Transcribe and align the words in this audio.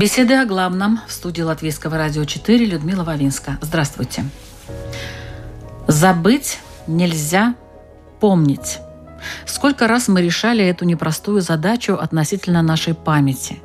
Беседы 0.00 0.32
о 0.36 0.46
главном 0.46 1.00
в 1.06 1.12
студии 1.12 1.42
Латвийского 1.42 1.98
радио 1.98 2.24
4 2.24 2.64
Людмила 2.64 3.04
Вавинска. 3.04 3.58
Здравствуйте. 3.60 4.24
Забыть 5.88 6.58
нельзя 6.86 7.54
помнить. 8.18 8.78
Сколько 9.44 9.86
раз 9.86 10.08
мы 10.08 10.22
решали 10.22 10.64
эту 10.64 10.86
непростую 10.86 11.42
задачу 11.42 11.98
относительно 12.00 12.62
нашей 12.62 12.94
памяти. 12.94 13.60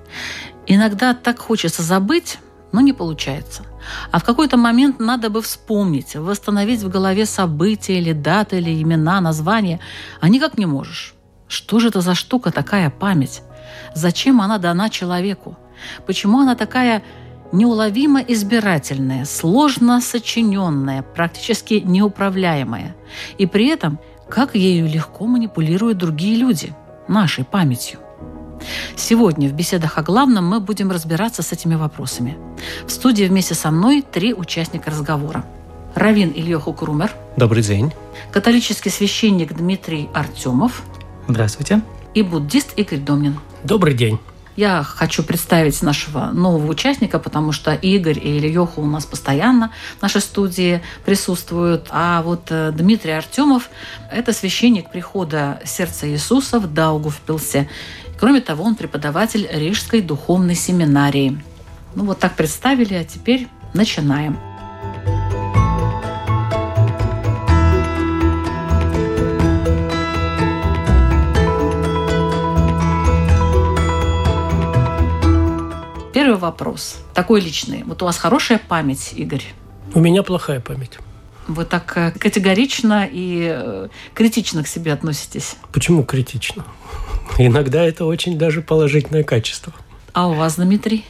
Иногда 0.67 1.13
так 1.13 1.39
хочется 1.39 1.83
забыть, 1.83 2.37
но 2.73 2.81
не 2.81 2.91
получается. 2.91 3.63
А 4.11 4.19
в 4.19 4.25
какой-то 4.25 4.57
момент 4.57 4.99
надо 4.99 5.29
бы 5.29 5.41
вспомнить, 5.41 6.17
восстановить 6.17 6.81
в 6.81 6.89
голове 6.89 7.25
события 7.25 7.97
или 7.97 8.11
даты, 8.11 8.57
или 8.57 8.83
имена, 8.83 9.21
названия, 9.21 9.79
а 10.19 10.27
никак 10.27 10.57
не 10.57 10.65
можешь. 10.65 11.13
Что 11.47 11.79
же 11.79 11.87
это 11.87 12.01
за 12.01 12.13
штука 12.13 12.51
такая 12.51 12.89
память? 12.89 13.41
Зачем 13.93 14.41
она 14.41 14.57
дана 14.57 14.89
человеку? 14.89 15.57
Почему 16.05 16.39
она 16.39 16.55
такая 16.55 17.03
неуловимо 17.51 18.19
избирательная, 18.21 19.25
сложно 19.25 20.01
сочиненная, 20.01 21.01
практически 21.01 21.75
неуправляемая? 21.85 22.95
И 23.37 23.45
при 23.45 23.67
этом, 23.67 23.99
как 24.29 24.55
ею 24.55 24.87
легко 24.87 25.25
манипулируют 25.25 25.97
другие 25.97 26.35
люди 26.37 26.73
нашей 27.07 27.43
памятью? 27.43 27.99
Сегодня 28.95 29.49
в 29.49 29.53
беседах 29.53 29.97
о 29.97 30.01
главном 30.03 30.47
мы 30.47 30.59
будем 30.59 30.89
разбираться 30.91 31.43
с 31.43 31.51
этими 31.51 31.75
вопросами. 31.75 32.37
В 32.87 32.91
студии 32.91 33.25
вместе 33.25 33.53
со 33.53 33.69
мной 33.69 34.01
три 34.01 34.33
участника 34.33 34.89
разговора. 34.89 35.45
Равин 35.93 36.31
Ильёху 36.35 36.73
Крумер, 36.73 37.11
Добрый 37.37 37.63
день. 37.63 37.91
католический 38.31 38.89
священник 38.91 39.53
Дмитрий 39.53 40.09
Артемов 40.13 40.83
Здравствуйте. 41.27 41.81
и 42.13 42.21
буддист 42.21 42.73
Игорь 42.75 42.99
Домнин. 42.99 43.39
Добрый 43.63 43.93
день. 43.93 44.19
Я 44.55 44.83
хочу 44.83 45.21
представить 45.21 45.81
нашего 45.81 46.27
нового 46.27 46.71
участника, 46.71 47.19
потому 47.19 47.51
что 47.51 47.73
Игорь 47.73 48.17
и 48.17 48.37
Ильёха 48.37 48.79
у 48.79 48.85
нас 48.85 49.05
постоянно 49.05 49.71
в 49.99 50.01
нашей 50.01 50.21
студии 50.21 50.81
присутствуют. 51.03 51.87
А 51.89 52.21
вот 52.21 52.47
э, 52.49 52.71
Дмитрий 52.71 53.11
Артемов– 53.11 53.69
это 54.11 54.31
священник 54.31 54.89
прихода 54.91 55.59
Сердца 55.65 56.07
Иисуса 56.09 56.59
в 56.59 56.73
Даугавпилсе. 56.73 57.69
Кроме 58.17 58.39
того, 58.39 58.63
он 58.63 58.75
преподаватель 58.75 59.47
Рижской 59.51 59.99
духовной 60.01 60.55
семинарии. 60.55 61.37
Ну 61.95 62.05
вот 62.05 62.19
так 62.19 62.35
представили, 62.35 62.93
а 62.93 63.03
теперь 63.03 63.49
начинаем. 63.73 64.39
Первый 76.25 76.39
вопрос, 76.39 76.97
такой 77.13 77.39
личный. 77.39 77.83
Вот 77.83 78.01
у 78.01 78.05
вас 78.05 78.17
хорошая 78.17 78.57
память, 78.57 79.13
Игорь? 79.15 79.43
У 79.93 79.99
меня 79.99 80.23
плохая 80.23 80.59
память. 80.59 80.97
Вы 81.47 81.65
так 81.65 81.95
э, 81.97 82.13
категорично 82.17 83.07
и 83.07 83.47
э, 83.55 83.89
критично 84.15 84.63
к 84.63 84.67
себе 84.67 84.91
относитесь. 84.93 85.55
Почему 85.71 86.03
критично? 86.03 86.65
Иногда 87.37 87.83
это 87.83 88.05
очень 88.05 88.39
даже 88.39 88.63
положительное 88.63 89.23
качество. 89.23 89.71
А 90.13 90.27
у 90.27 90.33
вас, 90.33 90.55
Дмитрий? 90.55 91.05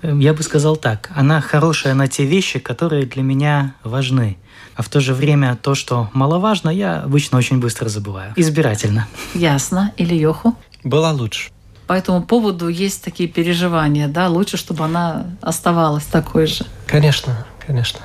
Эм, 0.00 0.20
Я 0.20 0.32
бы 0.32 0.42
сказал 0.42 0.78
так. 0.78 1.10
Она 1.14 1.42
хорошая 1.42 1.92
на 1.92 2.08
те 2.08 2.24
вещи, 2.24 2.60
которые 2.60 3.04
для 3.04 3.22
меня 3.22 3.74
важны. 3.84 4.38
А 4.74 4.80
в 4.80 4.88
то 4.88 5.00
же 5.00 5.12
время 5.12 5.54
то, 5.60 5.74
что 5.74 6.08
маловажно, 6.14 6.70
я 6.70 7.02
обычно 7.02 7.36
очень 7.36 7.60
быстро 7.60 7.90
забываю. 7.90 8.32
Избирательно. 8.36 9.06
Ясно. 9.34 9.92
Или 9.98 10.14
Йоху? 10.14 10.56
Была 10.82 11.12
лучше. 11.12 11.50
По 11.88 11.94
этому 11.94 12.22
поводу 12.22 12.68
есть 12.68 13.02
такие 13.02 13.30
переживания, 13.30 14.08
да? 14.08 14.28
Лучше, 14.28 14.58
чтобы 14.58 14.84
она 14.84 15.24
оставалась 15.40 16.04
такой 16.04 16.46
же. 16.46 16.66
Конечно, 16.86 17.46
конечно. 17.66 18.00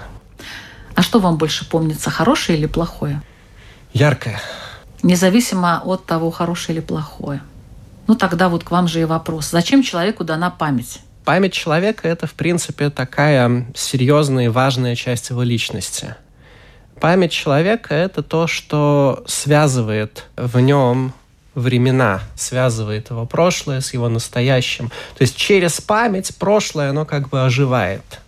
А 0.96 1.02
что 1.02 1.20
вам 1.20 1.38
больше 1.38 1.70
помнится, 1.70 2.10
хорошее 2.10 2.58
или 2.58 2.66
плохое? 2.66 3.22
Яркая. 3.92 4.40
Независимо 5.02 5.82
от 5.84 6.06
того, 6.06 6.32
хорошее 6.32 6.78
или 6.78 6.86
плохое. 6.86 7.42
Ну 8.08 8.16
тогда 8.16 8.48
вот 8.48 8.64
к 8.64 8.72
вам 8.72 8.88
же 8.88 9.02
и 9.02 9.06
вопрос. 9.06 9.50
Зачем 9.50 9.84
человеку 9.84 10.24
дана 10.24 10.50
память? 10.50 11.02
Память 11.26 11.52
человека– 11.52 12.08
это, 12.10 12.26
в 12.26 12.36
принципе, 12.36 12.90
такая 12.90 13.68
серьезная 13.76 14.46
и 14.46 14.48
важная 14.48 14.96
часть 14.96 15.30
его 15.30 15.44
личности. 15.44 16.16
Память 17.02 17.34
человека– 17.34 17.94
это 17.96 18.24
то, 18.24 18.48
что 18.48 19.26
связывает 19.28 20.30
в 20.38 20.58
нем 20.62 21.14
времена, 21.56 22.22
связывает 22.36 23.10
его 23.10 23.26
прошлое 23.26 23.82
с 23.82 23.94
его 23.94 24.10
настоящим. 24.10 24.90
То 25.18 25.22
есть 25.22 25.36
через 25.36 25.80
память 25.82 26.36
прошлое, 26.38 26.90
оно 26.90 27.06
как 27.06 27.30
бы 27.30 27.44
оживает. 27.44 28.20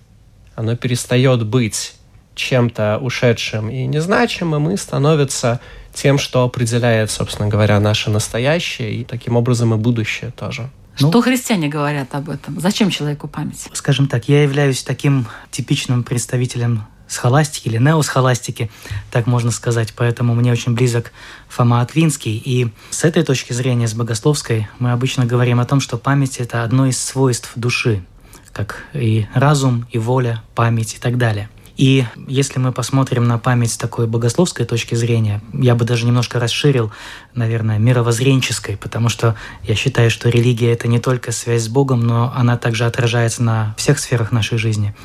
Оно 0.55 0.75
перестает 0.75 1.45
быть 1.45 1.95
чем-то 2.35 2.97
ушедшим 3.01 3.69
и 3.69 3.85
незначимым 3.87 4.69
и 4.69 4.77
становится 4.77 5.59
тем, 5.93 6.17
что 6.17 6.43
определяет, 6.43 7.09
собственно 7.09 7.47
говоря, 7.47 7.79
наше 7.79 8.09
настоящее 8.09 8.93
и 8.95 9.03
таким 9.05 9.37
образом 9.37 9.73
и 9.73 9.77
будущее 9.77 10.31
тоже. 10.31 10.69
Ну- 10.99 11.09
Что 11.09 11.21
христиане 11.21 11.67
говорят 11.67 12.13
об 12.15 12.29
этом? 12.29 12.59
Зачем 12.59 12.89
человеку 12.89 13.27
память? 13.27 13.67
Скажем 13.73 14.07
так, 14.07 14.29
я 14.29 14.43
являюсь 14.43 14.83
таким 14.83 15.25
типичным 15.51 16.03
представителем 16.03 16.85
схоластики 17.07 17.67
или 17.67 17.77
неосхоластики, 17.77 18.69
так 19.11 19.27
можно 19.27 19.51
сказать, 19.51 19.93
поэтому 19.95 20.35
мне 20.35 20.51
очень 20.51 20.73
близок 20.73 21.11
Фома 21.49 21.81
Аквинский. 21.81 22.41
И 22.43 22.69
с 22.89 23.03
этой 23.03 23.23
точки 23.23 23.53
зрения, 23.53 23.87
с 23.87 23.93
богословской, 23.93 24.67
мы 24.79 24.91
обычно 24.91 25.25
говорим 25.25 25.59
о 25.59 25.65
том, 25.65 25.79
что 25.79 25.97
память– 25.97 26.37
это 26.39 26.63
одно 26.63 26.87
из 26.87 26.99
свойств 26.99 27.51
души, 27.55 28.03
как 28.51 28.85
и 28.93 29.27
разум, 29.33 29.85
и 29.91 29.97
воля, 29.97 30.43
память 30.55 30.95
и 30.95 30.99
так 30.99 31.17
далее. 31.17 31.49
И 31.77 32.05
если 32.27 32.57
мы 32.59 32.71
посмотрим 32.71 33.27
на 33.27 33.37
память 33.37 33.71
с 33.71 33.77
такой 33.77 34.07
богословской 34.07 34.65
точки 34.65 34.95
зрения, 34.95 35.41
я 35.53 35.75
бы 35.75 35.83
даже 35.83 36.05
немножко 36.05 36.39
расширил, 36.39 36.91
наверное, 37.33 37.79
мировоззренческой, 37.79 38.77
потому 38.77 39.09
что 39.09 39.35
я 39.63 39.75
считаю, 39.75 40.09
что 40.09 40.29
религия– 40.29 40.71
это 40.73 40.87
не 40.87 40.99
только 40.99 41.31
связь 41.31 41.63
с 41.63 41.67
Богом, 41.67 42.01
но 42.07 42.31
она 42.35 42.57
также 42.57 42.85
отражается 42.85 43.43
на 43.43 43.75
всех 43.77 43.99
сферах 43.99 44.31
нашей 44.31 44.57
жизни, 44.57 44.95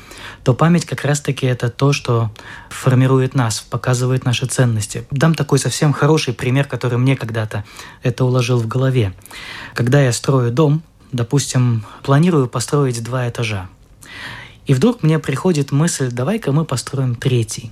то 0.43 0.53
память 0.53 0.85
как 0.85 1.03
раз-таки 1.03 1.45
это 1.45 1.69
то, 1.69 1.91
что 1.91 2.31
формирует 2.69 3.35
нас, 3.35 3.59
показывает 3.59 4.23
наши 4.23 4.45
ценности. 4.45 5.05
Дам 5.11 5.35
такой 5.35 5.59
совсем 5.59 5.91
хороший 5.91 6.33
пример, 6.33 6.65
который 6.65 6.97
мне 6.97 7.17
когда-то 7.17 7.65
это 8.01 8.23
уложил 8.23 8.59
в 8.59 8.67
голове. 8.67 9.13
Когда 9.73 10.01
я 10.01 10.13
строю 10.13 10.51
дом, 10.51 10.83
допустим, 11.11 11.85
планирую 12.03 12.47
построить 12.47 13.03
два 13.03 13.27
этажа, 13.27 13.69
и 14.65 14.73
вдруг 14.73 15.03
мне 15.03 15.19
приходит 15.19 15.71
мысль, 15.71 16.09
давай-ка 16.11 16.51
мы 16.51 16.65
построим 16.65 17.15
третий. 17.15 17.71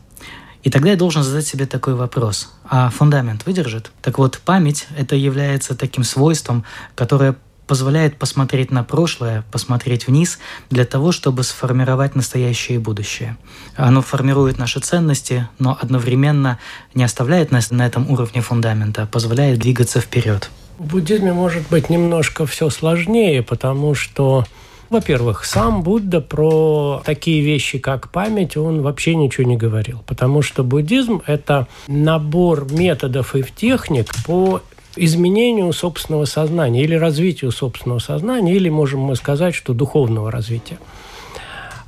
И 0.63 0.69
тогда 0.69 0.89
я 0.91 0.95
должен 0.97 1.23
задать 1.23 1.47
себе 1.47 1.65
такой 1.65 1.93
вопрос. 1.93 2.51
А 2.65 2.89
фундамент 2.89 3.45
выдержит? 3.45 3.91
Так 4.01 4.17
вот, 4.17 4.41
память– 4.43 4.87
это 4.97 5.15
является 5.15 5.75
таким 5.75 6.03
свойством, 6.03 6.65
которое 6.95 7.35
позволяет 7.65 8.17
посмотреть 8.17 8.71
на 8.71 8.83
прошлое, 8.83 9.45
посмотреть 9.51 10.07
вниз 10.07 10.39
для 10.71 10.85
того, 10.85 11.11
чтобы 11.11 11.43
сформировать 11.43 12.15
настоящее 12.15 12.77
и 12.77 12.81
будущее. 12.81 13.37
Оно 13.75 14.01
формирует 14.01 14.57
наши 14.57 14.79
ценности, 14.79 15.47
но 15.59 15.77
одновременно 15.79 16.57
не 16.95 17.03
оставляет 17.03 17.51
нас 17.51 17.69
на 17.69 17.85
этом 17.85 18.09
уровне 18.09 18.41
фундамента, 18.41 19.03
а 19.03 19.05
позволяет 19.05 19.59
двигаться 19.59 20.01
вперед. 20.01 20.49
В 20.79 20.87
буддизме 20.87 21.31
может 21.31 21.69
быть 21.69 21.91
немножко 21.91 22.47
все 22.47 22.71
сложнее, 22.71 23.43
потому 23.43 23.93
что 23.93 24.45
во-первых, 24.89 25.45
сам 25.45 25.83
Будда 25.83 26.21
про 26.21 27.01
такие 27.05 27.41
вещи, 27.41 27.77
как 27.77 28.11
память, 28.11 28.57
он 28.57 28.81
вообще 28.81 29.15
ничего 29.15 29.47
не 29.47 29.57
говорил. 29.57 30.03
Потому 30.05 30.41
что 30.41 30.63
буддизм– 30.63 31.21
это 31.25 31.67
набор 31.87 32.71
методов 32.71 33.35
и 33.35 33.43
техник 33.55 34.07
по 34.25 34.61
изменению 34.95 35.71
собственного 35.73 36.25
сознания 36.25 36.83
или 36.83 36.95
развитию 36.95 37.51
собственного 37.51 37.99
сознания, 37.99 38.55
или 38.55 38.69
можем 38.69 39.01
мы 39.01 39.15
сказать, 39.15 39.55
что 39.55 39.73
духовного 39.73 40.31
развития. 40.31 40.79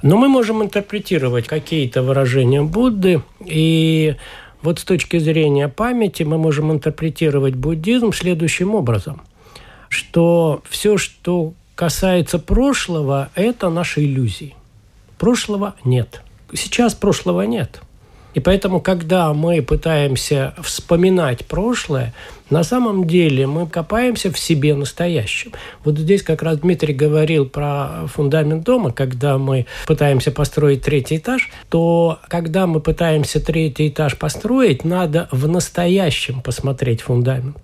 Но 0.02 0.18
мы 0.18 0.30
можем 0.30 0.64
интерпретировать 0.64 1.48
какие-то 1.48 2.02
выражения 2.02 2.62
Будды, 2.62 3.22
и 3.44 4.16
вот 4.62 4.80
с 4.80 4.84
точки 4.84 5.20
зрения 5.20 5.68
памяти 5.68 6.24
мы 6.24 6.38
можем 6.38 6.72
интерпретировать 6.72 7.56
буддизм 7.56 8.12
следующим 8.12 8.76
образом, 8.76 9.22
что 9.90 10.62
все, 10.70 10.98
что 10.98 11.54
касается 11.76 12.40
прошлого, 12.40 13.30
это 13.36 13.70
наши 13.70 14.04
иллюзии. 14.04 14.56
Прошлого 15.18 15.76
нет. 15.84 16.22
Сейчас 16.54 16.94
прошлого 16.94 17.42
нет. 17.44 17.82
И 18.34 18.40
поэтому, 18.40 18.80
когда 18.80 19.34
мы 19.34 19.62
пытаемся 19.62 20.54
вспоминать 20.62 21.46
прошлое, 21.46 22.14
на 22.50 22.64
самом 22.64 23.06
деле 23.06 23.46
мы 23.46 23.68
копаемся 23.68 24.32
в 24.32 24.40
себе 24.40 24.74
настоящем. 24.74 25.52
Вот 25.84 25.98
здесь 25.98 26.24
как 26.24 26.42
раз 26.42 26.60
Дмитрий 26.60 26.94
говорил 26.94 27.46
про 27.46 28.08
фундамент 28.08 28.64
дома, 28.64 28.92
когда 28.92 29.38
мы 29.38 29.66
пытаемся 29.86 30.32
построить 30.32 30.82
третий 30.82 31.18
этаж, 31.18 31.50
то 31.70 32.20
когда 32.28 32.68
мы 32.68 32.80
пытаемся 32.80 33.44
третий 33.44 33.90
этаж 33.90 34.18
построить, 34.18 34.86
надо 34.86 35.28
в 35.32 35.48
настоящем 35.48 36.42
посмотреть 36.42 37.02
фундамент. 37.02 37.58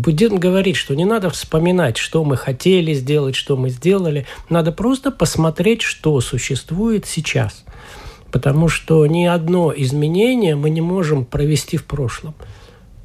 Буддизм 0.00 0.36
говорит, 0.36 0.76
что 0.76 0.94
не 0.94 1.04
надо 1.04 1.28
вспоминать, 1.28 1.98
что 1.98 2.24
мы 2.24 2.38
хотели 2.38 2.94
сделать, 2.94 3.36
что 3.36 3.54
мы 3.58 3.68
сделали. 3.68 4.26
Надо 4.48 4.72
просто 4.72 5.10
посмотреть, 5.10 5.82
что 5.82 6.18
существует 6.22 7.04
сейчас. 7.04 7.64
Потому 8.32 8.68
что 8.68 9.04
ни 9.06 9.26
одно 9.26 9.74
изменение 9.76 10.56
мы 10.56 10.70
не 10.70 10.80
можем 10.80 11.26
провести 11.26 11.76
в 11.76 11.84
прошлом. 11.84 12.34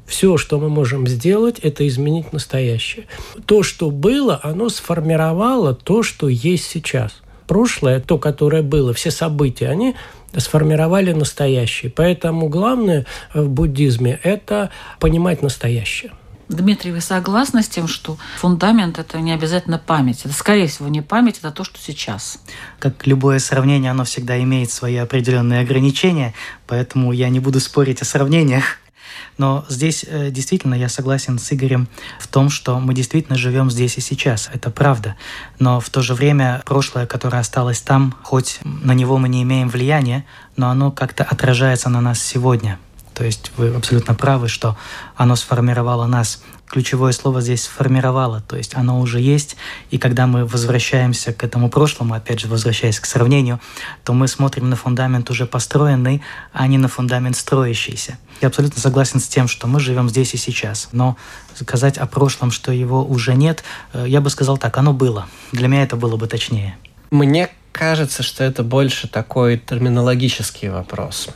Все, 0.06 0.38
что 0.38 0.58
мы 0.58 0.70
можем 0.70 1.06
сделать, 1.06 1.58
это 1.58 1.86
изменить 1.86 2.32
настоящее. 2.32 3.04
То, 3.44 3.62
что 3.62 3.90
было, 3.90 4.40
оно 4.42 4.70
сформировало 4.70 5.74
то, 5.74 6.02
что 6.02 6.28
есть 6.28 6.64
сейчас. 6.64 7.20
Прошлое, 7.46 8.00
то, 8.00 8.16
которое 8.16 8.62
было, 8.62 8.94
все 8.94 9.10
события, 9.10 9.68
они 9.68 9.96
сформировали 10.34 11.12
настоящее. 11.12 11.92
Поэтому 11.94 12.48
главное 12.48 13.04
в 13.34 13.50
буддизме– 13.50 14.18
это 14.22 14.70
понимать 14.98 15.42
настоящее. 15.42 16.12
Дмитрий, 16.48 16.92
вы 16.92 17.00
согласны 17.00 17.62
с 17.62 17.68
тем, 17.68 17.88
что 17.88 18.18
фундамент– 18.38 18.98
это 19.00 19.20
не 19.20 19.32
обязательно 19.32 19.78
память? 19.78 20.20
Это, 20.24 20.32
скорее 20.32 20.68
всего, 20.68 20.88
не 20.88 21.02
память, 21.02 21.38
это 21.38 21.50
то, 21.50 21.64
что 21.64 21.78
сейчас. 21.80 22.38
Как 22.78 23.06
любое 23.06 23.40
сравнение, 23.40 23.90
оно 23.90 24.04
всегда 24.04 24.40
имеет 24.40 24.70
свои 24.70 24.96
определенные 24.96 25.60
ограничения, 25.60 26.34
поэтому 26.68 27.12
я 27.12 27.30
не 27.30 27.40
буду 27.40 27.58
спорить 27.58 28.00
о 28.00 28.04
сравнениях. 28.04 28.78
Но 29.38 29.64
здесь 29.68 30.04
э, 30.08 30.30
действительно 30.30 30.74
я 30.74 30.88
согласен 30.88 31.38
с 31.38 31.52
Игорем 31.52 31.88
в 32.20 32.28
том, 32.28 32.48
что 32.48 32.78
мы 32.78 32.94
действительно 32.94 33.36
живем 33.36 33.70
здесь 33.70 33.98
и 33.98 34.00
сейчас. 34.00 34.48
Это 34.52 34.70
правда. 34.70 35.16
Но 35.58 35.80
в 35.80 35.90
то 35.90 36.00
же 36.00 36.14
время 36.14 36.62
прошлое, 36.64 37.06
которое 37.06 37.38
осталось 37.38 37.80
там, 37.80 38.14
хоть 38.22 38.60
на 38.62 38.92
него 38.92 39.18
мы 39.18 39.28
не 39.28 39.42
имеем 39.42 39.68
влияния, 39.68 40.24
но 40.56 40.70
оно 40.70 40.90
как-то 40.90 41.24
отражается 41.24 41.88
на 41.90 42.00
нас 42.00 42.20
сегодня. 42.22 42.78
То 43.16 43.24
есть 43.24 43.50
вы 43.56 43.74
абсолютно 43.74 44.14
правы, 44.14 44.46
что 44.46 44.76
оно 45.16 45.36
сформировало 45.36 46.06
нас. 46.06 46.42
Ключевое 46.68 47.12
слово 47.12 47.40
здесь 47.40 47.62
«сформировало», 47.62 48.42
то 48.42 48.56
есть 48.56 48.74
оно 48.74 49.00
уже 49.00 49.20
есть, 49.20 49.56
и 49.90 49.98
когда 49.98 50.26
мы 50.26 50.44
возвращаемся 50.44 51.32
к 51.32 51.42
этому 51.42 51.70
прошлому, 51.70 52.12
опять 52.12 52.40
же, 52.40 52.48
возвращаясь 52.48 53.00
к 53.00 53.06
сравнению, 53.06 53.58
то 54.04 54.12
мы 54.12 54.28
смотрим 54.28 54.68
на 54.68 54.76
фундамент 54.76 55.30
уже 55.30 55.46
построенный, 55.46 56.20
а 56.52 56.66
не 56.66 56.76
на 56.76 56.88
фундамент 56.88 57.36
строящийся. 57.36 58.18
Я 58.42 58.48
абсолютно 58.48 58.82
согласен 58.82 59.18
с 59.18 59.28
тем, 59.28 59.48
что 59.48 59.66
мы 59.66 59.80
живем 59.80 60.10
здесь 60.10 60.34
и 60.34 60.36
сейчас, 60.36 60.88
но 60.92 61.16
сказать 61.54 61.96
о 61.96 62.06
прошлом, 62.06 62.50
что 62.50 62.70
его 62.70 63.02
уже 63.02 63.34
нет, 63.34 63.64
э, 63.94 64.04
я 64.08 64.20
бы 64.20 64.28
сказал 64.28 64.58
так, 64.58 64.76
оно 64.76 64.92
было. 64.92 65.26
Для 65.52 65.68
меня 65.68 65.84
это 65.84 65.96
было 65.96 66.16
бы 66.16 66.26
точнее. 66.26 66.76
Мне 67.10 67.48
кажется, 67.72 68.22
что 68.22 68.44
это 68.44 68.62
больше 68.62 69.08
такой 69.08 69.56
терминологический 69.56 70.68
вопрос. 70.68 71.28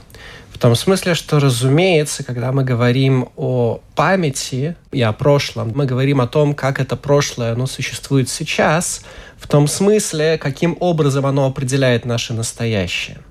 В 0.61 0.62
том 0.62 0.77
смысле, 0.77 1.15
что, 1.15 1.41
разумеется, 1.41 2.23
когда 2.23 2.53
мы 2.53 2.65
говорим 2.65 3.31
о 3.35 3.81
памяти 3.95 4.77
и 4.93 5.01
о 5.01 5.15
прошлом, 5.15 5.73
мы 5.75 5.87
говорим 5.87 6.21
о 6.21 6.27
том, 6.27 6.53
как 6.53 6.81
это 6.81 6.97
прошлое 6.97 7.55
оно 7.55 7.67
существует 7.67 8.29
сейчас, 8.29 9.01
в 9.39 9.49
том 9.49 9.67
смысле, 9.67 10.37
каким 10.37 10.77
образом 10.79 11.25
оно 11.25 11.47
определяет 11.47 12.05
наше 12.05 12.35
настоящее. 12.35 13.23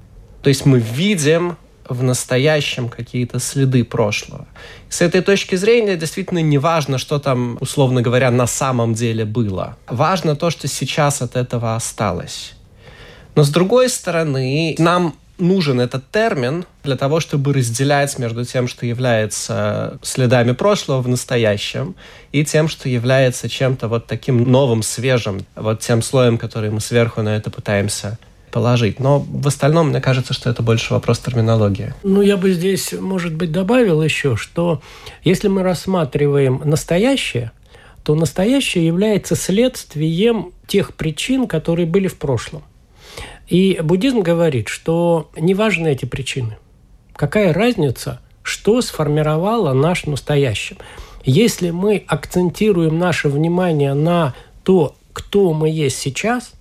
То 0.42 0.50
есть 0.50 0.66
мы 0.66 0.80
видим 0.80 1.56
в 1.88 2.02
настоящем 2.02 2.90
какие-то 2.90 3.38
следы 3.38 3.84
прошлого. 3.84 4.48
С 4.90 5.02
этой 5.02 5.22
точки 5.22 5.54
зрения 5.54 5.98
действительно 5.98 6.42
не 6.42 6.58
важно, 6.58 6.98
что 6.98 7.20
там, 7.20 7.60
условно 7.62 8.02
говоря, 8.02 8.32
на 8.32 8.48
самом 8.48 8.96
деле 8.96 9.24
было. 9.24 9.78
Важно 9.88 10.36
то, 10.36 10.50
что 10.50 10.68
сейчас 10.68 11.22
от 11.22 11.36
этого 11.36 11.76
осталось. 11.76 12.54
Но 13.36 13.44
с 13.44 13.50
другой 13.50 13.90
стороны, 13.90 14.74
нам 14.80 15.14
нужен 15.40 15.80
этот 15.80 16.10
термин 16.12 16.66
для 16.84 16.96
того, 16.96 17.20
чтобы 17.20 17.54
разделять 17.54 18.18
между 18.20 18.46
тем, 18.46 18.68
что 18.68 18.86
является 18.86 20.00
следами 20.02 20.52
прошлого 20.52 21.02
в 21.02 21.08
настоящем, 21.08 21.96
и 22.32 22.46
тем, 22.46 22.68
что 22.68 22.90
является 22.90 23.50
чем-то 23.50 23.88
вот 23.88 24.06
таким 24.08 24.44
новым, 24.44 24.84
свежим, 24.84 25.46
вот 25.56 25.80
тем 25.80 26.02
слоем, 26.02 26.38
который 26.38 26.70
мы 26.70 26.80
сверху 26.80 27.22
на 27.22 27.36
это 27.36 27.50
пытаемся 27.50 28.18
положить. 28.52 29.00
Но 29.00 29.20
в 29.20 29.48
остальном, 29.48 29.90
мне 29.90 30.02
кажется, 30.02 30.34
что 30.34 30.50
это 30.50 30.64
больше 30.64 30.94
вопрос 30.94 31.20
терминологии. 31.20 31.94
Ну, 32.04 32.22
я 32.22 32.38
бы 32.38 32.52
здесь, 32.52 32.94
может 32.94 33.36
быть, 33.36 33.52
добавил 33.52 34.02
еще, 34.02 34.36
что 34.36 34.82
если 35.24 35.48
мы 35.48 35.64
рассматриваем 35.64 36.62
настоящее, 36.66 37.52
то 38.04 38.16
настоящее 38.16 38.88
является 38.88 39.36
следствием 39.36 40.52
тех 40.68 40.96
причин, 40.96 41.48
которые 41.48 41.86
были 41.86 42.08
в 42.08 42.18
прошлом. 42.18 42.64
И 43.50 43.80
буддизм 43.82 44.20
говорит, 44.22 44.68
что 44.68 45.30
не 45.36 45.56
важны 45.56 45.90
эти 45.90 46.06
причины. 46.06 46.58
Какая 47.14 47.52
разница, 47.52 48.22
что 48.44 48.82
сформировало 48.82 49.74
наш 49.74 50.06
настоящим? 50.06 50.78
Если 51.26 51.72
мы 51.72 52.04
акцентируем 52.08 52.98
наше 52.98 53.28
внимание 53.28 53.94
на 53.94 54.34
то, 54.64 54.96
кто 55.14 55.54
мы 55.54 55.70
есть 55.70 55.98
сейчас– 55.98 56.54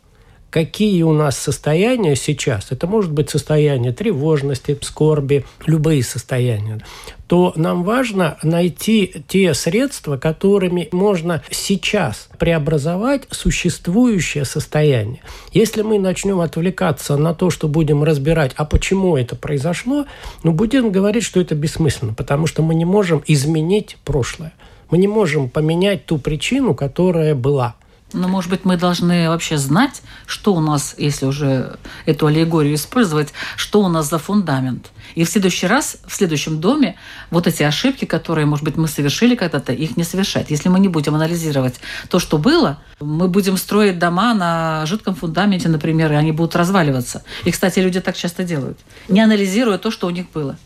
какие 0.51 1.03
у 1.03 1.13
нас 1.13 1.37
состояния 1.37 2.17
сейчас, 2.17 2.69
это 2.71 2.87
может 2.87 3.13
быть 3.13 3.31
состояние 3.31 3.93
тревожности, 3.93 4.79
скорби, 4.83 5.45
любые 5.67 6.03
состояния, 6.03 6.81
то 7.27 7.53
нам 7.57 7.85
важно 7.85 8.39
найти 8.43 9.23
те 9.29 9.53
средства, 9.53 10.17
которыми 10.17 10.89
можно 10.93 11.43
сейчас 11.51 12.29
преобразовать 12.39 13.25
существующее 13.31 14.47
состояние. 14.47 15.21
Если 15.53 15.83
мы 15.83 15.99
начнем 15.99 16.41
отвлекаться 16.41 17.17
на 17.19 17.35
то, 17.35 17.51
что 17.51 17.69
будем 17.69 18.03
разбирать, 18.03 18.53
а 18.57 18.65
почему 18.65 19.17
это 19.17 19.37
произошло, 19.37 20.07
ну, 20.43 20.53
будем 20.53 20.91
говорить, 20.91 21.25
что 21.25 21.41
это 21.41 21.55
бессмысленно, 21.55 22.15
потому 22.15 22.47
что 22.47 22.63
мы 22.63 22.75
не 22.75 22.87
можем 22.87 23.23
изменить 23.27 23.99
прошлое. 24.05 24.55
Мы 24.91 24.97
не 24.97 25.09
можем 25.09 25.51
поменять 25.51 26.07
ту 26.07 26.17
причину, 26.17 26.75
которая 26.75 27.35
была– 27.35 27.75
но, 28.13 28.27
может 28.29 28.51
быть, 28.51 28.65
мы 28.65 28.77
должны 28.77 29.29
вообще 29.29 29.59
знать, 29.59 30.03
что 30.27 30.55
у 30.55 30.61
нас, 30.61 30.95
если 30.97 31.27
уже 31.27 31.79
эту 32.07 32.27
аллегорию 32.27 32.75
использовать, 32.75 33.33
что 33.57 33.83
у 33.83 33.89
нас 33.89 34.09
за 34.09 34.19
фундамент. 34.19 34.91
И 35.15 35.25
в 35.25 35.29
следующий 35.29 35.67
раз, 35.67 35.99
в 36.07 36.15
следующем 36.15 36.61
доме, 36.61 36.97
вот 37.31 37.47
эти 37.47 37.63
ошибки, 37.63 38.05
которые, 38.05 38.47
может 38.47 38.65
быть, 38.65 38.77
мы 38.77 38.89
совершили 38.89 39.35
когда-то, 39.35 39.73
их 39.73 39.97
не 39.97 40.05
совершать. 40.05 40.51
Если 40.51 40.69
мы 40.69 40.81
не 40.81 40.89
будем 40.89 41.15
анализировать 41.15 41.81
то, 42.09 42.19
что 42.19 42.39
было, 42.39 42.81
мы 43.01 43.29
будем 43.29 43.57
строить 43.57 43.99
дома 43.99 44.33
на 44.35 44.87
жидком 44.87 45.15
фундаменте, 45.15 45.69
например, 45.69 46.13
и 46.13 46.17
они 46.17 46.33
будут 46.33 46.57
разваливаться. 46.57 47.25
И, 47.45 47.51
кстати, 47.51 47.79
люди 47.81 48.01
так 48.01 48.17
часто 48.17 48.43
делают, 48.43 48.79
не 49.09 49.21
анализируя 49.21 49.79
то, 49.79 49.91
что 49.91 50.07
у 50.07 50.11
них 50.11 50.31
было. 50.33 50.57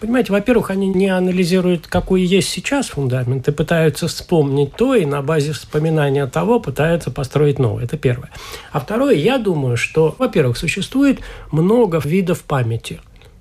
Понимаете, 0.00 0.32
во-первых, 0.32 0.70
они 0.70 0.88
не 0.88 1.08
анализируют, 1.08 1.86
какой 1.86 2.22
есть 2.22 2.48
сейчас 2.48 2.88
фундамент, 2.88 3.48
и 3.48 3.52
пытаются 3.52 4.08
вспомнить 4.08 4.74
то, 4.74 4.94
и 4.94 5.06
на 5.06 5.22
базе 5.22 5.52
вспоминания 5.52 6.26
того 6.26 6.60
пытаются 6.60 7.10
построить 7.10 7.58
новое. 7.58 7.84
Это 7.84 7.96
первое. 7.96 8.30
А 8.72 8.80
второе, 8.80 9.14
я 9.14 9.38
думаю, 9.38 9.76
что, 9.76 10.14
во-первых, 10.18 10.58
существует 10.58 11.20
много 11.50 11.98
видов 11.98 12.42
памяти. 12.42 13.00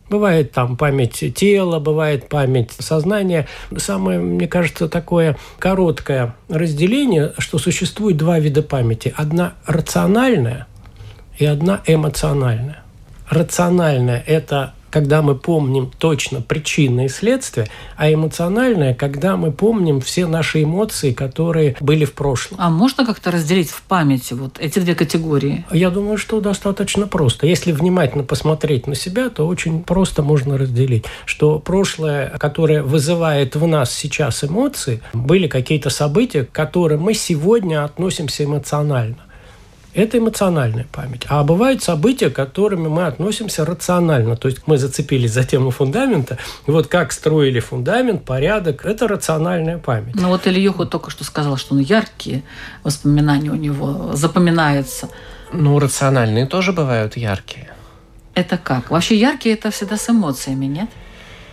Бывает 0.09 0.51
там 0.51 0.77
память 0.77 1.33
тела, 1.35 1.79
бывает 1.79 2.29
память 2.29 2.71
сознания. 2.77 3.47
Самое, 3.75 4.19
мне 4.19 4.47
кажется, 4.47 4.88
такое 4.88 5.35
короткое 5.57 6.35
разделение, 6.47 7.33
что 7.39 7.57
существует 7.57 8.15
два 8.15 8.39
вида 8.39 8.62
памяти. 8.62 9.13
Одна 9.17 9.55
рациональная 9.65 10.67
и 11.39 11.45
одна 11.45 11.81
эмоциональная. 11.88 12.83
Рациональная– 13.29 14.24
это 14.27 14.74
когда 14.95 15.21
мы 15.21 15.35
помним 15.35 15.91
точно 15.99 16.39
причины 16.39 17.07
и 17.07 17.09
следствия, 17.09 17.67
а 17.97 18.09
эмоциональное, 18.13 18.93
когда 18.93 19.35
мы 19.35 19.51
помним 19.51 19.99
все 19.99 20.25
наши 20.25 20.63
эмоции, 20.63 21.11
которые 21.11 21.75
были 21.81 22.05
в 22.05 22.13
прошлом. 22.13 22.57
А 22.61 22.69
можно 22.69 23.05
как-то 23.05 23.29
разделить 23.29 23.69
в 23.69 23.81
памяти 23.81 24.35
вот 24.35 24.57
эти 24.57 24.79
две 24.79 24.95
категории? 24.95 25.65
Я 25.69 25.89
думаю, 25.89 26.17
что 26.17 26.39
достаточно 26.39 27.07
просто. 27.07 27.45
Если 27.45 27.73
внимательно 27.73 28.23
посмотреть 28.23 28.87
на 28.87 28.95
себя, 28.95 29.29
то 29.29 29.45
очень 29.45 29.83
просто 29.83 30.23
можно 30.23 30.57
разделить, 30.57 31.03
что 31.25 31.59
прошлое, 31.59 32.29
которое 32.37 32.81
вызывает 32.81 33.57
в 33.57 33.67
нас 33.67 33.91
сейчас 33.91 34.45
эмоции, 34.45 35.01
были 35.11 35.49
какие-то 35.49 35.89
события, 35.89 36.45
к 36.45 36.53
которым 36.53 37.01
мы 37.01 37.15
сегодня 37.15 37.83
относимся 37.83 38.45
эмоционально. 38.45 39.17
Это 39.95 40.17
эмоциональная 40.17 40.85
память. 40.91 41.21
А 41.29 41.41
бывают 41.45 41.81
события, 41.81 42.29
к 42.29 42.35
которым 42.35 42.89
мы 42.89 43.05
относимся 43.05 43.63
рационально. 43.63 44.35
То 44.35 44.49
есть 44.49 44.63
мы 44.65 44.77
зацепились 44.77 45.31
за 45.31 45.45
тему 45.45 45.71
фундамента. 45.71 46.37
И 46.67 46.71
вот 46.71 46.87
как 46.87 47.13
строили 47.13 47.61
фундамент, 47.61 48.25
порядок, 48.25 48.85
это 48.85 49.07
рациональная 49.07 49.77
память. 49.77 50.15
Ну 50.15 50.27
вот 50.27 50.47
Ильюху 50.47 50.85
только 50.85 51.11
что 51.11 51.23
сказал, 51.23 51.55
что 51.55 51.75
ну, 51.75 51.79
яркие 51.79 52.43
воспоминания 52.83 53.49
у 53.49 53.55
него 53.55 54.11
запоминаются. 54.13 55.07
Ну, 55.53 55.79
рациональные 55.79 56.45
тоже 56.45 56.73
бывают 56.73 57.15
яркие. 57.15 57.69
Это 58.33 58.57
как? 58.57 58.91
Вообще 58.91 59.15
яркие 59.15 59.55
это 59.55 59.71
всегда 59.71 59.95
с 59.95 60.09
эмоциями, 60.09 60.65
нет? 60.65 60.89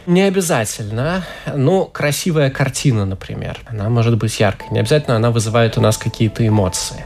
Не 0.06 0.22
обязательно. 0.22 1.24
Ну, 1.54 1.84
красивая 1.84 2.50
картина, 2.50 3.04
например, 3.04 3.60
она 3.68 3.88
может 3.88 4.18
быть 4.18 4.40
яркой. 4.40 4.66
Не 4.72 4.80
обязательно 4.80 5.14
она 5.14 5.30
вызывает 5.30 5.78
у 5.78 5.80
нас 5.80 5.96
какие-то 5.96 6.44
эмоции. 6.44 7.04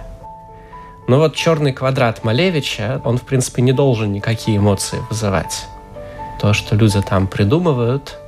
Но 1.09 1.19
вот 1.19 1.35
черный 1.35 1.73
квадрат 1.73 2.25
Малевича, 2.25 3.01
он, 3.05 3.19
в 3.19 3.23
принципе, 3.23 3.63
не 3.63 3.73
должен 3.73 4.13
никакие 4.13 4.59
эмоции 4.59 4.99
вызывать. 5.09 5.67
То, 6.41 6.53
что 6.53 6.75
люди 6.75 7.01
там 7.01 7.27
придумывают 7.27 8.19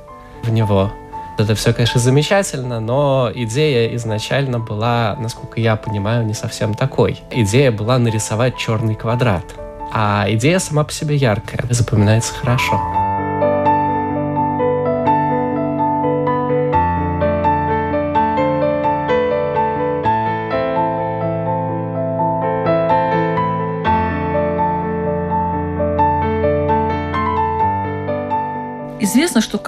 в 0.43 0.49
него, 0.49 0.91
это 1.37 1.55
все, 1.55 1.71
конечно, 1.73 2.01
замечательно, 2.01 2.81
но 2.81 3.31
идея 3.33 3.95
изначально 3.95 4.59
была, 4.59 5.15
насколько 5.19 5.59
я 5.61 5.77
понимаю, 5.77 6.25
не 6.25 6.33
совсем 6.33 6.73
такой. 6.73 7.21
Идея 7.31 7.71
была 7.71 7.97
нарисовать 7.97 8.57
черный 8.57 8.95
квадрат. 8.95 9.45
А 9.93 10.25
идея 10.27 10.59
сама 10.59 10.83
по 10.83 10.91
себе 10.91 11.15
яркая, 11.15 11.65
запоминается 11.69 12.33
хорошо. 12.33 12.75
Известно, 12.75 13.08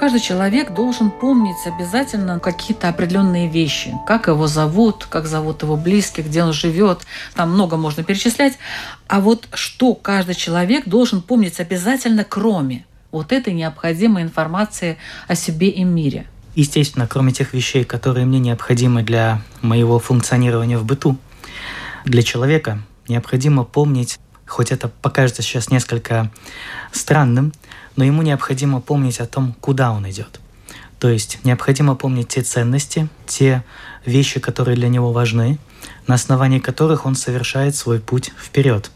каждый 0.02 0.20
человек 0.20 0.74
должен 0.74 1.12
помнить 1.12 1.68
обязательно 1.68 2.40
какие-то 2.40 2.90
определенные 2.90 3.48
вещи. 3.48 3.94
Как 4.08 4.30
его 4.30 4.48
зовут, 4.48 5.06
как 5.06 5.28
зовут 5.28 5.62
его 5.62 5.78
близких, 5.78 6.26
где 6.26 6.44
он 6.44 6.54
живет. 6.54 7.02
Там 7.36 7.52
много 7.52 7.78
можно 7.78 8.04
перечислять. 8.04 8.58
А 9.08 9.22
вот 9.22 9.48
что 9.54 9.94
каждый 9.94 10.34
человек 10.34 10.88
должен 10.88 11.22
помнить 11.22 11.60
обязательно, 11.60 12.24
кроме 12.24 12.84
вот 13.12 13.32
этой 13.32 13.54
необходимой 13.54 14.24
информации 14.24 14.98
о 15.28 15.36
себе 15.36 15.70
и 15.70 15.84
мире. 15.84 16.26
Естественно, 16.56 17.06
кроме 17.06 17.32
тех 17.32 17.54
вещей, 17.54 17.84
которые 17.84 18.26
мне 18.26 18.40
необходимы 18.40 19.04
для 19.04 19.44
моего 19.62 20.00
функционирования 20.00 20.80
в 20.80 20.84
быту, 20.84 21.16
для 22.06 22.24
человека 22.24 22.80
необходимо 23.08 23.66
помнить, 23.66 24.20
хоть 24.48 24.72
это 24.72 24.88
покажется 24.88 25.44
сейчас 25.44 25.70
несколько 25.70 26.32
странным, 26.92 27.54
но 27.96 28.04
ему 28.04 28.22
необходимо 28.22 28.82
помнить 28.82 29.20
о 29.20 29.26
том, 29.26 29.54
куда 29.60 29.92
он 29.92 30.10
идет. 30.10 30.40
То 31.00 31.10
есть 31.10 31.40
необходимо 31.44 31.96
помнить 31.96 32.30
те 32.30 32.42
ценности, 32.42 33.10
те 33.26 33.64
вещи, 34.06 34.40
которые 34.40 34.76
для 34.76 34.88
него 34.88 35.12
важны, 35.12 35.58
на 36.08 36.16
основании 36.16 36.60
которых 36.60 37.06
он 37.06 37.16
совершает 37.16 37.76
свой 37.76 38.00
путь 38.00 38.32
вперед. 38.40 38.92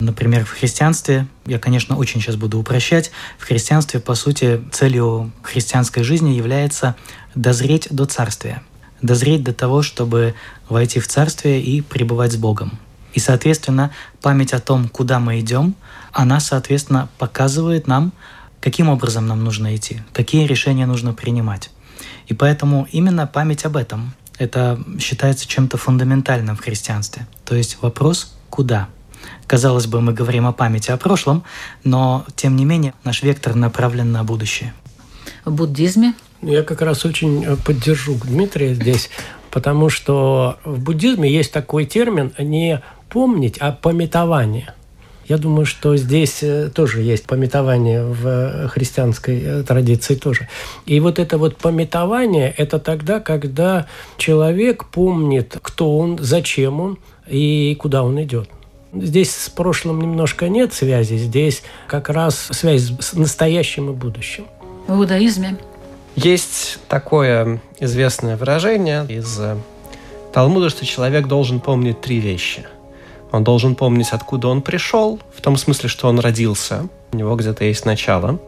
Например, 0.00 0.44
в 0.44 0.50
христианстве, 0.50 1.26
я, 1.46 1.58
конечно, 1.58 1.96
очень 1.96 2.20
сейчас 2.20 2.36
буду 2.36 2.58
упрощать, 2.58 3.10
в 3.38 3.44
христианстве, 3.44 4.00
по 4.00 4.14
сути, 4.14 4.62
целью 4.72 5.32
христианской 5.42 6.02
жизни 6.02 6.30
является 6.30 6.96
дозреть 7.34 7.88
до 7.90 8.06
царствия. 8.06 8.62
Дозреть 9.00 9.42
до 9.42 9.52
того, 9.52 9.82
чтобы 9.82 10.34
войти 10.68 11.00
в 11.00 11.08
царствие 11.08 11.60
и 11.60 11.80
пребывать 11.80 12.32
с 12.32 12.36
Богом. 12.36 12.78
И, 13.12 13.20
соответственно, 13.20 13.90
память 14.20 14.52
о 14.52 14.60
том, 14.60 14.88
куда 14.88 15.20
мы 15.20 15.40
идем, 15.40 15.74
она, 16.12 16.40
соответственно, 16.40 17.08
показывает 17.18 17.86
нам, 17.86 18.12
каким 18.60 18.88
образом 18.88 19.26
нам 19.26 19.44
нужно 19.44 19.74
идти, 19.74 20.02
какие 20.12 20.46
решения 20.46 20.86
нужно 20.86 21.12
принимать. 21.12 21.70
И 22.26 22.34
поэтому 22.34 22.86
именно 22.92 23.26
память 23.26 23.64
об 23.64 23.76
этом, 23.76 24.14
это 24.38 24.82
считается 24.98 25.46
чем-то 25.46 25.76
фундаментальным 25.76 26.56
в 26.56 26.60
христианстве. 26.60 27.26
То 27.44 27.54
есть 27.54 27.78
вопрос 27.82 28.34
«куда?». 28.50 28.88
Казалось 29.46 29.86
бы, 29.86 30.00
мы 30.00 30.12
говорим 30.12 30.46
о 30.46 30.52
памяти 30.52 30.90
о 30.90 30.96
прошлом, 30.96 31.44
но, 31.84 32.24
тем 32.34 32.56
не 32.56 32.64
менее, 32.64 32.94
наш 33.04 33.22
вектор 33.22 33.54
направлен 33.54 34.10
на 34.10 34.24
будущее. 34.24 34.72
В 35.44 35.52
буддизме? 35.52 36.14
Я 36.40 36.62
как 36.62 36.82
раз 36.82 37.04
очень 37.04 37.44
э, 37.44 37.56
поддержу 37.56 38.14
Дмитрия 38.24 38.74
здесь, 38.74 39.10
потому 39.50 39.90
что 39.90 40.58
в 40.64 40.80
буддизме 40.80 41.30
есть 41.30 41.52
такой 41.52 41.84
термин 41.84 42.32
не 42.38 42.82
помнить, 43.12 43.58
а 43.58 43.72
пометование– 43.72 44.74
я 45.32 45.38
думаю, 45.38 45.66
что 45.66 45.96
здесь 45.96 46.42
э, 46.42 46.68
тоже 46.74 47.00
есть 47.00 47.24
пометование 47.24 48.04
в 48.04 48.26
э, 48.26 48.68
христианской 48.68 49.40
э, 49.42 49.62
традиции 49.62 50.14
тоже. 50.14 50.48
И 50.84 50.98
вот 51.00 51.18
это 51.18 51.38
вот 51.38 51.56
пометование– 51.56 52.52
это 52.56 52.78
тогда, 52.78 53.20
когда 53.20 53.86
человек 54.16 54.86
помнит, 54.86 55.56
кто 55.62 55.96
он, 55.96 56.18
зачем 56.20 56.80
он 56.80 56.98
и 57.28 57.76
куда 57.78 58.02
он 58.02 58.20
идет. 58.22 58.50
Здесь 58.92 59.34
с 59.34 59.48
прошлым 59.48 60.02
немножко 60.02 60.48
нет 60.48 60.74
связи, 60.74 61.14
здесь 61.14 61.62
как 61.86 62.10
раз 62.10 62.48
связь 62.50 62.92
с 63.00 63.14
настоящим 63.14 63.90
и 63.90 63.94
будущим. 63.94 64.44
В 64.86 64.98
иудаизме 64.98 65.56
есть 66.14 66.78
такое 66.88 67.62
известное 67.80 68.36
выражение 68.36 69.06
из 69.08 69.40
Талмуда, 70.32 70.68
что 70.68 70.84
человек 70.84 71.26
должен 71.26 71.60
помнить 71.60 72.00
три 72.00 72.18
вещи– 72.18 72.66
он 73.32 73.44
должен 73.44 73.74
помнить, 73.74 74.10
откуда 74.12 74.48
он 74.48 74.60
пришел, 74.62 75.18
в 75.34 75.40
том 75.40 75.56
смысле, 75.56 75.88
что 75.88 76.08
он 76.08 76.20
родился, 76.20 76.86
у 77.12 77.16
него 77.16 77.34
где-то 77.34 77.64
есть 77.64 77.86
начало. 77.86 78.38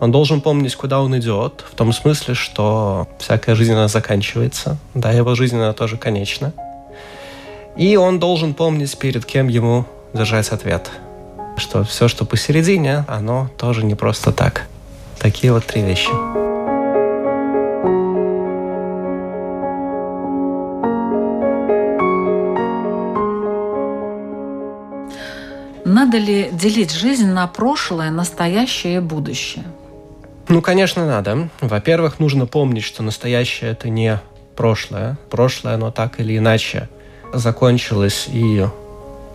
Он 0.00 0.10
должен 0.10 0.40
помнить, 0.40 0.74
куда 0.74 1.00
он 1.00 1.16
идет, 1.18 1.64
в 1.70 1.74
том 1.74 1.92
смысле, 1.92 2.34
что 2.34 3.06
всякая 3.18 3.54
жизнь, 3.54 3.72
она 3.72 3.88
заканчивается. 3.88 4.78
Да, 4.94 5.12
его 5.12 5.34
жизнь, 5.34 5.56
она 5.56 5.72
тоже 5.72 5.96
конечна. 5.96 6.52
И 7.76 7.96
он 7.96 8.18
должен 8.18 8.54
помнить, 8.54 8.98
перед 8.98 9.24
кем 9.24 9.48
ему 9.48 9.86
держать 10.12 10.48
ответ. 10.48 10.90
Что 11.56 11.84
все, 11.84 12.08
что 12.08 12.24
посередине, 12.24 13.04
оно 13.08 13.50
тоже 13.56 13.84
не 13.84 13.94
просто 13.94 14.32
так. 14.32 14.66
Такие 15.18 15.52
вот 15.52 15.64
три 15.64 15.82
вещи. 15.82 16.45
Надо 26.06 26.18
ли 26.18 26.50
делить 26.52 26.92
жизнь 26.92 27.26
на 27.26 27.48
прошлое, 27.48 28.12
настоящее 28.12 28.98
и 28.98 29.00
будущее? 29.00 29.64
Ну, 30.46 30.62
конечно, 30.62 31.04
надо. 31.04 31.48
Во-первых, 31.60 32.20
нужно 32.20 32.46
помнить, 32.46 32.84
что 32.84 33.02
настоящее– 33.02 33.70
это 33.72 33.88
не 33.88 34.20
прошлое. 34.54 35.18
Прошлое, 35.30 35.74
оно 35.74 35.90
так 35.90 36.20
или 36.20 36.38
иначе 36.38 36.88
закончилось 37.34 38.28
и 38.32 38.64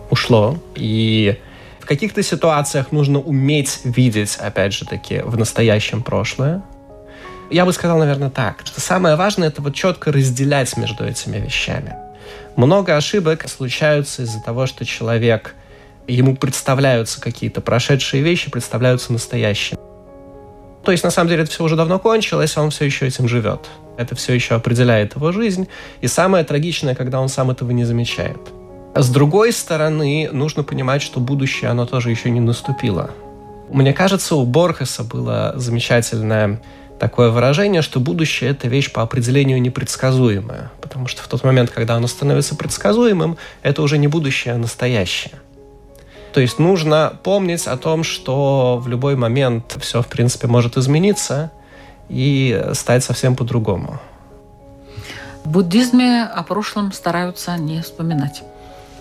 ушло. 0.08 0.56
И 0.74 1.38
в 1.78 1.84
каких-то 1.84 2.22
ситуациях 2.22 2.90
нужно 2.90 3.20
уметь 3.20 3.80
видеть, 3.84 4.36
опять 4.36 4.72
же 4.72 4.86
таки, 4.86 5.20
в 5.22 5.36
настоящем 5.36 6.02
прошлое. 6.02 6.62
Я 7.50 7.66
бы 7.66 7.74
сказал, 7.74 7.98
наверное, 7.98 8.30
так, 8.30 8.62
что 8.64 8.80
самое 8.80 9.16
важное– 9.16 9.48
это 9.48 9.60
вот 9.60 9.74
четко 9.74 10.10
разделять 10.10 10.74
между 10.78 11.04
этими 11.04 11.36
вещами. 11.36 11.94
Много 12.56 12.96
ошибок 12.96 13.46
случаются 13.46 14.22
из-за 14.22 14.42
того, 14.42 14.64
что 14.64 14.86
человек 14.86 15.54
ему 16.06 16.36
представляются 16.36 17.20
какие-то 17.20 17.60
прошедшие 17.60 18.22
вещи, 18.22 18.50
представляются 18.50 19.12
настоящими. 19.12 19.78
То 20.84 20.90
есть, 20.90 21.04
на 21.04 21.10
самом 21.10 21.28
деле, 21.28 21.42
это 21.42 21.52
все 21.52 21.62
уже 21.62 21.76
давно 21.76 21.98
кончилось, 21.98 22.56
а 22.56 22.62
он 22.62 22.70
все 22.70 22.84
еще 22.84 23.06
этим 23.06 23.28
живет. 23.28 23.68
Это 23.96 24.14
все 24.14 24.34
еще 24.34 24.54
определяет 24.54 25.14
его 25.14 25.30
жизнь. 25.30 25.68
И 26.00 26.08
самое 26.08 26.44
трагичное, 26.44 26.94
когда 26.94 27.20
он 27.20 27.28
сам 27.28 27.50
этого 27.50 27.70
не 27.70 27.84
замечает. 27.84 28.40
С 28.94 29.08
другой 29.08 29.52
стороны, 29.52 30.28
нужно 30.32 30.64
понимать, 30.64 31.02
что 31.02 31.20
будущее, 31.20 31.70
оно 31.70 31.86
тоже 31.86 32.10
еще 32.10 32.30
не 32.30 32.40
наступило. 32.40 33.10
Мне 33.70 33.92
кажется, 33.92 34.34
у 34.34 34.44
Борхеса 34.44 35.02
было 35.02 35.54
замечательное 35.56 36.60
такое 36.98 37.30
выражение, 37.30 37.80
что 37.80 38.00
будущее– 38.00 38.50
это 38.52 38.68
вещь 38.68 38.92
по 38.92 39.02
определению 39.02 39.62
непредсказуемая. 39.62 40.70
Потому 40.80 41.08
что 41.08 41.22
в 41.22 41.28
тот 41.28 41.42
момент, 41.42 41.70
когда 41.70 41.94
оно 41.94 42.06
становится 42.06 42.54
предсказуемым, 42.54 43.38
это 43.62 43.82
уже 43.82 43.98
не 43.98 44.08
будущее, 44.08 44.54
а 44.54 44.58
настоящее. 44.58 45.32
То 46.32 46.40
есть 46.40 46.58
нужно 46.58 47.12
помнить 47.22 47.66
о 47.66 47.76
том, 47.76 48.04
что 48.04 48.78
в 48.82 48.88
любой 48.88 49.16
момент 49.16 49.76
все, 49.80 50.00
в 50.02 50.06
принципе, 50.06 50.46
может 50.46 50.76
измениться 50.76 51.50
и 52.08 52.70
стать 52.72 53.04
совсем 53.04 53.36
по-другому. 53.36 54.00
В 55.44 55.50
буддизме 55.50 56.22
о 56.22 56.42
прошлом 56.42 56.92
стараются 56.92 57.56
не 57.56 57.82
вспоминать. 57.82 58.42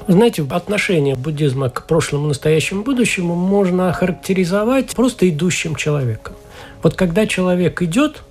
Знаете, 0.07 0.45
отношение 0.49 1.15
буддизма 1.15 1.69
к 1.69 1.85
прошлому, 1.85 2.27
настоящему, 2.27 2.83
будущему 2.83 3.35
можно 3.35 3.89
охарактеризовать 3.89 4.95
просто 4.95 5.29
идущим 5.29 5.75
человеком. 5.75 6.33
Вот 6.81 6.95
когда 6.95 7.27
человек 7.27 7.81
идет, 7.81 8.23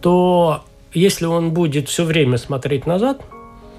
то 0.00 0.64
если 0.92 1.26
он 1.26 1.50
будет 1.50 1.88
все 1.88 2.04
время 2.04 2.38
смотреть 2.38 2.86
назад, 2.86 3.20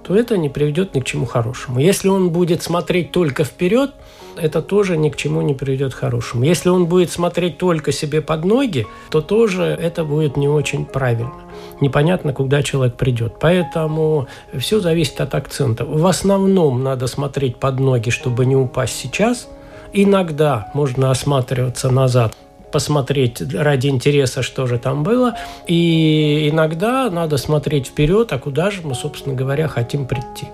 то 0.03 0.15
это 0.15 0.37
не 0.37 0.49
приведет 0.49 0.93
ни 0.93 0.99
к 0.99 1.05
чему 1.05 1.25
хорошему. 1.25 1.79
Если 1.79 2.07
он 2.07 2.29
будет 2.29 2.61
смотреть 2.61 3.11
только 3.11 3.43
вперед, 3.43 3.91
это 4.37 4.61
тоже 4.61 4.97
ни 4.97 5.09
к 5.09 5.15
чему 5.15 5.41
не 5.41 5.53
приведет 5.53 5.93
хорошему. 5.93 6.43
Если 6.43 6.69
он 6.69 6.85
будет 6.85 7.11
смотреть 7.11 7.57
только 7.57 7.91
себе 7.91 8.21
под 8.21 8.45
ноги, 8.45 8.87
то 9.09 9.21
тоже 9.21 9.63
это 9.63 10.03
будет 10.03 10.37
не 10.37 10.47
очень 10.47 10.85
правильно. 10.85 11.33
Непонятно, 11.81 12.33
куда 12.33 12.63
человек 12.63 12.95
придет. 12.95 13.35
Поэтому 13.39 14.27
все 14.57 14.79
зависит 14.79 15.19
от 15.21 15.35
акцента. 15.35 15.85
В 15.85 16.05
основном 16.05 16.83
надо 16.83 17.07
смотреть 17.07 17.57
под 17.57 17.79
ноги, 17.79 18.09
чтобы 18.09 18.45
не 18.45 18.55
упасть 18.55 18.95
сейчас. 18.95 19.47
Иногда 19.93 20.69
можно 20.73 21.11
осматриваться 21.11 21.89
назад 21.89 22.35
посмотреть 22.71 23.41
ради 23.53 23.87
интереса, 23.87 24.41
что 24.41 24.67
же 24.67 24.77
там 24.77 25.03
было. 25.03 25.37
И 25.65 26.49
иногда 26.51 27.09
надо 27.09 27.37
смотреть 27.37 27.87
вперед, 27.87 28.33
а 28.33 28.37
куда 28.37 28.69
же 28.69 28.81
мы, 28.83 28.95
собственно 28.95 29.33
говоря, 29.33 29.69
хотим 29.69 30.05
прийти. 30.05 30.47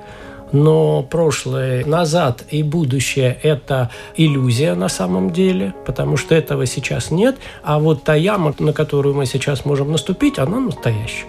Но 0.52 1.02
прошлое 1.04 1.86
назад 1.86 2.44
и 2.50 2.62
будущее– 2.64 3.38
это 3.44 3.90
иллюзия 4.16 4.76
на 4.76 4.90
самом 4.90 5.32
деле, 5.32 5.74
потому 5.86 6.18
что 6.18 6.36
этого 6.36 6.66
сейчас 6.66 7.12
нет. 7.12 7.38
А 7.64 7.80
вот 7.80 8.04
та 8.04 8.16
яма, 8.16 8.54
на 8.60 8.74
которую 8.74 9.16
мы 9.16 9.26
сейчас 9.26 9.66
можем 9.66 9.92
наступить, 9.92 10.40
она 10.40 10.60
настоящая. 10.60 11.28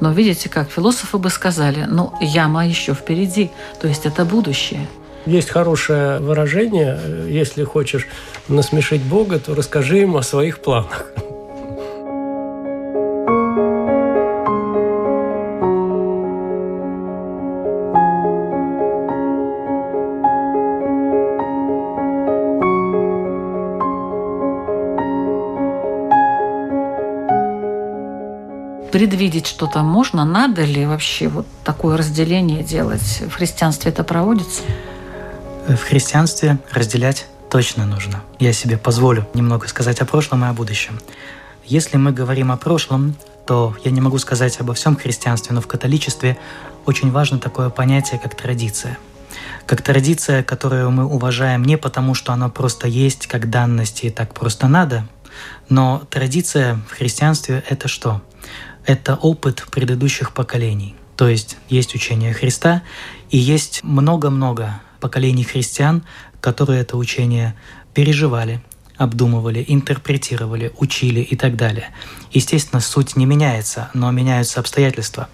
Но 0.00 0.12
видите, 0.12 0.48
как 0.48 0.70
философы 0.70 1.18
бы 1.18 1.30
сказали, 1.30 1.86
ну, 1.88 2.12
яма 2.20 2.66
еще 2.66 2.94
впереди, 2.94 3.50
то 3.80 3.86
есть 3.86 4.06
это 4.06 4.24
будущее. 4.24 4.86
Есть 5.26 5.48
хорошее 5.48 6.18
выражение, 6.18 6.98
если 7.28 7.64
хочешь 7.64 8.06
насмешить 8.48 9.02
Бога, 9.02 9.38
то 9.38 9.54
расскажи 9.54 9.98
ему 9.98 10.18
о 10.18 10.22
своих 10.22 10.58
планах. 10.58 11.06
Предвидеть 29.14 29.46
что-то 29.46 29.82
можно? 29.82 30.24
Надо 30.24 30.64
ли 30.64 30.86
вообще 30.86 31.28
вот 31.28 31.46
такое 31.62 31.96
разделение 31.96 32.64
делать? 32.64 33.22
В 33.28 33.34
христианстве 33.34 33.92
это 33.92 34.02
проводится? 34.02 34.62
В 35.68 35.76
христианстве 35.76 36.58
разделять 36.72 37.26
точно 37.48 37.86
нужно. 37.86 38.22
Я 38.40 38.52
себе 38.52 38.76
позволю 38.76 39.24
немного 39.32 39.68
сказать 39.68 40.00
о 40.00 40.04
прошлом 40.04 40.44
и 40.44 40.48
о 40.48 40.52
будущем. 40.52 40.98
Если 41.64 41.96
мы 41.96 42.10
говорим 42.10 42.50
о 42.50 42.56
прошлом, 42.56 43.14
то 43.46 43.76
я 43.84 43.92
не 43.92 44.00
могу 44.00 44.18
сказать 44.18 44.58
обо 44.58 44.74
всем 44.74 44.96
христианстве, 44.96 45.54
но 45.54 45.60
в 45.60 45.68
католичестве 45.68 46.36
очень 46.84 47.12
важно 47.12 47.38
такое 47.38 47.70
понятие, 47.70 48.18
как 48.18 48.34
традиция. 48.34 48.98
Как 49.64 49.80
традиция, 49.80 50.42
которую 50.42 50.90
мы 50.90 51.04
уважаем 51.04 51.62
не 51.62 51.78
потому, 51.78 52.14
что 52.14 52.32
она 52.32 52.48
просто 52.48 52.88
есть, 52.88 53.28
как 53.28 53.48
данность 53.48 54.02
и 54.02 54.10
так 54.10 54.34
просто 54.34 54.66
надо, 54.66 55.06
но 55.68 56.02
традиция 56.10 56.80
в 56.90 56.94
христианстве– 56.94 57.62
это 57.68 57.86
что? 57.86 58.20
Это 58.86 59.14
опыт 59.14 59.64
предыдущих 59.70 60.32
поколений. 60.32 60.94
То 61.16 61.28
есть 61.28 61.56
есть 61.68 61.94
учение 61.94 62.32
Христа 62.32 62.82
и 63.30 63.38
есть 63.38 63.82
много-много 63.84 64.80
поколений 65.00 65.44
христиан, 65.44 66.02
которые 66.40 66.80
это 66.80 66.96
учение 66.96 67.54
переживали, 67.92 68.62
обдумывали, 68.96 69.64
интерпретировали, 69.66 70.72
учили 70.78 71.20
и 71.20 71.36
так 71.36 71.56
далее. 71.56 71.90
Естественно, 72.32 72.80
суть 72.80 73.16
не 73.16 73.26
меняется, 73.26 73.90
но 73.94 74.10
меняются 74.10 74.60
обстоятельства. 74.60 75.28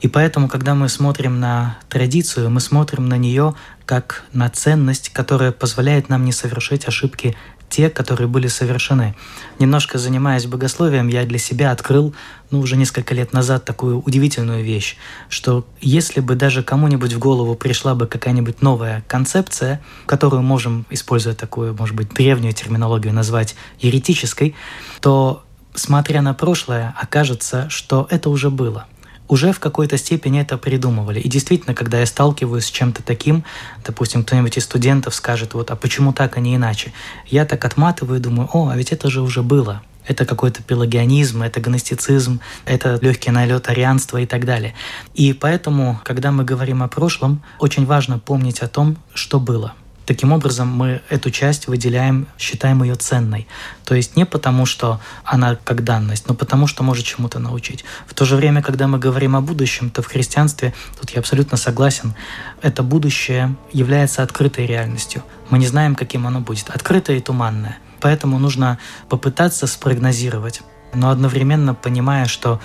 И 0.00 0.08
поэтому, 0.08 0.48
когда 0.48 0.74
мы 0.74 0.88
смотрим 0.88 1.40
на 1.40 1.78
традицию, 1.88 2.50
мы 2.50 2.60
смотрим 2.60 3.08
на 3.08 3.16
нее 3.16 3.54
как 3.86 4.24
на 4.32 4.50
ценность, 4.50 5.10
которая 5.10 5.52
позволяет 5.52 6.08
нам 6.08 6.24
не 6.24 6.32
совершить 6.32 6.86
ошибки 6.86 7.36
те, 7.68 7.90
которые 7.90 8.28
были 8.28 8.48
совершены. 8.48 9.14
Немножко 9.58 9.98
занимаясь 9.98 10.46
богословием, 10.46 11.08
я 11.08 11.24
для 11.24 11.38
себя 11.38 11.72
открыл, 11.72 12.14
ну, 12.50 12.60
уже 12.60 12.76
несколько 12.76 13.14
лет 13.14 13.32
назад 13.32 13.64
такую 13.64 14.00
удивительную 14.00 14.64
вещь, 14.64 14.96
что 15.28 15.66
если 15.80 16.20
бы 16.20 16.34
даже 16.34 16.62
кому-нибудь 16.62 17.12
в 17.12 17.18
голову 17.18 17.54
пришла 17.54 17.94
бы 17.94 18.06
какая-нибудь 18.06 18.62
новая 18.62 19.04
концепция, 19.08 19.80
которую 20.06 20.42
можем, 20.42 20.86
используя 20.90 21.34
такую, 21.34 21.74
может 21.74 21.94
быть, 21.94 22.10
древнюю 22.10 22.52
терминологию, 22.52 23.12
назвать 23.12 23.56
еретической, 23.80 24.54
то, 25.00 25.44
смотря 25.74 26.22
на 26.22 26.34
прошлое, 26.34 26.94
окажется, 27.00 27.68
что 27.68 28.06
это 28.10 28.30
уже 28.30 28.50
было– 28.50 28.86
уже 29.28 29.52
в 29.52 29.60
какой-то 29.60 29.98
степени 29.98 30.40
это 30.40 30.58
придумывали. 30.58 31.20
И 31.20 31.28
действительно, 31.28 31.74
когда 31.74 32.00
я 32.00 32.06
сталкиваюсь 32.06 32.66
с 32.66 32.70
чем-то 32.70 33.02
таким, 33.02 33.44
допустим, 33.84 34.24
кто-нибудь 34.24 34.56
из 34.56 34.64
студентов 34.64 35.14
скажет, 35.14 35.54
вот, 35.54 35.70
а 35.70 35.76
почему 35.76 36.12
так, 36.12 36.36
а 36.36 36.40
не 36.40 36.56
иначе? 36.56 36.92
Я 37.26 37.44
так 37.44 37.64
отматываю 37.64 38.18
и 38.18 38.22
думаю, 38.22 38.48
о, 38.52 38.68
а 38.68 38.76
ведь 38.76 38.92
это 38.92 39.10
же 39.10 39.20
уже 39.20 39.42
было. 39.42 39.82
Это 40.06 40.24
какой-то 40.24 40.62
пелагианизм, 40.62 41.42
это 41.42 41.60
гностицизм, 41.60 42.40
это 42.64 42.98
легкий 43.02 43.32
налет 43.32 43.68
арианства 43.68 44.18
и 44.18 44.26
так 44.26 44.44
далее. 44.44 44.74
И 45.14 45.32
поэтому, 45.32 46.00
когда 46.04 46.30
мы 46.30 46.44
говорим 46.44 46.82
о 46.82 46.88
прошлом, 46.88 47.42
очень 47.58 47.86
важно 47.86 48.20
помнить 48.20 48.60
о 48.60 48.68
том, 48.68 48.96
что 49.14 49.40
было– 49.40 49.74
Таким 50.06 50.32
образом, 50.32 50.68
мы 50.68 51.02
эту 51.10 51.30
часть 51.30 51.66
выделяем, 51.66 52.28
считаем 52.38 52.82
ее 52.82 52.94
ценной. 52.94 53.46
То 53.84 53.94
есть 53.94 54.16
не 54.16 54.24
потому, 54.24 54.64
что 54.64 55.00
она 55.24 55.56
как 55.56 55.84
данность, 55.84 56.28
но 56.28 56.34
потому, 56.34 56.66
что 56.66 56.82
может 56.82 57.04
чему-то 57.04 57.38
научить. 57.38 57.84
В 58.06 58.14
то 58.14 58.24
же 58.24 58.36
время, 58.36 58.62
когда 58.62 58.86
мы 58.86 58.98
говорим 58.98 59.36
о 59.36 59.40
будущем, 59.40 59.90
то 59.90 60.02
в 60.02 60.06
христианстве, 60.06 60.72
тут 61.00 61.10
я 61.10 61.20
абсолютно 61.20 61.56
согласен, 61.56 62.14
это 62.62 62.82
будущее 62.82 63.56
является 63.72 64.22
открытой 64.22 64.66
реальностью. 64.66 65.22
Мы 65.50 65.58
не 65.58 65.66
знаем, 65.66 65.94
каким 65.94 66.26
оно 66.26 66.40
будет. 66.40 66.70
Открытое 66.70 67.18
и 67.18 67.20
туманное. 67.20 67.78
Поэтому 68.00 68.38
нужно 68.38 68.78
попытаться 69.08 69.66
спрогнозировать 69.66 70.62
но 70.96 71.10
одновременно 71.10 71.74
понимая, 71.74 72.26
что 72.26 72.60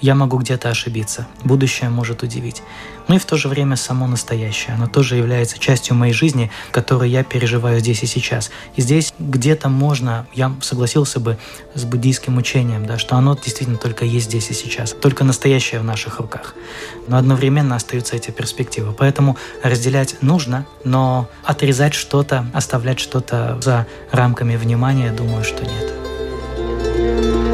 я 0.00 0.14
могу 0.14 0.38
где-то 0.38 0.68
ошибиться, 0.68 1.28
будущее 1.44 1.90
может 1.90 2.22
удивить. 2.22 2.62
Ну 3.08 3.16
и 3.16 3.18
в 3.18 3.24
то 3.24 3.36
же 3.36 3.48
время 3.48 3.76
само 3.76 4.06
настоящее, 4.06 4.74
оно 4.74 4.86
тоже 4.86 5.16
является 5.16 5.58
частью 5.58 5.96
моей 5.96 6.12
жизни, 6.12 6.50
которую 6.70 7.10
я 7.10 7.24
переживаю 7.24 7.80
здесь 7.80 8.02
и 8.02 8.06
сейчас. 8.06 8.50
И 8.76 8.82
здесь 8.82 9.12
где-то 9.18 9.68
можно, 9.68 10.26
я 10.34 10.52
согласился 10.60 11.20
бы 11.20 11.38
с 11.74 11.84
буддийским 11.84 12.36
учением, 12.36 12.86
да, 12.86 12.98
что 12.98 13.16
оно 13.16 13.34
действительно 13.34 13.78
только 13.78 14.04
есть 14.04 14.26
здесь 14.26 14.50
и 14.50 14.54
сейчас, 14.54 14.92
только 14.92 15.24
настоящее 15.24 15.80
в 15.80 15.84
наших 15.84 16.20
руках. 16.20 16.54
Но 17.08 17.16
одновременно 17.16 17.76
остаются 17.76 18.16
эти 18.16 18.30
перспективы. 18.30 18.92
Поэтому 18.92 19.36
разделять 19.62 20.16
нужно, 20.22 20.66
но 20.84 21.28
отрезать 21.44 21.94
что-то, 21.94 22.46
оставлять 22.52 23.00
что-то 23.00 23.58
за 23.60 23.86
рамками 24.10 24.56
внимания, 24.56 25.12
думаю, 25.12 25.44
что 25.44 25.64
нет. 25.64 27.51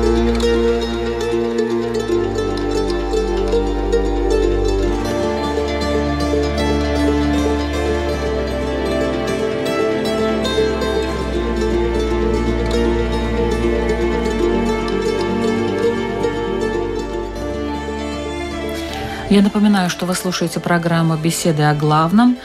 Я 19.39 19.45
напоминаю, 19.45 19.89
что 19.89 20.05
вы 20.05 20.17
слушаете 20.17 20.59
программу 20.59 21.17
«Беседы 21.17 21.63
о 21.63 21.73
главном». 21.73 22.37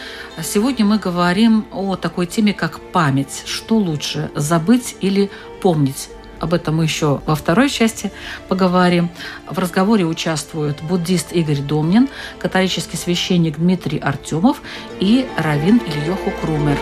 Сегодня 0.43 0.85
мы 0.85 0.99
говорим 0.99 1.65
о 1.71 1.95
такой 1.95 2.27
теме, 2.27 2.53
как 2.53 2.79
память. 2.79 3.41
Что 3.47 3.77
лучше, 3.77 4.29
забыть 4.35 4.95
или 5.01 5.31
помнить? 5.63 6.09
Об 6.39 6.53
этом 6.53 6.75
мы 6.75 6.83
еще 6.83 7.19
во 7.25 7.33
второй 7.33 7.71
части 7.71 8.11
поговорим. 8.47 9.09
В 9.49 9.57
разговоре 9.57 10.05
участвуют 10.05 10.83
буддист 10.83 11.31
Игорь 11.31 11.61
Домнин, 11.61 12.09
католический 12.37 12.99
священник 12.99 13.57
Дмитрий 13.57 13.97
Артемов 13.97 14.61
и 14.99 15.27
раввин 15.35 15.81
Ильёху 15.87 16.31
Крумер. 16.41 16.77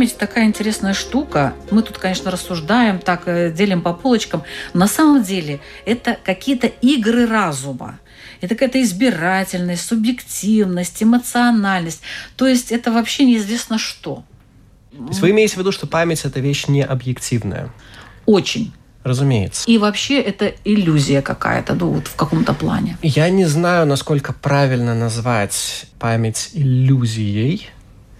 Память 0.00 0.16
такая 0.16 0.46
интересная 0.46 0.94
штука. 0.94 1.52
Мы 1.70 1.82
тут, 1.82 1.98
конечно, 1.98 2.30
рассуждаем, 2.30 3.00
так 3.00 3.24
э, 3.26 3.52
делим 3.52 3.82
по 3.82 3.92
полочкам. 3.92 4.44
На 4.72 4.88
самом 4.88 5.22
деле 5.22 5.60
это 5.84 6.16
какие-то 6.24 6.68
игры 6.68 7.26
разума. 7.26 8.00
Это 8.40 8.54
какая-то 8.54 8.80
избирательность, 8.80 9.84
субъективность, 9.84 11.02
эмоциональность. 11.02 12.00
То 12.36 12.46
есть 12.46 12.72
это 12.72 12.90
вообще 12.90 13.26
неизвестно 13.26 13.76
что. 13.76 14.24
То 14.90 15.08
есть 15.08 15.20
вы 15.20 15.32
имеете 15.32 15.56
в 15.56 15.58
виду, 15.58 15.70
что 15.70 15.86
память– 15.86 16.22
это 16.24 16.40
вещь 16.40 16.66
не 16.66 16.82
объективная? 16.82 17.68
Очень. 18.24 18.72
Разумеется. 19.04 19.70
И 19.70 19.76
вообще 19.76 20.18
это 20.18 20.54
иллюзия 20.64 21.20
какая-то, 21.20 21.74
ну 21.74 21.90
вот 21.90 22.06
в 22.06 22.16
каком-то 22.16 22.54
плане. 22.54 22.96
Я 23.02 23.28
не 23.28 23.44
знаю, 23.44 23.86
насколько 23.86 24.32
правильно 24.32 24.94
назвать 24.94 25.86
память 25.98 26.50
иллюзией, 26.54 27.68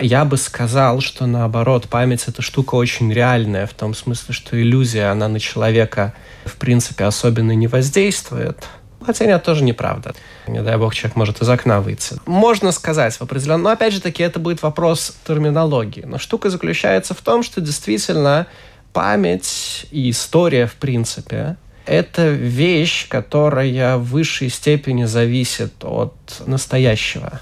Я 0.01 0.25
бы 0.25 0.37
сказал, 0.37 1.01
что 1.01 1.27
наоборот, 1.27 1.89
память 1.89 2.25
это 2.27 2.41
штука 2.41 2.75
очень 2.77 3.13
реальная, 3.13 3.67
в 3.67 3.75
том 3.75 3.95
смысле, 3.95 4.35
что 4.35 4.61
иллюзия, 4.61 5.11
она 5.11 5.29
на 5.29 5.39
человека 5.39 6.15
в 6.45 6.57
принципе 6.57 7.05
особенно 7.05 7.53
не 7.53 7.67
воздействует. 7.67 8.65
Хотя 9.05 9.27
нет, 9.27 9.43
тоже 9.43 9.65
неправда. 9.65 10.15
Не 10.47 10.63
дай 10.63 10.77
бог, 10.77 10.95
человек 10.95 11.17
может 11.17 11.43
из 11.43 11.49
окна 11.49 11.81
выйти. 11.81 12.17
Можно 12.27 12.73
сказать 12.73 13.15
в 13.15 13.23
определенном... 13.23 13.63
Но 13.63 13.71
опять 13.71 13.93
же 13.93 14.01
таки, 14.01 14.23
это 14.23 14.39
будет 14.39 14.63
вопрос 14.63 15.17
терминологии. 15.27 16.03
Но 16.03 16.19
штука 16.19 16.51
заключается 16.51 17.15
в 17.15 17.21
том, 17.21 17.43
что 17.43 17.61
действительно 17.61 18.47
память 18.93 19.87
и 19.91 20.11
история, 20.11 20.67
в 20.67 20.75
принципе, 20.75 21.57
это 21.87 22.29
вещь, 22.29 23.09
которая 23.09 23.97
в 23.97 24.05
высшей 24.05 24.51
степени 24.51 25.05
зависит 25.05 25.73
от 25.83 26.15
настоящего. 26.47 27.41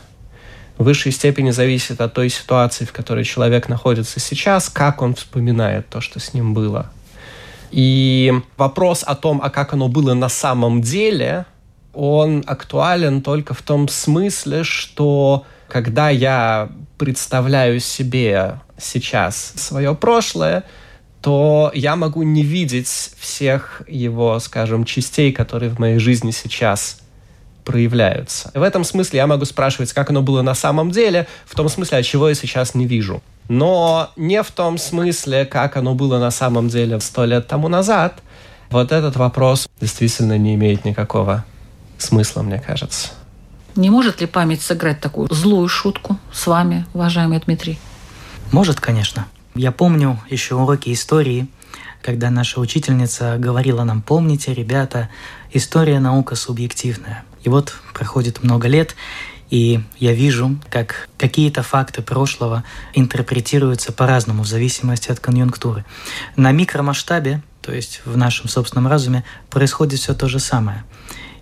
В 0.78 0.84
высшей 0.84 1.10
степени 1.10 1.50
зависит 1.50 2.00
от 2.00 2.14
той 2.14 2.28
ситуации, 2.28 2.84
в 2.84 2.92
которой 2.92 3.24
человек 3.24 3.68
находится 3.68 4.20
сейчас, 4.20 4.68
как 4.68 5.02
он 5.02 5.16
вспоминает 5.16 5.88
то, 5.88 6.00
что 6.00 6.20
с 6.20 6.34
ним 6.34 6.54
было. 6.54 6.90
И 7.72 8.32
вопрос 8.56 9.02
о 9.04 9.16
том, 9.16 9.40
а 9.42 9.50
как 9.50 9.72
оно 9.72 9.88
было 9.88 10.14
на 10.14 10.28
самом 10.28 10.80
деле, 10.80 11.46
он 11.92 12.44
актуален 12.46 13.22
только 13.22 13.54
в 13.54 13.62
том 13.62 13.88
смысле, 13.88 14.62
что 14.62 15.44
когда 15.66 16.10
я 16.10 16.70
представляю 16.96 17.80
себе 17.80 18.60
сейчас 18.78 19.52
свое 19.56 19.96
прошлое, 19.96 20.62
то 21.20 21.72
я 21.74 21.96
могу 21.96 22.22
не 22.22 22.44
видеть 22.44 23.10
всех 23.18 23.82
его, 23.88 24.38
скажем, 24.38 24.84
частей, 24.84 25.32
которые 25.32 25.70
в 25.70 25.80
моей 25.80 25.98
жизни 25.98 26.30
сейчас 26.30 27.00
проявляются. 27.68 28.50
В 28.54 28.62
этом 28.62 28.82
смысле 28.82 29.18
я 29.18 29.26
могу 29.26 29.44
спрашивать, 29.44 29.92
как 29.92 30.08
оно 30.08 30.22
было 30.22 30.40
на 30.40 30.54
самом 30.54 30.90
деле, 30.90 31.26
в 31.44 31.54
том 31.54 31.68
смысле, 31.68 31.98
а 31.98 32.02
чего 32.02 32.30
я 32.30 32.34
сейчас 32.34 32.74
не 32.74 32.86
вижу. 32.86 33.22
Но 33.48 34.10
не 34.16 34.42
в 34.42 34.50
том 34.52 34.78
смысле, 34.78 35.44
как 35.44 35.76
оно 35.76 35.94
было 35.94 36.18
на 36.18 36.30
самом 36.30 36.68
деле 36.68 36.98
сто 37.00 37.26
лет 37.26 37.46
тому 37.46 37.68
назад. 37.68 38.22
Вот 38.70 38.90
этот 38.90 39.16
вопрос 39.16 39.68
действительно 39.82 40.38
не 40.38 40.54
имеет 40.54 40.86
никакого 40.86 41.44
смысла, 41.98 42.40
мне 42.40 42.58
кажется. 42.58 43.08
Не 43.76 43.90
может 43.90 44.22
ли 44.22 44.26
память 44.26 44.62
сыграть 44.62 45.00
такую 45.00 45.28
злую 45.30 45.68
шутку 45.68 46.18
с 46.32 46.46
вами, 46.46 46.86
уважаемый 46.94 47.38
Дмитрий? 47.38 47.78
Может, 48.50 48.80
конечно. 48.80 49.26
Я 49.54 49.72
помню 49.72 50.18
еще 50.30 50.54
уроки 50.54 50.90
истории, 50.90 51.48
когда 52.00 52.30
наша 52.30 52.60
учительница 52.60 53.36
говорила 53.38 53.84
нам, 53.84 54.00
помните, 54.00 54.54
ребята, 54.54 55.10
история 55.52 56.00
наука 56.00 56.34
субъективная. 56.34 57.24
И 57.42 57.48
вот 57.48 57.74
проходит 57.94 58.42
много 58.42 58.68
лет, 58.68 58.94
и 59.50 59.80
я 59.98 60.12
вижу, 60.12 60.58
как 60.70 61.08
какие-то 61.16 61.62
факты 61.62 62.02
прошлого 62.02 62.64
интерпретируются 62.94 63.92
по-разному 63.92 64.42
в 64.42 64.46
зависимости 64.46 65.10
от 65.10 65.20
конъюнктуры. 65.20 65.84
На 66.36 66.52
микромасштабе, 66.52 67.42
то 67.62 67.72
есть 67.72 68.02
в 68.04 68.16
нашем 68.16 68.48
собственном 68.48 68.88
разуме, 68.88 69.24
происходит 69.50 70.00
все 70.00 70.14
то 70.14 70.28
же 70.28 70.38
самое. 70.38 70.84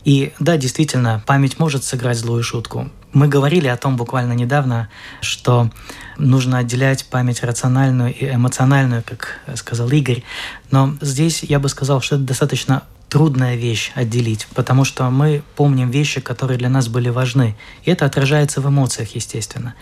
И 0.05 0.33
да, 0.39 0.57
действительно, 0.57 1.21
память 1.27 1.59
может 1.59 1.83
сыграть 1.83 2.17
злую 2.17 2.45
шутку. 2.45 2.89
Мы 3.13 3.27
говорили 3.27 3.67
о 3.67 3.77
том 3.77 3.97
буквально 3.97 4.35
недавно, 4.35 4.89
что 5.21 5.69
нужно 6.17 6.59
отделять 6.59 7.07
память 7.07 7.43
рациональную 7.43 8.15
и 8.15 8.33
эмоциональную, 8.33 9.03
как 9.05 9.41
сказал 9.57 9.91
Игорь. 9.91 10.23
Но 10.71 10.95
здесь 11.01 11.43
я 11.43 11.59
бы 11.59 11.69
сказал, 11.69 12.01
что 12.01 12.15
это 12.15 12.25
достаточно 12.25 12.85
трудная 13.09 13.57
вещь 13.57 13.93
отделить, 13.95 14.47
потому 14.55 14.85
что 14.85 15.09
мы 15.11 15.43
помним 15.55 15.91
вещи, 15.91 16.21
которые 16.21 16.59
для 16.59 16.69
нас 16.69 16.89
были 16.89 17.09
важны. 17.09 17.57
И 17.85 17.91
это 17.91 18.05
отражается 18.05 18.61
в 18.61 18.69
эмоциях, 18.69 19.15
естественно. 19.15 19.75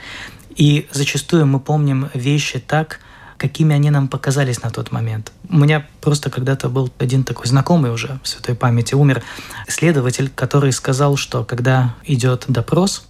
И 0.57 0.87
зачастую 0.93 1.47
мы 1.47 1.59
помним 1.61 2.11
вещи 2.15 2.59
так, 2.59 3.01
какими 3.37 3.75
они 3.75 3.91
нам 3.91 4.09
показались 4.09 4.63
на 4.63 4.71
тот 4.71 4.93
момент. 4.93 5.33
У 5.49 5.57
меня 5.57 5.87
просто 6.01 6.31
когда-то 6.31 6.69
был 6.69 6.91
один 6.99 7.25
такой 7.25 7.47
знакомый 7.47 7.93
уже 7.93 8.19
в 8.23 8.29
святой 8.29 8.55
памяти, 8.55 8.95
умер 8.95 9.23
следователь, 9.69 10.31
который 10.35 10.73
сказал, 10.73 11.17
что 11.17 11.45
когда 11.45 11.95
идет 12.05 12.45
допрос, 12.49 13.07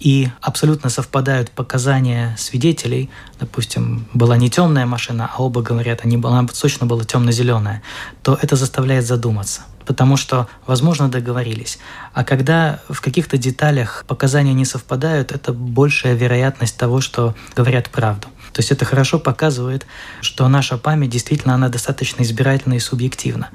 и 0.00 0.28
абсолютно 0.40 0.90
совпадают 0.90 1.50
показания 1.50 2.34
свидетелей. 2.38 3.10
Допустим, 3.38 4.06
была 4.14 4.36
не 4.36 4.50
темная 4.50 4.86
машина, 4.86 5.30
а 5.32 5.42
оба 5.42 5.62
говорят, 5.62 6.00
они, 6.04 6.16
она 6.16 6.46
точно 6.48 6.86
была 6.86 7.04
темно-зеленая, 7.04 7.82
то 8.22 8.38
это 8.40 8.56
заставляет 8.56 9.06
задуматься 9.06 9.62
потому 9.86 10.16
что, 10.16 10.46
возможно, 10.66 11.10
договорились. 11.10 11.80
А 12.12 12.22
когда 12.22 12.78
в 12.88 13.00
каких-то 13.00 13.38
деталях 13.38 14.04
показания 14.06 14.54
не 14.54 14.64
совпадают, 14.64 15.32
это 15.32 15.52
большая 15.52 16.14
вероятность 16.14 16.76
того, 16.76 17.00
что 17.00 17.34
говорят 17.56 17.90
правду. 17.90 18.28
То 18.52 18.60
есть 18.60 18.70
это 18.70 18.84
хорошо 18.84 19.18
показывает, 19.18 19.86
что 20.20 20.46
наша 20.46 20.78
память 20.78 21.10
действительно 21.10 21.54
она 21.54 21.68
достаточно 21.68 22.22
избирательна 22.22 22.74
и 22.74 22.78
субъективна. 22.78 23.48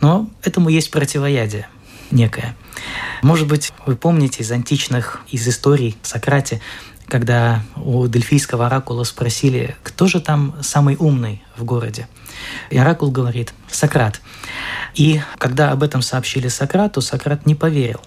Но 0.00 0.28
этому 0.42 0.70
есть 0.70 0.90
противоядие 0.90 1.68
некое. 2.12 2.56
Может 3.22 3.48
быть, 3.48 3.72
вы 3.86 3.96
помните 3.96 4.42
из 4.42 4.50
античных, 4.50 5.20
из 5.28 5.46
историй 5.46 5.96
Сократе, 6.02 6.60
когда 7.06 7.62
у 7.76 8.06
дельфийского 8.06 8.66
оракула 8.66 9.04
спросили, 9.04 9.76
кто 9.82 10.06
же 10.06 10.20
там 10.20 10.54
самый 10.62 10.96
умный 10.98 11.42
в 11.56 11.64
городе. 11.64 12.08
И 12.70 12.78
оракул 12.78 13.10
говорит 13.10 13.52
«Сократ». 13.70 14.20
И 14.94 15.20
когда 15.38 15.72
об 15.72 15.82
этом 15.82 16.02
сообщили 16.02 16.48
Сократу, 16.48 17.00
Сократ 17.00 17.46
не 17.46 17.54
поверил. 17.54 18.00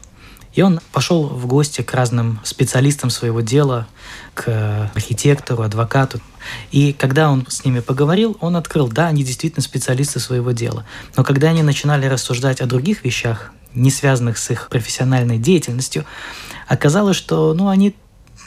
И 0.53 0.61
он 0.61 0.79
пошел 0.91 1.27
в 1.27 1.47
гости 1.47 1.81
к 1.81 1.93
разным 1.93 2.39
специалистам 2.43 3.09
своего 3.09 3.41
дела, 3.41 3.87
к 4.35 4.91
архитектору, 4.93 5.63
адвокату. 5.63 6.19
И 6.71 6.93
когда 6.93 7.31
он 7.31 7.45
с 7.49 7.65
ними 7.65 7.79
поговорил, 7.79 8.37
он 8.39 8.55
открыл, 8.55 8.87
да, 8.87 9.07
они 9.07 9.23
действительно 9.23 9.63
специалисты 9.63 10.19
своего 10.19 10.51
дела. 10.51 10.85
Но 11.17 11.23
когда 11.23 11.49
они 11.49 11.63
начинали 11.63 12.05
рассуждать 12.05 12.61
о 12.61 12.67
других 12.67 13.03
вещах, 13.03 13.51
не 13.73 13.91
связанных 13.91 14.37
с 14.37 14.49
их 14.51 14.69
профессиональной 14.69 15.37
деятельностью, 15.37 16.05
оказалось, 16.67 17.17
что 17.17 17.53
ну, 17.53 17.69
они 17.69 17.95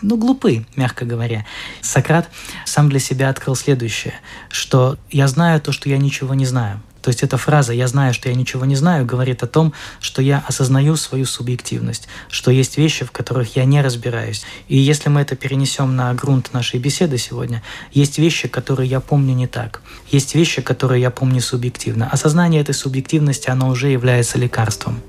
ну, 0.03 0.17
глупы, 0.17 0.67
мягко 0.77 1.05
говоря. 1.05 1.47
Сократ 1.81 2.29
сам 2.65 2.89
для 2.89 2.99
себя 2.99 3.31
открыл 3.31 3.57
следующее, 3.57 4.15
что 4.51 4.99
«я 5.11 5.27
знаю 5.29 5.61
то, 5.61 5.73
что 5.73 5.89
я 5.89 5.99
ничего 5.99 6.35
не 6.35 6.45
знаю». 6.45 6.81
То 7.03 7.11
есть 7.11 7.23
эта 7.23 7.37
фраза 7.37 7.73
«я 7.73 7.87
знаю, 7.87 8.13
что 8.13 8.29
я 8.29 8.35
ничего 8.35 8.65
не 8.65 8.75
знаю» 8.75 9.07
говорит 9.07 9.43
о 9.43 9.47
том, 9.47 9.73
что 10.01 10.21
я 10.21 10.43
осознаю 10.47 10.97
свою 10.97 11.25
субъективность, 11.25 12.09
что 12.29 12.51
есть 12.51 12.79
вещи, 12.79 13.05
в 13.05 13.13
которых 13.13 13.57
я 13.57 13.65
не 13.65 13.81
разбираюсь. 13.81 14.45
И 14.69 14.77
если 14.77 15.09
мы 15.09 15.21
это 15.21 15.37
перенесем 15.37 15.95
на 15.95 16.13
грунт 16.15 16.53
нашей 16.53 16.81
беседы 16.81 17.17
сегодня, 17.17 17.63
есть 17.93 18.19
вещи, 18.19 18.49
которые 18.49 18.91
я 18.91 19.01
помню 19.01 19.35
не 19.35 19.47
так. 19.47 19.83
Есть 20.11 20.35
вещи, 20.35 20.63
которые 20.63 21.01
я 21.01 21.11
помню 21.11 21.41
субъективно. 21.41 22.11
Осознание 22.11 22.61
этой 22.61 22.75
субъективности, 22.75 23.51
оно 23.51 23.69
уже 23.69 23.89
является 23.89 24.37
лекарством. 24.37 25.01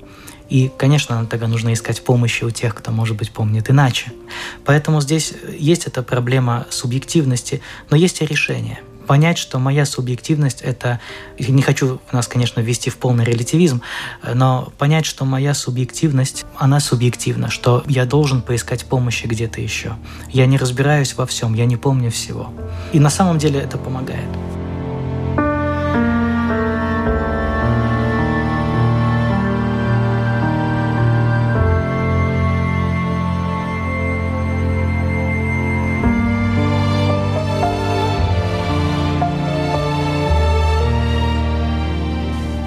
И, 0.48 0.70
конечно, 0.76 1.26
тогда 1.26 1.46
нужно 1.46 1.72
искать 1.72 2.02
помощи 2.02 2.44
у 2.44 2.50
тех, 2.50 2.74
кто, 2.74 2.90
может 2.90 3.16
быть, 3.16 3.30
помнит 3.30 3.70
иначе. 3.70 4.12
Поэтому 4.64 5.00
здесь 5.00 5.34
есть 5.58 5.86
эта 5.86 6.02
проблема 6.02 6.66
субъективности, 6.70 7.60
но 7.90 7.96
есть 7.96 8.22
и 8.22 8.26
решение. 8.26 8.80
Понять, 9.06 9.38
что 9.38 9.58
моя 9.58 9.86
субъективность– 9.86 10.60
это… 10.62 11.00
Не 11.38 11.62
хочу 11.62 11.98
нас, 12.12 12.28
конечно, 12.28 12.60
ввести 12.60 12.90
в 12.90 12.98
полный 12.98 13.24
релятивизм, 13.24 13.80
но 14.34 14.70
понять, 14.76 15.06
что 15.06 15.24
моя 15.24 15.54
субъективность, 15.54 16.44
она 16.56 16.78
субъективна, 16.78 17.50
что 17.50 17.82
я 17.86 18.04
должен 18.04 18.42
поискать 18.42 18.84
помощи 18.84 19.26
где-то 19.26 19.62
еще. 19.62 19.96
Я 20.30 20.44
не 20.44 20.58
разбираюсь 20.58 21.14
во 21.14 21.24
всем, 21.24 21.54
я 21.54 21.64
не 21.64 21.78
помню 21.78 22.10
всего. 22.10 22.52
И 22.92 23.00
на 23.00 23.08
самом 23.08 23.38
деле 23.38 23.60
это 23.60 23.78
помогает. 23.78 24.28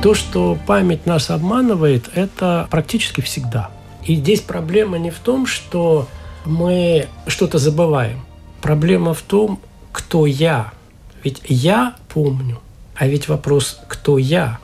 То, 0.01 0.15
что 0.15 0.57
память 0.65 1.05
нас 1.05 1.29
обманывает, 1.29 2.09
это 2.15 2.67
практически 2.71 3.21
всегда. 3.21 3.69
И 4.03 4.15
здесь 4.15 4.41
проблема 4.41 4.97
не 4.97 5.11
в 5.11 5.19
том, 5.19 5.45
что 5.45 6.07
мы 6.43 7.07
что-то 7.27 7.59
забываем. 7.59 8.19
Проблема 8.63 9.13
в 9.13 9.21
том, 9.21 9.61
кто 9.91 10.25
я. 10.25 10.73
Ведь 11.23 11.43
я 11.45 11.95
помню. 12.11 12.59
А 12.95 13.07
ведь 13.07 13.27
вопрос, 13.27 13.79
кто 13.87 14.17
я? 14.17 14.57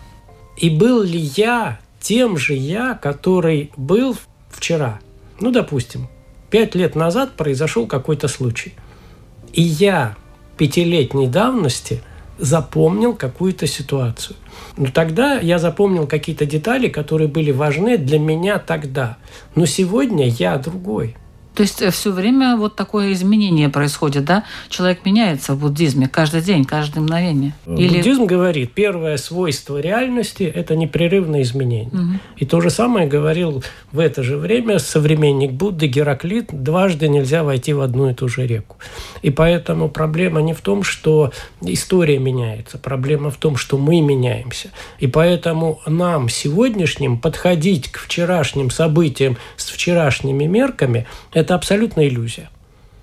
И 0.58 0.72
был 0.72 1.04
ли 1.04 1.20
я 1.20 1.80
тем 2.00 2.38
же 2.38 2.56
я, 2.56 2.96
который 2.96 3.72
был 3.78 4.18
вчера? 4.50 5.00
Ну, 5.40 5.52
допустим, 5.52 6.08
пять 6.50 6.74
лет 6.74 6.96
назад 6.96 7.34
произошел 7.34 7.86
какой-то 7.86 8.28
случай. 8.28 8.74
И 9.54 9.62
я 9.62 10.16
пятилетней 10.58 11.28
давности 11.28 12.02
запомнил 12.38 13.14
какую-то 13.14 13.68
ситуацию. 13.68 14.36
Но 14.78 14.88
тогда 14.92 15.40
я 15.40 15.60
запомнил 15.60 16.08
какие-то 16.08 16.46
детали, 16.46 16.88
которые 16.88 17.28
были 17.28 17.52
важны 17.52 17.98
для 17.98 18.20
меня 18.20 18.60
тогда. 18.60 19.18
Но 19.56 19.66
сегодня 19.66 20.28
я 20.28 20.58
другой. 20.58 21.16
То 21.58 21.64
есть 21.64 21.84
все 21.92 22.12
время 22.12 22.56
вот 22.56 22.76
такое 22.76 23.14
изменение 23.14 23.68
происходит, 23.68 24.26
да? 24.26 24.44
Человек 24.70 25.04
меняется 25.06 25.56
в 25.56 25.60
буддизме 25.60 26.08
каждый 26.08 26.42
день, 26.42 26.66
каждое 26.66 27.00
мгновение. 27.00 27.56
Или... 27.66 27.98
Буддизм 27.98 28.26
говорит, 28.26 28.74
первое 28.74 29.18
свойство 29.18 29.80
реальности– 29.80 30.44
это 30.56 30.76
непрерывное 30.76 31.42
изменение. 31.42 31.88
Угу. 31.88 32.20
И 32.36 32.46
то 32.46 32.62
же 32.62 32.70
самое 32.70 33.08
говорил 33.08 33.64
в 33.92 33.98
это 33.98 34.22
же 34.22 34.38
время 34.38 34.78
современник 34.78 35.52
Будды 35.52 35.88
Гераклит, 35.88 36.50
дважды 36.52 37.08
нельзя 37.08 37.44
войти 37.44 37.74
в 37.74 37.82
одну 37.82 38.12
и 38.12 38.14
ту 38.14 38.28
же 38.28 38.46
реку. 38.46 38.78
И 39.24 39.32
поэтому 39.32 39.90
проблема 39.90 40.44
не 40.44 40.54
в 40.54 40.62
том, 40.62 40.84
что 40.84 41.32
история 41.62 42.20
меняется, 42.20 42.78
проблема 42.78 43.32
в 43.32 43.38
том, 43.38 43.58
что 43.58 43.80
мы 43.80 44.00
меняемся. 44.00 44.70
И 45.00 45.08
поэтому 45.08 45.82
нам 45.88 46.30
сегодняшним 46.30 47.18
подходить 47.18 47.92
к 47.92 47.98
вчерашним 47.98 48.70
событиям 48.70 49.38
с 49.56 49.72
вчерашними 49.72 50.46
мерками– 50.46 51.08
это 51.47 51.47
абсолютная 51.56 52.08
иллюзия. 52.08 52.50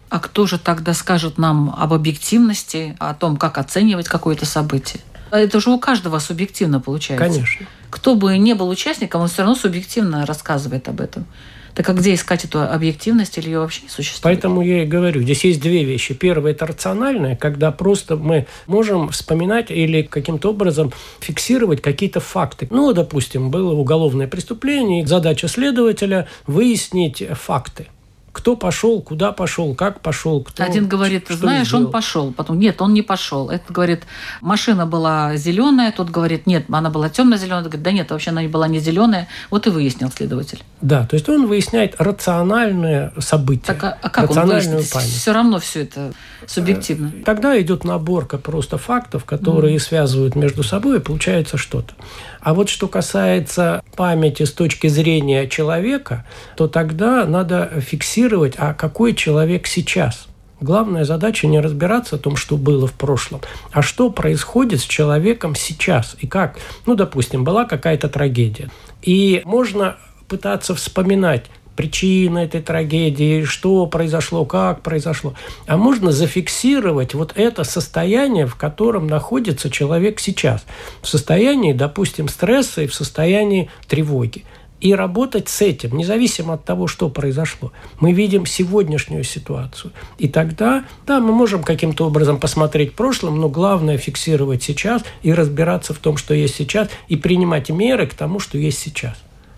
А 0.08 0.20
кто 0.20 0.46
же 0.46 0.58
тогда 0.58 0.94
скажет 0.94 1.38
нам 1.38 1.74
об 1.76 1.92
объективности, 1.92 2.96
о 3.00 3.14
том, 3.14 3.36
как 3.36 3.58
оценивать 3.58 4.06
какое-то 4.06 4.46
событие? 4.46 5.02
Это 5.30 5.58
же 5.58 5.70
у 5.70 5.78
каждого 5.78 6.18
субъективно 6.20 6.80
получается. 6.80 7.26
Конечно. 7.26 7.66
Кто 7.90 8.14
бы 8.14 8.36
не 8.38 8.54
был 8.54 8.68
участником, 8.68 9.22
он 9.22 9.28
все 9.28 9.42
равно 9.42 9.56
субъективно 9.56 10.24
рассказывает 10.26 10.88
об 10.88 11.00
этом. 11.00 11.26
Так 11.74 11.88
а 11.88 11.92
где 11.92 12.14
искать 12.14 12.44
эту 12.44 12.62
объективность 12.62 13.36
или 13.36 13.46
ее 13.46 13.58
вообще 13.58 13.82
не 13.82 13.88
существует? 13.88 14.22
Поэтому 14.22 14.62
я 14.62 14.84
и 14.84 14.86
говорю, 14.86 15.22
здесь 15.22 15.44
есть 15.44 15.60
две 15.60 15.82
вещи. 15.82 16.14
Первое– 16.14 16.52
это 16.52 16.66
рациональное, 16.66 17.34
когда 17.34 17.72
просто 17.72 18.16
мы 18.16 18.46
можем 18.68 19.08
вспоминать 19.08 19.72
или 19.72 20.02
каким-то 20.02 20.50
образом 20.50 20.92
фиксировать 21.20 21.82
какие-то 21.82 22.20
факты. 22.20 22.68
Ну, 22.70 22.92
допустим, 22.92 23.50
было 23.50 23.72
уголовное 23.74 24.28
преступление, 24.28 25.02
и 25.02 25.06
задача 25.06 25.48
следователя– 25.48 26.28
выяснить 26.46 27.24
факты 27.32 27.88
кто 28.34 28.56
пошел, 28.56 29.00
куда 29.00 29.30
пошел, 29.30 29.74
как 29.76 30.00
пошел, 30.00 30.42
кто. 30.42 30.64
Один 30.64 30.88
говорит, 30.88 31.28
знаешь, 31.28 31.68
сделал. 31.68 31.84
он 31.84 31.92
пошел, 31.92 32.32
потом 32.32 32.58
нет, 32.58 32.82
он 32.82 32.92
не 32.92 33.02
пошел. 33.02 33.48
Этот 33.48 33.70
говорит, 33.70 34.02
машина 34.40 34.86
была 34.86 35.36
зеленая, 35.36 35.92
тот 35.92 36.10
говорит, 36.10 36.46
нет, 36.46 36.64
она 36.68 36.90
была 36.90 37.08
темно-зеленая, 37.08 37.62
говорит, 37.62 37.82
да 37.82 37.92
нет, 37.92 38.10
вообще 38.10 38.30
она 38.30 38.42
не 38.42 38.48
была 38.48 38.66
не 38.66 38.80
зеленая. 38.80 39.28
Вот 39.50 39.68
и 39.68 39.70
выяснил 39.70 40.10
следователь. 40.10 40.62
Да, 40.80 41.06
то 41.06 41.14
есть 41.14 41.28
он 41.28 41.46
выясняет 41.46 41.94
рациональное 42.00 43.12
событие. 43.18 43.66
Так, 43.66 43.84
а, 43.84 43.98
а 44.02 44.10
как 44.10 44.30
он 44.32 44.46
выяснит? 44.46 44.90
Память. 44.90 45.08
Все 45.08 45.32
равно 45.32 45.60
все 45.60 45.82
это 45.82 46.12
субъективно. 46.46 47.12
Э, 47.14 47.22
тогда 47.24 47.60
идет 47.60 47.84
наборка 47.84 48.36
просто 48.36 48.78
фактов, 48.78 49.24
которые 49.24 49.76
mm. 49.76 49.78
связывают 49.78 50.34
между 50.34 50.64
собой, 50.64 50.96
и 50.96 51.00
получается 51.00 51.56
что-то. 51.56 51.94
А 52.40 52.52
вот 52.52 52.68
что 52.68 52.88
касается 52.88 53.82
памяти 53.96 54.42
с 54.42 54.52
точки 54.52 54.88
зрения 54.88 55.48
человека, 55.48 56.26
то 56.56 56.68
тогда 56.68 57.24
надо 57.24 57.80
фиксировать, 57.80 58.23
а 58.58 58.74
какой 58.74 59.14
человек 59.14 59.66
сейчас. 59.66 60.28
Главная 60.60 61.04
задача 61.04 61.46
не 61.46 61.60
разбираться 61.60 62.16
о 62.16 62.18
том, 62.18 62.36
что 62.36 62.56
было 62.56 62.86
в 62.86 62.92
прошлом, 62.92 63.40
а 63.72 63.82
что 63.82 64.08
происходит 64.10 64.80
с 64.80 64.84
человеком 64.84 65.54
сейчас 65.54 66.16
и 66.20 66.26
как. 66.26 66.56
Ну, 66.86 66.94
допустим, 66.94 67.44
была 67.44 67.64
какая-то 67.64 68.08
трагедия. 68.08 68.70
И 69.02 69.42
можно 69.44 69.96
пытаться 70.28 70.74
вспоминать, 70.74 71.50
причина 71.76 72.38
этой 72.38 72.62
трагедии, 72.62 73.44
что 73.44 73.86
произошло, 73.86 74.44
как 74.44 74.82
произошло. 74.82 75.34
А 75.66 75.76
можно 75.76 76.12
зафиксировать 76.12 77.14
вот 77.14 77.32
это 77.34 77.64
состояние, 77.64 78.46
в 78.46 78.56
котором 78.56 79.06
находится 79.06 79.70
человек 79.70 80.20
сейчас. 80.20 80.64
В 81.02 81.08
состоянии, 81.08 81.72
допустим, 81.72 82.28
стресса 82.28 82.82
и 82.82 82.86
в 82.86 82.94
состоянии 82.94 83.70
тревоги. 83.88 84.44
И 84.84 84.94
работать 84.94 85.48
с 85.48 85.62
этим, 85.62 85.96
независимо 85.96 86.54
от 86.54 86.66
того, 86.66 86.88
что 86.88 87.08
произошло. 87.08 87.72
Мы 88.00 88.12
видим 88.12 88.44
сегодняшнюю 88.44 89.24
ситуацию. 89.24 89.94
И 90.18 90.28
тогда, 90.28 90.84
да, 91.06 91.20
мы 91.20 91.32
можем 91.32 91.62
каким-то 91.62 92.06
образом 92.06 92.38
посмотреть 92.38 92.92
в 92.92 92.94
прошлом, 92.94 93.40
но 93.40 93.48
главное 93.48 93.96
фиксировать 93.96 94.62
сейчас 94.62 95.02
и 95.22 95.32
разбираться 95.32 95.94
в 95.94 95.98
том, 95.98 96.18
что 96.18 96.34
есть 96.34 96.56
сейчас, 96.56 96.90
и 97.08 97.16
принимать 97.16 97.70
меры 97.70 98.06
к 98.06 98.12
тому, 98.12 98.40
что 98.40 98.58
есть 98.58 98.78
сейчас. 98.78 99.16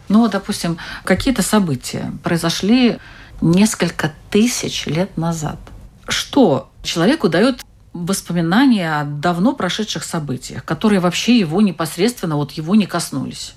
Ну, 0.09 0.29
допустим, 0.29 0.79
какие-то 1.03 1.43
события 1.43 2.13
произошли 2.23 2.99
несколько 3.41 4.13
тысяч 4.31 4.87
лет 4.87 5.17
назад. 5.17 5.59
Что 6.07 6.71
человеку 6.85 7.29
дает 7.29 7.63
воспоминания 7.93 9.01
о 9.01 9.03
давно 9.03 9.55
прошедших 9.55 10.05
событиях, 10.05 10.65
которые 10.65 11.01
вообще 11.01 11.37
его 11.37 11.61
непосредственно 11.63 12.37
вот 12.37 12.53
его 12.53 12.77
не 12.77 12.87
коснулись? 12.87 13.57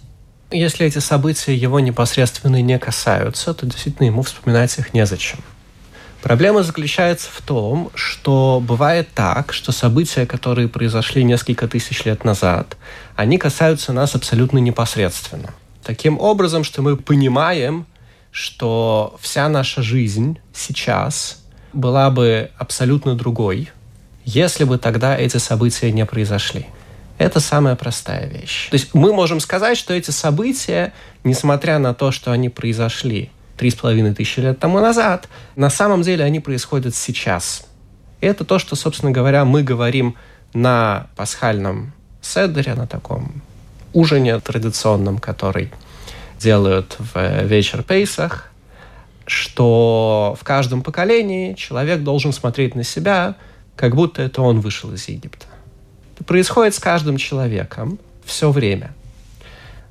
Если 0.51 0.85
эти 0.85 0.99
события 0.99 1.55
его 1.55 1.79
непосредственно 1.79 2.61
не 2.61 2.79
касаются, 2.79 3.53
то 3.53 3.65
действительно 3.65 4.07
ему 4.07 4.23
вспоминать 4.23 4.77
их 4.79 4.93
незачем. 4.93 5.39
Проблема 6.21 6.63
заключается 6.63 7.29
в 7.31 7.41
том, 7.41 7.91
что 7.93 8.61
бывает 8.65 9.09
так, 9.13 9.53
что 9.53 9.71
события, 9.71 10.25
которые 10.25 10.67
произошли 10.67 11.23
несколько 11.23 11.67
тысяч 11.67 12.03
лет 12.03 12.25
назад, 12.25 12.77
они 13.15 13.37
касаются 13.37 13.93
нас 13.93 14.15
абсолютно 14.15 14.57
непосредственно 14.57 15.53
таким 15.89 16.19
образом, 16.19 16.63
что 16.63 16.83
мы 16.83 16.97
понимаем, 16.97 17.87
что 18.31 19.17
вся 19.19 19.49
наша 19.49 19.81
жизнь 19.81 20.37
сейчас 20.53 21.43
была 21.73 22.11
бы 22.11 22.51
абсолютно 22.59 23.15
другой, 23.15 23.69
если 24.23 24.65
бы 24.65 24.77
тогда 24.77 25.17
эти 25.17 25.37
события 25.37 25.91
не 25.91 26.05
произошли. 26.05 26.67
Это 27.19 27.41
самая 27.41 27.75
простая 27.75 28.27
вещь. 28.27 28.69
То 28.69 28.75
есть 28.75 28.93
мы 28.93 29.11
можем 29.13 29.41
сказать, 29.41 29.77
что 29.77 29.93
эти 29.93 30.09
события, 30.09 30.93
несмотря 31.25 31.77
на 31.77 31.93
то, 31.93 32.11
что 32.11 32.31
они 32.31 32.47
произошли 32.47 33.29
три 33.57 33.71
с 33.71 33.75
половиной 33.75 34.15
тысячи 34.15 34.39
лет 34.39 34.57
тому 34.57 34.79
назад, 34.79 35.27
на 35.57 35.69
самом 35.69 36.01
деле 36.01 36.23
они 36.23 36.39
происходят 36.39 36.95
сейчас. 36.95 37.67
И 38.21 38.25
это 38.25 38.45
то, 38.45 38.57
что, 38.57 38.77
собственно 38.77 39.11
говоря, 39.11 39.43
мы 39.43 39.63
говорим 39.63 40.15
на 40.53 41.07
пасхальном 41.17 41.91
седере, 42.21 42.73
на 42.73 42.87
таком 42.87 43.41
ужине 43.91 44.39
традиционном, 44.39 45.17
который 45.17 45.73
делают 46.39 46.95
в 46.99 47.43
вечер 47.43 47.83
Пейсах, 47.83 48.49
что 49.25 50.37
в 50.39 50.45
каждом 50.45 50.83
поколении 50.83 51.53
человек 51.55 52.01
должен 52.01 52.31
смотреть 52.31 52.75
на 52.75 52.85
себя, 52.85 53.35
как 53.75 53.93
будто 53.93 54.21
это 54.21 54.41
он 54.41 54.61
вышел 54.61 54.93
из 54.93 55.09
Египта. 55.09 55.48
Происходит 56.25 56.75
с 56.75 56.79
каждым 56.79 57.17
человеком 57.17 57.99
все 58.25 58.51
время. 58.51 58.93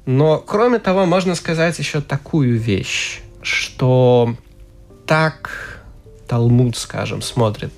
Но, 0.07 0.39
кроме 0.39 0.79
того, 0.79 1.07
можно 1.07 1.35
сказать 1.35 1.79
еще 1.79 2.01
такую 2.01 2.59
вещь, 2.59 3.21
что 3.43 4.35
так 5.07 5.83
Талмуд, 6.27 6.77
скажем, 6.77 7.23
смотрит 7.23 7.73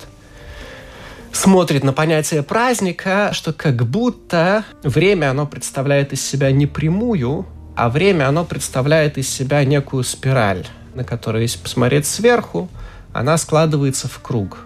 смотрит 1.32 1.84
на 1.84 1.92
понятие 1.92 2.42
праздника, 2.42 3.30
что 3.32 3.52
как 3.52 3.86
будто 3.86 4.64
время, 4.82 5.30
оно 5.30 5.46
представляет 5.46 6.12
из 6.12 6.22
себя 6.22 6.50
не 6.50 6.66
прямую, 6.66 7.46
а 7.76 7.88
время, 7.88 8.28
оно 8.28 8.44
представляет 8.44 9.16
из 9.18 9.28
себя 9.28 9.64
некую 9.64 10.04
спираль, 10.04 10.66
на 10.94 11.04
которую, 11.04 11.42
если 11.42 11.58
посмотреть 11.58 12.06
сверху, 12.06 12.68
она 13.12 13.36
складывается 13.38 14.08
в 14.08 14.20
круг. 14.20 14.58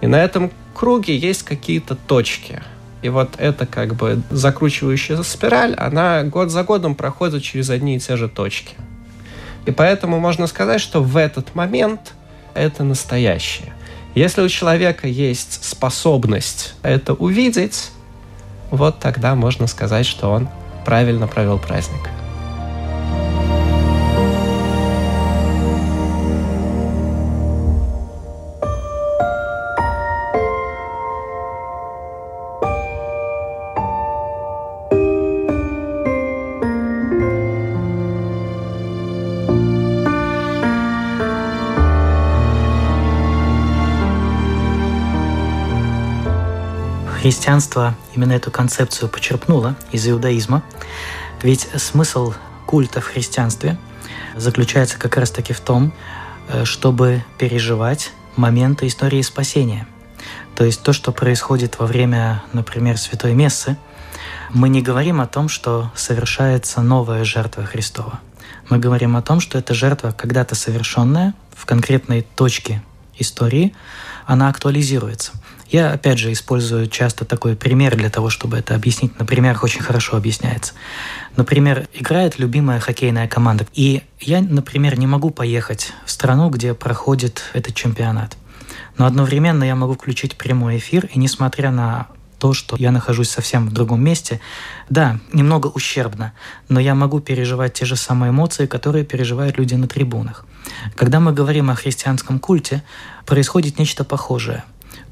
И 0.00 0.06
на 0.06 0.22
этом 0.22 0.50
круге 0.74 1.16
есть 1.16 1.42
какие-то 1.44 1.94
точки. 1.94 2.62
И 3.02 3.08
вот 3.08 3.30
эта 3.38 3.66
как 3.66 3.94
бы 3.94 4.20
закручивающаяся 4.30 5.22
спираль, 5.22 5.74
она 5.74 6.22
год 6.24 6.50
за 6.50 6.64
годом 6.64 6.94
проходит 6.94 7.42
через 7.42 7.70
одни 7.70 7.96
и 7.96 7.98
те 7.98 8.16
же 8.16 8.28
точки. 8.28 8.74
И 9.66 9.70
поэтому 9.70 10.18
можно 10.18 10.46
сказать, 10.46 10.80
что 10.80 11.02
в 11.02 11.16
этот 11.16 11.54
момент 11.54 12.14
это 12.54 12.84
настоящее. 12.84 13.72
Если 14.14 14.42
у 14.42 14.48
человека 14.48 15.06
есть 15.06 15.64
способность 15.64 16.74
это 16.82 17.14
увидеть, 17.14 17.90
вот 18.70 18.98
тогда 18.98 19.34
можно 19.34 19.66
сказать, 19.66 20.06
что 20.06 20.30
он 20.30 20.48
правильно 20.84 21.26
провел 21.26 21.58
праздник. 21.58 22.08
Христианство 47.30 47.94
именно 48.16 48.32
эту 48.32 48.50
концепцию 48.50 49.08
почерпнуло 49.08 49.76
из 49.92 50.04
иудаизма, 50.08 50.64
ведь 51.42 51.68
смысл 51.76 52.34
культа 52.66 53.00
в 53.00 53.04
христианстве 53.04 53.78
заключается 54.34 54.98
как 54.98 55.16
раз-таки 55.16 55.52
в 55.52 55.60
том, 55.60 55.92
э, 56.48 56.64
чтобы 56.64 57.24
переживать 57.38 58.10
моменты 58.34 58.88
истории 58.88 59.22
спасения. 59.22 59.86
То 60.56 60.64
есть 60.64 60.82
то, 60.82 60.92
что 60.92 61.12
происходит 61.12 61.78
во 61.78 61.86
время, 61.86 62.42
например, 62.52 62.98
Святой 62.98 63.32
Мессы, 63.32 63.76
мы 64.52 64.68
не 64.68 64.82
говорим 64.82 65.20
о 65.20 65.28
том, 65.28 65.48
что 65.48 65.92
совершается 65.94 66.82
новая 66.82 67.22
жертва 67.22 67.64
Христова. 67.64 68.18
Мы 68.70 68.78
говорим 68.78 69.16
о 69.16 69.22
том, 69.22 69.38
что 69.38 69.56
эта 69.56 69.72
жертва 69.72 70.10
когда-то 70.10 70.56
совершенная 70.56 71.34
в 71.54 71.64
конкретной 71.64 72.22
точке 72.34 72.82
истории, 73.16 73.72
она 74.26 74.48
актуализируется. 74.48 75.30
Я, 75.70 75.92
опять 75.92 76.18
же, 76.18 76.32
использую 76.32 76.88
часто 76.88 77.24
такой 77.24 77.54
пример 77.54 77.96
для 77.96 78.10
того, 78.10 78.28
чтобы 78.28 78.58
это 78.58 78.74
объяснить. 78.74 79.16
На 79.20 79.24
примерах 79.24 79.62
очень 79.62 79.82
хорошо 79.82 80.16
объясняется. 80.16 80.72
Например, 81.36 81.86
играет 81.94 82.40
любимая 82.40 82.80
хоккейная 82.80 83.28
команда. 83.28 83.66
И 83.72 84.02
я, 84.18 84.40
например, 84.40 84.98
не 84.98 85.06
могу 85.06 85.30
поехать 85.30 85.92
в 86.04 86.10
страну, 86.10 86.50
где 86.50 86.74
проходит 86.74 87.44
этот 87.52 87.74
чемпионат. 87.76 88.36
Но 88.98 89.06
одновременно 89.06 89.62
я 89.62 89.76
могу 89.76 89.94
включить 89.94 90.36
прямой 90.36 90.78
эфир, 90.78 91.08
и 91.14 91.18
несмотря 91.18 91.70
на 91.70 92.08
то, 92.40 92.52
что 92.52 92.74
я 92.76 92.90
нахожусь 92.90 93.30
совсем 93.30 93.68
в 93.68 93.72
другом 93.72 94.02
месте, 94.02 94.40
да, 94.88 95.20
немного 95.32 95.68
ущербно, 95.68 96.32
но 96.68 96.80
я 96.80 96.94
могу 96.94 97.20
переживать 97.20 97.74
те 97.74 97.84
же 97.84 97.96
самые 97.96 98.30
эмоции, 98.30 98.66
которые 98.66 99.04
переживают 99.04 99.58
люди 99.58 99.74
на 99.74 99.86
трибунах. 99.86 100.46
Когда 100.96 101.20
мы 101.20 101.32
говорим 101.32 101.70
о 101.70 101.76
христианском 101.76 102.40
культе, 102.40 102.82
происходит 103.24 103.78
нечто 103.78 104.04
похожее. 104.04 104.64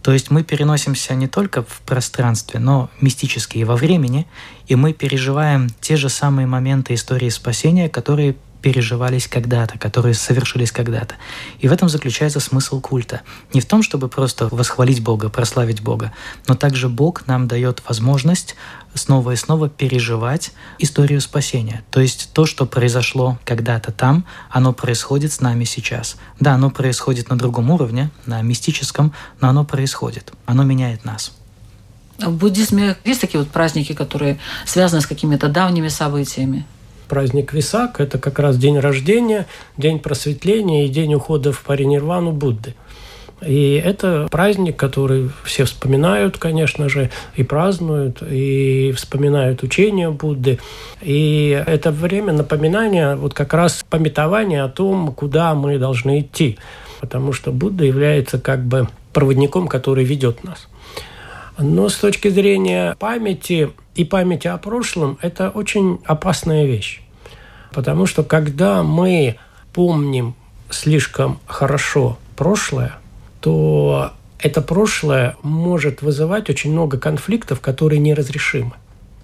То 0.03 0.13
есть 0.13 0.31
мы 0.31 0.43
переносимся 0.43 1.15
не 1.15 1.29
только 1.29 1.63
в 1.63 1.81
пространстве, 1.85 2.61
но 2.61 2.91
мистически 3.01 3.59
и 3.59 3.65
во 3.65 3.77
времени, 3.77 4.27
и 4.67 4.75
мы 4.75 4.93
переживаем 4.93 5.69
те 5.81 5.97
же 5.97 6.09
самые 6.09 6.47
моменты 6.47 6.95
истории 6.95 7.29
спасения, 7.29 7.89
которые 7.89 8.37
переживались 8.63 9.29
когда-то, 9.29 9.79
которые 9.79 10.15
совершились 10.15 10.73
когда-то. 10.73 11.15
И 11.61 11.69
в 11.69 11.73
этом 11.73 11.89
заключается 11.89 12.41
смысл 12.41 12.81
культа. 12.81 13.23
Не 13.53 13.61
в 13.61 13.67
том, 13.67 13.83
чтобы 13.83 14.09
просто 14.09 14.49
восхвалить 14.51 15.03
Бога, 15.03 15.29
прославить 15.29 15.81
Бога, 15.81 16.13
но 16.47 16.55
также 16.55 16.89
Бог 16.89 17.27
нам 17.27 17.49
дает 17.49 17.83
возможность 17.87 18.57
снова 18.95 19.33
и 19.33 19.37
снова 19.37 19.69
переживать 19.69 20.53
историю 20.79 21.21
спасения. 21.21 21.85
То 21.91 22.01
есть 22.01 22.31
то, 22.33 22.47
что 22.47 22.67
произошло 22.67 23.39
когда-то 23.45 23.93
там, 23.93 24.25
оно 24.51 24.73
происходит 24.73 25.33
с 25.33 25.41
нами 25.41 25.65
сейчас. 25.65 26.17
Да, 26.41 26.55
оно 26.55 26.71
происходит 26.71 27.31
на 27.31 27.39
другом 27.39 27.71
уровне, 27.71 28.11
на 28.27 28.43
мистическом, 28.43 29.13
но 29.41 29.49
оно 29.49 29.65
происходит. 29.65 30.33
Оно 30.47 30.65
меняет 30.65 31.05
нас. 31.05 31.33
В 32.19 32.33
буддизме 32.33 32.97
есть 33.05 33.21
такие 33.21 33.39
вот 33.39 33.51
праздники, 33.51 33.93
которые 33.93 34.41
связаны 34.67 35.01
с 35.01 35.07
какими-то 35.07 35.49
давними 35.49 35.89
событиями? 35.89 36.67
Праздник 37.09 37.53
Висак– 37.53 37.99
это 38.01 38.19
как 38.19 38.39
раз 38.39 38.57
день 38.57 38.79
рождения, 38.79 39.47
день 39.77 39.99
просветления 39.99 40.87
и 40.87 40.89
день 40.89 41.15
ухода 41.15 41.53
в 41.53 41.63
паринирвану 41.63 42.33
Будды. 42.33 42.75
И 43.41 43.81
это 43.85 44.27
праздник, 44.31 44.77
который 44.77 45.31
все 45.45 45.65
вспоминают, 45.65 46.39
конечно 46.39 46.89
же, 46.89 47.11
и 47.37 47.45
празднуют, 47.45 48.23
и 48.23 48.93
вспоминают 48.97 49.63
учение 49.63 50.11
Будды. 50.11 50.59
И 51.01 51.63
это 51.67 51.93
время 51.93 52.33
напоминания, 52.33 53.15
вот 53.15 53.35
как 53.35 53.55
раз 53.55 53.85
пометования 53.89 54.65
о 54.65 54.69
том, 54.69 55.13
куда 55.13 55.55
мы 55.55 55.79
должны 55.79 56.21
идти. 56.21 56.59
Потому 57.01 57.33
что 57.33 57.53
Будда 57.53 57.85
является 57.85 58.41
как 58.41 58.65
бы 58.65 58.89
проводником, 59.13 59.69
который 59.69 60.05
ведет 60.05 60.43
нас. 60.43 60.69
Но 61.59 61.89
с 61.89 61.97
точки 61.97 62.29
зрения 62.29 62.97
памяти 63.01 63.73
и 63.97 64.05
памяти 64.05 64.47
о 64.47 64.59
прошлом– 64.59 65.19
это 65.23 65.51
очень 65.51 65.99
опасная 66.05 66.65
вещь. 66.65 67.03
Потому 67.73 68.07
что 68.07 68.23
когда 68.23 68.85
мы 68.85 69.37
помним 69.75 70.35
слишком 70.71 71.41
хорошо 71.47 72.17
прошлое, 72.37 72.95
то 73.41 74.13
это 74.39 74.63
прошлое 74.63 75.37
может 75.43 76.01
вызывать 76.01 76.49
очень 76.49 76.71
много 76.71 76.97
конфликтов, 76.97 77.61
которые 77.61 77.99
неразрешимы. 77.99 78.73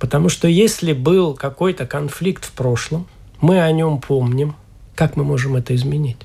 Потому 0.00 0.28
что 0.28 0.48
если 0.48 0.92
был 0.92 1.34
какой-то 1.34 1.86
конфликт 1.86 2.44
в 2.44 2.52
прошлом, 2.52 3.06
мы 3.40 3.60
о 3.62 3.70
нем 3.70 4.00
помним, 4.00 4.56
как 4.96 5.16
мы 5.16 5.22
можем 5.22 5.54
это 5.54 5.74
изменить? 5.74 6.18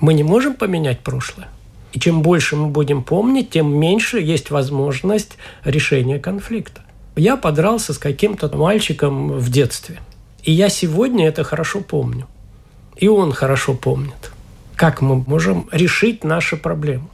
Мы 0.00 0.14
не 0.14 0.24
можем 0.24 0.54
поменять 0.54 1.00
прошлое. 1.00 1.48
И 1.92 1.98
чем 1.98 2.22
больше 2.22 2.56
мы 2.56 2.68
будем 2.68 3.02
помнить, 3.02 3.50
тем 3.50 3.78
меньше 3.78 4.20
есть 4.20 4.50
возможность 4.50 5.36
решения 5.64 6.18
конфликта. 6.18 6.82
Я 7.16 7.36
подрался 7.36 7.92
с 7.92 7.98
каким-то 7.98 8.54
мальчиком 8.56 9.32
в 9.32 9.50
детстве. 9.50 9.98
И 10.42 10.52
я 10.52 10.68
сегодня 10.68 11.26
это 11.26 11.44
хорошо 11.44 11.80
помню. 11.80 12.26
И 12.96 13.08
он 13.08 13.32
хорошо 13.32 13.74
помнит. 13.74 14.32
Как 14.76 15.02
мы 15.02 15.16
можем 15.16 15.68
решить 15.72 16.24
наши 16.24 16.56
проблемы? 16.56 17.08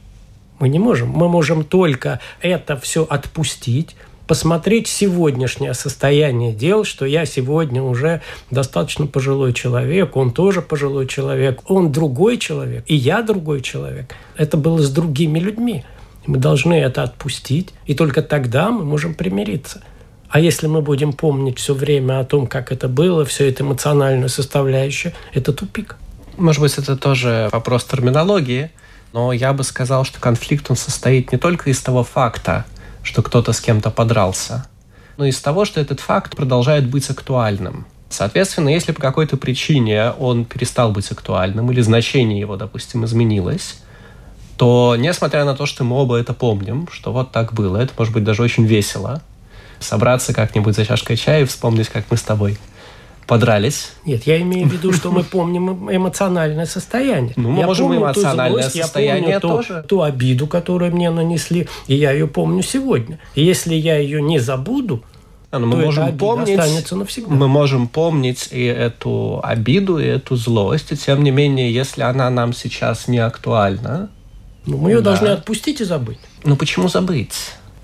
Мы 0.59 0.69
не 0.69 0.79
можем. 0.79 1.09
Мы 1.09 1.27
можем 1.27 1.63
только 1.63 2.19
это 2.41 2.77
все 2.77 3.03
отпустить, 3.03 3.95
посмотреть 4.27 4.87
сегодняшнее 4.87 5.73
состояние 5.73 6.53
дел, 6.53 6.83
что 6.83 7.05
я 7.05 7.25
сегодня 7.25 7.81
уже 7.81 8.21
достаточно 8.51 9.07
пожилой 9.07 9.53
человек, 9.53 10.15
он 10.15 10.31
тоже 10.31 10.61
пожилой 10.61 11.07
человек, 11.07 11.61
он 11.69 11.91
другой 11.91 12.37
человек, 12.37 12.83
и 12.87 12.95
я 12.95 13.21
другой 13.21 13.61
человек. 13.61 14.13
Это 14.35 14.57
было 14.57 14.81
с 14.81 14.91
другими 14.91 15.39
людьми. 15.39 15.85
Мы 16.25 16.37
должны 16.37 16.73
это 16.73 17.03
отпустить, 17.03 17.73
и 17.85 17.95
только 17.95 18.21
тогда 18.21 18.69
мы 18.69 18.83
можем 18.83 19.13
примириться. 19.13 19.81
А 20.29 20.41
если 20.41 20.67
мы 20.67 20.81
будем 20.81 21.13
помнить 21.13 21.57
все 21.57 21.73
время 21.73 22.19
о 22.19 22.25
том, 22.25 22.47
как 22.47 22.73
это 22.73 22.89
было, 22.89 23.23
все 23.23 23.47
это 23.47 23.63
эмоциональную 23.63 24.27
составляющую, 24.27 25.13
это 25.33 25.53
тупик. 25.53 25.95
Может 26.35 26.61
быть, 26.61 26.77
это 26.77 26.97
тоже 26.97 27.47
вопрос 27.53 27.85
терминологии, 27.85 28.71
но 29.13 29.31
я 29.31 29.53
бы 29.53 29.63
сказал, 29.63 30.03
что 30.03 30.19
конфликт 30.19 30.69
он 30.69 30.75
состоит 30.75 31.31
не 31.31 31.37
только 31.37 31.69
из 31.69 31.79
того 31.81 32.03
факта, 32.03 32.65
что 33.07 33.23
кто-то 33.23 33.53
с 33.53 33.61
кем-то 33.61 33.89
подрался, 33.89 34.67
но 35.15 35.23
из 35.23 35.39
того, 35.39 35.63
что 35.63 35.79
этот 35.79 36.01
факт 36.01 36.35
продолжает 36.35 36.89
быть 36.89 37.09
актуальным. 37.09 37.87
Соответственно, 38.09 38.67
если 38.67 38.91
по 38.91 39.01
какой-то 39.01 39.37
причине 39.37 40.11
он 40.11 40.43
перестал 40.43 40.91
быть 40.91 41.09
актуальным 41.09 41.71
или 41.71 41.79
значение 41.79 42.37
его, 42.37 42.57
допустим, 42.57 43.05
изменилось, 43.05 43.81
то, 44.57 44.97
несмотря 44.97 45.45
на 45.45 45.55
то, 45.55 45.65
что 45.65 45.85
мы 45.85 45.95
оба 45.95 46.17
это 46.17 46.33
помним, 46.33 46.89
что 46.91 47.13
вот 47.13 47.31
так 47.31 47.53
было, 47.53 47.77
это 47.77 47.93
может 47.97 48.13
быть 48.13 48.25
даже 48.25 48.43
очень 48.43 48.65
весело, 48.65 49.21
собраться 49.79 50.33
как-нибудь 50.33 50.75
за 50.75 50.85
чашкой 50.85 51.15
чая 51.15 51.43
и 51.43 51.45
вспомнить, 51.45 51.87
как 51.87 52.11
мы 52.11 52.17
с 52.17 52.23
тобой 52.23 52.57
подрались. 53.27 53.91
Нет, 54.05 54.23
я 54.25 54.39
имею 54.41 54.67
в 54.67 54.71
виду, 54.73 54.91
что 54.93 55.11
мы 55.11 55.23
помним 55.23 55.89
эмоциональное 55.93 56.65
состояние. 56.65 57.33
Ну, 57.35 57.51
мы 57.51 57.59
я 57.59 57.65
можем 57.67 57.87
помню 57.87 57.99
эмоциональное 58.01 58.63
ту 58.63 58.69
злость, 58.69 58.81
состояние 58.81 59.29
я 59.31 59.39
помню 59.39 59.57
тоже. 59.57 59.81
Ту, 59.83 59.87
ту 59.97 60.01
обиду, 60.01 60.47
которую 60.47 60.93
мне 60.95 61.09
нанесли, 61.09 61.67
и 61.87 61.95
я 61.95 62.11
ее 62.11 62.27
помню 62.27 62.63
сегодня. 62.63 63.19
И 63.35 63.43
если 63.43 63.75
я 63.75 63.97
ее 63.97 64.21
не 64.21 64.39
забуду, 64.39 65.03
А, 65.51 65.59
ну, 65.59 65.67
мы 65.67 65.77
то 65.79 65.85
можем 65.85 66.03
эта 66.03 66.09
обида 66.13 66.25
помнить, 66.25 66.59
останется 66.59 66.95
навсегда. 66.95 67.33
мы 67.33 67.47
можем 67.47 67.87
помнить 67.87 68.49
и 68.51 68.63
эту 68.65 69.39
обиду, 69.43 69.97
и 69.99 70.05
эту 70.05 70.35
злость, 70.35 70.91
и 70.91 70.97
тем 70.97 71.23
не 71.23 71.31
менее, 71.31 71.71
если 71.73 72.01
она 72.03 72.29
нам 72.29 72.53
сейчас 72.53 73.07
не 73.07 73.19
актуальна, 73.19 74.09
Ну, 74.65 74.77
мы 74.77 74.89
ее 74.91 74.97
Да. 75.01 75.11
должны 75.11 75.27
отпустить 75.29 75.79
и 75.81 75.85
забыть. 75.85 76.19
ну 76.43 76.55
почему 76.57 76.87
забыть? 76.89 77.33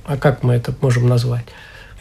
А 0.05 0.17
как 0.17 0.43
мы 0.43 0.53
это 0.55 0.73
можем 0.81 1.07
назвать? 1.07 1.45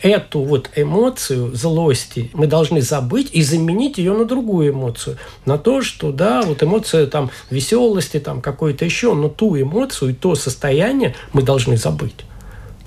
Эту 0.02 0.40
вот 0.40 0.68
эмоцию 0.74 1.54
злости 1.54 2.28
мы 2.32 2.48
должны 2.48 2.82
забыть 2.82 3.30
и 3.32 3.40
заменить 3.40 3.98
ее 3.98 4.14
на 4.14 4.24
другую 4.24 4.72
эмоцию. 4.72 5.16
На 5.46 5.58
то, 5.58 5.80
что, 5.80 6.10
да, 6.10 6.42
вот 6.42 6.60
эмоция 6.60 7.06
там 7.06 7.30
веселости, 7.50 8.18
там 8.18 8.40
какой-то 8.40 8.84
еще, 8.84 9.14
но 9.14 9.28
ту 9.28 9.56
эмоцию 9.56 10.10
и 10.10 10.14
то 10.14 10.34
состояние 10.34 11.14
мы 11.32 11.42
должны 11.42 11.76
забыть. 11.76 12.16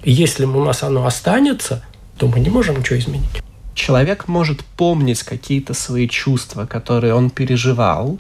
И 0.04 0.12
если 0.12 0.44
у 0.44 0.66
нас 0.66 0.84
оно 0.84 1.06
останется, 1.06 1.86
то 2.18 2.28
мы 2.28 2.42
не 2.42 2.50
можем 2.50 2.80
ничего 2.80 3.00
изменить. 3.00 3.42
Человек 3.74 4.28
может 4.28 4.66
помнить 4.66 5.24
какие-то 5.24 5.74
свои 5.74 6.10
чувства, 6.10 6.66
которые 6.66 7.14
он 7.14 7.30
переживал, 7.30 8.20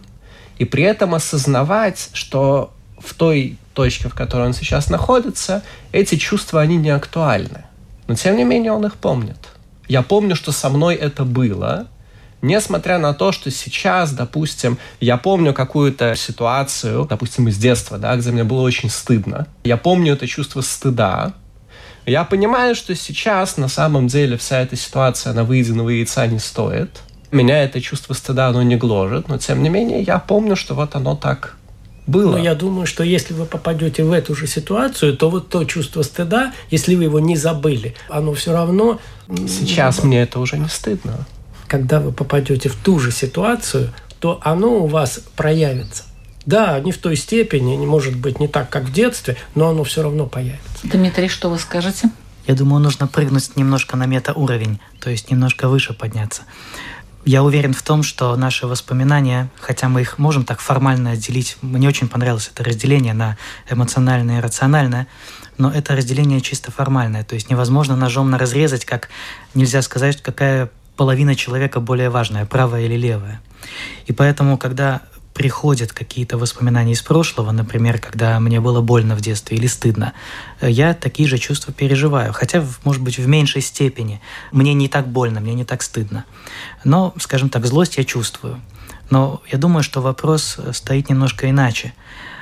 и 0.57 0.63
при 0.63 0.83
этом 0.83 1.15
осознавать, 1.15 2.11
что 2.13 2.71
в 2.97 3.13
той 3.13 3.57
точке, 3.73 4.07
в 4.07 4.15
которой 4.15 4.47
он 4.47 4.53
сейчас 4.53 4.89
находится, 4.89 5.63
эти 5.91 6.15
чувства, 6.15 6.61
они 6.61 6.77
не 6.77 6.91
актуальны. 6.91 7.64
Но 8.07 8.15
тем 8.15 8.35
не 8.37 8.43
менее 8.43 8.71
он 8.71 8.85
их 8.85 8.95
помнит. 8.95 9.37
Я 9.87 10.01
помню, 10.01 10.35
что 10.35 10.51
со 10.51 10.69
мной 10.69 10.95
это 10.95 11.25
было, 11.25 11.87
несмотря 12.41 12.97
на 12.97 13.13
то, 13.13 13.31
что 13.31 13.51
сейчас, 13.51 14.11
допустим, 14.11 14.77
я 14.99 15.17
помню 15.17 15.53
какую-то 15.53 16.15
ситуацию, 16.15 17.05
допустим, 17.05 17.47
из 17.47 17.57
детства, 17.57 17.97
да, 17.97 18.15
где 18.15 18.31
мне 18.31 18.43
было 18.43 18.61
очень 18.61 18.89
стыдно. 18.89 19.47
Я 19.63 19.77
помню 19.77 20.13
это 20.13 20.27
чувство 20.27 20.61
стыда, 20.61 21.33
я 22.05 22.23
понимаю, 22.23 22.75
что 22.75 22.93
сейчас 22.93 23.57
на 23.57 23.67
самом 23.67 24.07
деле 24.07 24.37
вся 24.37 24.61
эта 24.61 24.75
ситуация 24.75 25.33
на 25.33 25.43
выеденного 25.43 25.89
яйца 25.89 26.27
не 26.27 26.37
стоит. 26.37 27.01
Меня 27.31 27.63
это 27.63 27.81
чувство 27.81 28.13
стыда, 28.13 28.49
оно 28.49 28.61
не 28.61 28.75
гложет, 28.75 29.27
но 29.27 29.39
тем 29.39 29.63
не 29.63 29.69
менее 29.69 30.03
я 30.03 30.19
помню, 30.19 30.55
что 30.55 30.75
вот 30.75 30.95
оно 30.95 31.15
так 31.15 31.57
было. 32.07 32.33
Но 32.33 32.37
я 32.37 32.55
думаю, 32.55 32.85
что 32.85 33.03
если 33.03 33.33
вы 33.33 33.45
попадете 33.45 34.03
в 34.03 34.11
эту 34.11 34.35
же 34.35 34.47
ситуацию, 34.47 35.15
то 35.17 35.29
вот 35.29 35.49
то 35.49 35.63
чувство 35.65 36.01
стыда, 36.01 36.53
если 36.69 36.95
вы 36.95 37.05
его 37.05 37.19
не 37.19 37.35
забыли, 37.35 37.95
оно 38.09 38.33
все 38.33 38.53
равно... 38.53 38.99
Сейчас 39.27 40.03
мне 40.03 40.21
это 40.21 40.39
уже 40.39 40.57
не 40.57 40.67
стыдно. 40.67 41.25
когда 41.67 41.99
вы 41.99 42.11
попадете 42.11 42.69
в 42.69 42.75
ту 42.75 42.99
же 42.99 43.11
ситуацию, 43.11 43.91
то 44.19 44.39
оно 44.43 44.83
у 44.83 44.87
вас 44.87 45.19
проявится. 45.35 46.03
Да, 46.45 46.79
не 46.79 46.91
в 46.91 46.99
той 46.99 47.15
степени, 47.15 47.75
не 47.75 47.87
может 47.87 48.15
быть 48.15 48.39
не 48.39 48.47
так, 48.47 48.69
как 48.69 48.83
в 48.83 48.93
детстве, 48.93 49.35
но 49.55 49.69
оно 49.69 49.83
все 49.83 50.03
равно 50.03 50.27
появится. 50.27 50.61
Дмитрий, 50.83 51.27
что 51.27 51.49
вы 51.49 51.57
скажете? 51.57 52.11
Я 52.45 52.53
думаю, 52.53 52.79
нужно 52.81 53.07
прыгнуть 53.07 53.55
немножко 53.55 53.97
на 53.97 54.05
метауровень, 54.05 54.79
то 54.99 55.09
есть 55.09 55.31
немножко 55.31 55.67
выше 55.67 55.93
подняться. 55.93 56.43
Я 57.25 57.43
уверен 57.43 57.73
в 57.73 57.81
том, 57.81 58.03
что 58.03 58.35
наши 58.35 58.67
воспоминания, 58.67 59.49
хотя 59.59 59.89
мы 59.89 60.01
их 60.01 60.19
можем 60.19 60.45
так 60.45 60.59
формально 60.59 61.11
отделить, 61.11 61.57
мне 61.63 61.87
очень 61.87 62.07
понравилось 62.07 62.51
это 62.53 62.63
разделение 62.63 63.15
на 63.15 63.35
эмоциональное 63.67 64.37
и 64.37 64.41
рациональное, 64.41 65.07
но 65.57 65.71
это 65.71 65.95
разделение 65.95 66.39
чисто 66.39 66.71
формальное, 66.71 67.23
то 67.23 67.33
есть 67.33 67.49
невозможно 67.49 67.95
ножом 67.95 68.29
на 68.29 68.37
разрезать, 68.37 68.85
как 68.85 69.09
нельзя 69.55 69.81
сказать, 69.81 70.21
какая 70.21 70.69
половина 70.97 71.35
человека 71.35 71.79
более 71.79 72.11
важная, 72.11 72.45
правая 72.45 72.83
или 72.83 72.95
левая. 72.95 73.41
И 74.05 74.13
поэтому, 74.13 74.59
когда 74.59 75.01
приходят 75.35 75.91
какие-то 75.91 76.37
воспоминания 76.37 76.93
из 76.93 77.01
прошлого, 77.01 77.51
например, 77.51 77.99
когда 77.99 78.39
мне 78.39 78.61
было 78.61 78.79
больно 78.79 79.15
в 79.15 79.21
детстве 79.21 79.57
или 79.57 79.67
стыдно, 79.67 80.13
я 80.61 80.93
такие 80.93 81.27
же 81.27 81.37
чувства 81.37 81.73
переживаю, 81.73 82.31
хотя, 82.31 82.65
может 82.85 83.03
быть, 83.03 83.19
в 83.19 83.27
меньшей 83.27 83.61
степени. 83.61 84.21
Мне 84.53 84.73
не 84.73 84.87
так 84.87 85.09
больно, 85.09 85.41
мне 85.41 85.53
не 85.53 85.65
так 85.65 85.83
стыдно. 85.83 86.23
Но, 86.85 87.13
скажем 87.19 87.49
так, 87.49 87.65
злость 87.65 87.97
я 87.97 88.05
чувствую. 88.05 88.61
Но 89.09 89.41
я 89.51 89.57
думаю, 89.57 89.83
что 89.83 90.01
вопрос 90.01 90.57
стоит 90.71 91.09
немножко 91.09 91.49
иначе. 91.49 91.93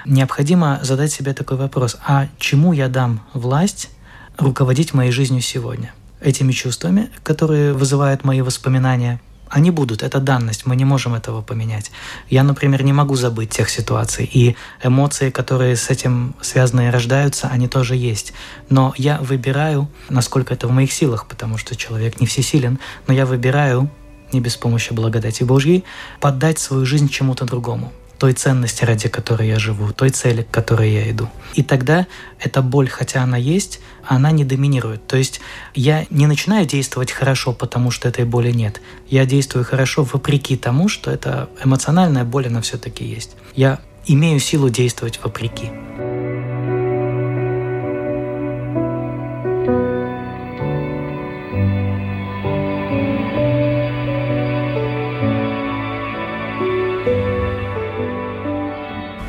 Необходимо 0.05 0.79
задать 0.83 1.11
себе 1.11 1.33
такой 1.33 1.57
вопрос, 1.57 1.97
а 2.05 2.27
чему 2.37 2.73
я 2.73 2.89
дам 2.89 3.25
власть 3.33 3.89
руководить 4.37 4.93
моей 4.93 5.11
жизнью 5.11 5.41
сегодня? 5.41 5.93
Этими 6.21 6.51
чувствами, 6.51 7.09
которые 7.23 7.73
вызывают 7.73 8.23
мои 8.23 8.41
воспоминания, 8.41 9.19
они 9.53 9.69
будут, 9.69 10.01
это 10.01 10.19
данность, 10.19 10.65
мы 10.65 10.75
не 10.75 10.83
можем 10.83 11.13
этого 11.13 11.43
поменять. 11.43 11.91
Я, 12.27 12.41
например, 12.43 12.83
не 12.83 12.91
могу 12.91 13.15
забыть 13.15 13.51
тех 13.51 13.69
ситуаций, 13.69 14.25
и 14.25 14.55
эмоции, 14.81 15.29
которые 15.29 15.75
с 15.75 15.91
этим 15.91 16.33
связаны 16.41 16.87
и 16.87 16.89
рождаются, 16.89 17.49
они 17.49 17.67
тоже 17.67 17.95
есть. 17.95 18.33
Но 18.69 18.95
я 18.97 19.19
выбираю, 19.19 19.87
насколько 20.09 20.55
это 20.55 20.67
в 20.67 20.71
моих 20.71 20.91
силах, 20.91 21.27
потому 21.27 21.59
что 21.59 21.75
человек 21.75 22.19
не 22.19 22.25
всесилен, 22.25 22.79
но 23.07 23.13
я 23.13 23.27
выбираю, 23.27 23.91
не 24.31 24.39
без 24.39 24.57
помощи 24.57 24.91
благодати 24.91 25.43
Божьей, 25.43 25.83
поддать 26.19 26.57
свою 26.57 26.83
жизнь 26.87 27.07
чему-то 27.07 27.45
другому 27.45 27.91
той 28.17 28.33
ценности, 28.33 28.85
ради 28.85 29.09
которой 29.09 29.47
я 29.47 29.59
живу, 29.59 29.91
той 29.91 30.09
цели, 30.09 30.43
к 30.43 30.49
которой 30.51 30.91
я 30.91 31.09
иду. 31.09 31.29
И 31.55 31.63
тогда 31.63 32.07
эта 32.39 32.61
боль, 32.61 32.87
хотя 32.89 33.23
она 33.23 33.37
есть, 33.37 33.79
она 34.05 34.31
не 34.31 34.45
доминирует. 34.45 35.05
То 35.07 35.17
есть 35.17 35.41
я 35.73 36.05
не 36.09 36.27
начинаю 36.27 36.65
действовать 36.65 37.11
хорошо, 37.11 37.53
потому 37.53 37.91
что 37.91 38.07
этой 38.07 38.25
боли 38.25 38.51
нет. 38.51 38.81
Я 39.07 39.25
действую 39.25 39.65
хорошо 39.65 40.03
вопреки 40.03 40.57
тому, 40.57 40.89
что 40.89 41.11
эта 41.11 41.49
эмоциональная 41.63 42.23
боль, 42.23 42.47
она 42.47 42.61
все-таки 42.61 43.03
есть. 43.03 43.35
Я 43.55 43.79
имею 44.05 44.39
силу 44.39 44.69
действовать 44.69 45.19
вопреки. 45.23 45.71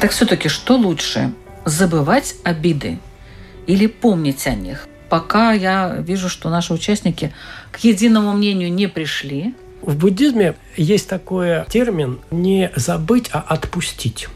Так 0.04 0.10
все-таки 0.10 0.50
что 0.50 0.76
лучше? 0.76 1.32
Забывать 1.64 2.34
обиды 2.44 2.98
или 3.66 3.86
помнить 3.86 4.46
о 4.46 4.54
них? 4.54 4.86
Пока 5.08 5.54
я 5.54 5.96
вижу, 5.96 6.28
что 6.28 6.50
наши 6.50 6.74
участники 6.74 7.32
к 7.72 7.78
единому 7.78 8.34
мнению 8.34 8.70
не 8.70 8.86
пришли. 8.86 9.54
В 9.80 9.96
буддизме 9.96 10.56
есть 10.76 11.08
такой 11.08 11.64
термин 11.70 12.20
не 12.30 12.70
забыть, 12.76 13.30
а 13.32 13.40
отпустить. 13.40 14.28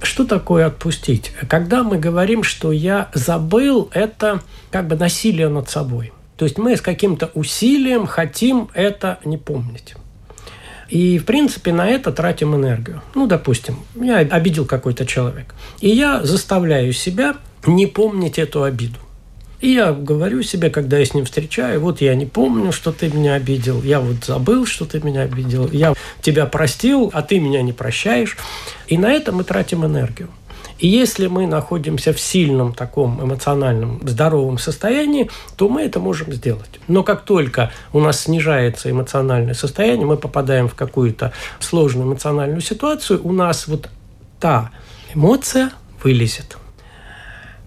Что 0.00 0.24
такое 0.24 0.66
отпустить? 0.66 1.32
Когда 1.48 1.82
мы 1.82 1.98
говорим, 1.98 2.44
что 2.44 2.70
я 2.70 3.10
забыл, 3.12 3.90
это 3.92 4.40
как 4.70 4.86
бы 4.86 4.94
насилие 4.94 5.48
над 5.48 5.68
собой. 5.68 6.12
То 6.36 6.44
есть 6.44 6.56
мы 6.56 6.76
с 6.76 6.80
каким-то 6.80 7.32
усилием 7.34 8.06
хотим 8.06 8.68
это 8.74 9.18
не 9.24 9.38
помнить. 9.38 9.96
И, 10.90 11.18
в 11.18 11.24
принципе, 11.24 11.72
на 11.72 11.86
это 11.88 12.12
тратим 12.12 12.54
энергию. 12.54 13.00
Ну, 13.14 13.26
допустим, 13.26 13.76
я 13.94 14.18
обидел 14.18 14.66
какой-то 14.66 15.06
человек. 15.06 15.54
И 15.80 15.88
я 15.88 16.22
заставляю 16.22 16.92
себя 16.92 17.36
не 17.66 17.86
помнить 17.86 18.38
эту 18.38 18.64
обиду. 18.64 18.98
И 19.60 19.72
я 19.72 19.92
говорю 19.92 20.42
себе, 20.42 20.70
когда 20.70 20.98
я 20.98 21.04
с 21.04 21.12
ним 21.12 21.26
встречаю, 21.26 21.80
вот 21.80 22.00
я 22.00 22.14
не 22.14 22.24
помню, 22.24 22.72
что 22.72 22.92
ты 22.92 23.10
меня 23.10 23.34
обидел, 23.34 23.82
я 23.82 24.00
вот 24.00 24.24
забыл, 24.24 24.64
что 24.64 24.86
ты 24.86 25.00
меня 25.00 25.22
обидел, 25.22 25.70
я 25.70 25.92
тебя 26.22 26.46
простил, 26.46 27.10
а 27.12 27.20
ты 27.20 27.38
меня 27.38 27.60
не 27.60 27.74
прощаешь. 27.74 28.38
И 28.88 28.96
на 28.96 29.12
это 29.12 29.32
мы 29.32 29.44
тратим 29.44 29.84
энергию. 29.84 30.30
И 30.80 30.88
если 30.88 31.26
мы 31.26 31.46
находимся 31.46 32.12
в 32.12 32.20
сильном 32.20 32.72
таком 32.72 33.22
эмоциональном 33.22 34.00
здоровом 34.02 34.58
состоянии, 34.58 35.30
то 35.56 35.68
мы 35.68 35.82
это 35.82 36.00
можем 36.00 36.32
сделать. 36.32 36.80
Но 36.88 37.02
как 37.02 37.24
только 37.24 37.70
у 37.92 38.00
нас 38.00 38.20
снижается 38.20 38.90
эмоциональное 38.90 39.54
состояние, 39.54 40.06
мы 40.06 40.16
попадаем 40.16 40.68
в 40.68 40.74
какую-то 40.74 41.32
сложную 41.60 42.08
эмоциональную 42.08 42.62
ситуацию, 42.62 43.20
у 43.22 43.32
нас 43.32 43.68
вот 43.68 43.88
та 44.40 44.70
эмоция 45.14 45.70
вылезет. 46.02 46.56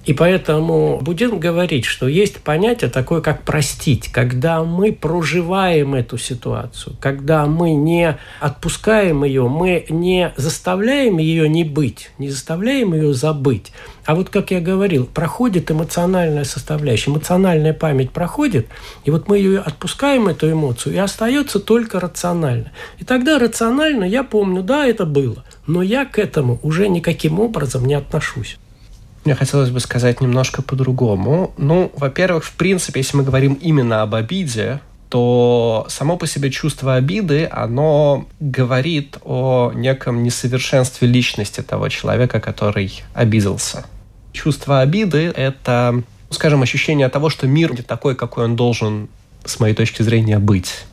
И 0.05 0.11
поэтому 0.11 0.99
будем 1.01 1.39
говорить, 1.39 1.85
что 1.85 2.09
есть 2.09 2.41
понятие 2.41 2.89
такое, 2.89 3.21
как 3.21 3.43
простить, 3.43 4.09
когда 4.09 4.61
мы 4.63 4.91
проживаем 4.91 5.95
эту 5.95 6.17
ситуацию, 6.17 6.97
когда 6.99 7.45
мы 7.45 7.73
не 7.73 8.17
отпускаем 8.41 9.23
ее, 9.23 9.47
мы 9.47 9.85
не 9.87 10.33
заставляем 10.35 11.19
ее 11.19 11.47
не 11.47 11.63
быть, 11.63 12.11
не 12.17 12.29
заставляем 12.29 12.93
ее 12.93 13.13
забыть. 13.13 13.71
А 14.05 14.15
вот, 14.15 14.29
как 14.29 14.51
я 14.51 14.59
говорил, 14.59 15.05
проходит 15.05 15.71
эмоциональная 15.71 16.43
составляющая, 16.43 17.11
эмоциональная 17.11 17.73
память 17.73 18.11
проходит, 18.11 18.67
и 19.05 19.11
вот 19.11 19.29
мы 19.29 19.37
ее 19.37 19.59
отпускаем, 19.59 20.27
эту 20.27 20.51
эмоцию, 20.51 20.95
и 20.95 20.97
остается 20.97 21.61
только 21.61 22.01
рационально. 22.01 22.71
И 22.99 23.05
тогда 23.05 23.39
рационально 23.39 24.03
я 24.03 24.23
помню, 24.23 24.63
да, 24.63 24.85
это 24.85 25.05
было, 25.05 25.45
но 25.65 25.81
я 25.81 26.03
к 26.03 26.19
этому 26.19 26.59
уже 26.61 26.89
никаким 26.89 27.39
образом 27.39 27.85
не 27.85 27.93
отношусь. 27.93 28.57
Мне 29.25 29.35
хотелось 29.35 29.69
бы 29.69 29.79
сказать 29.79 30.19
немножко 30.19 30.61
по-другому. 30.61 31.53
Ну, 31.57 31.91
во-первых, 31.95 32.43
в 32.43 32.53
принципе, 32.53 32.99
если 32.99 33.17
мы 33.17 33.23
говорим 33.23 33.53
именно 33.53 34.01
об 34.01 34.15
обиде, 34.15 34.81
то 35.07 35.85
само 35.89 36.17
по 36.17 36.25
себе 36.25 36.49
чувство 36.49 36.95
обиды, 36.95 37.47
оно 37.51 38.27
говорит 38.39 39.17
о 39.23 39.71
неком 39.75 40.23
несовершенстве 40.23 41.07
личности 41.07 41.61
того 41.61 41.87
человека, 41.89 42.39
который 42.39 43.03
обиделся. 43.13 43.85
Чувство 44.31 44.81
обиды— 44.81 45.31
это, 45.35 46.01
скажем, 46.31 46.63
ощущение 46.63 47.07
того, 47.09 47.29
что 47.29 47.45
мир 47.47 47.73
не 47.73 47.83
такой, 47.83 48.15
какой 48.15 48.45
он 48.45 48.55
должен, 48.55 49.07
с 49.45 49.59
моей 49.59 49.75
точки 49.75 50.01
зрения, 50.01 50.39
быть. 50.39 50.85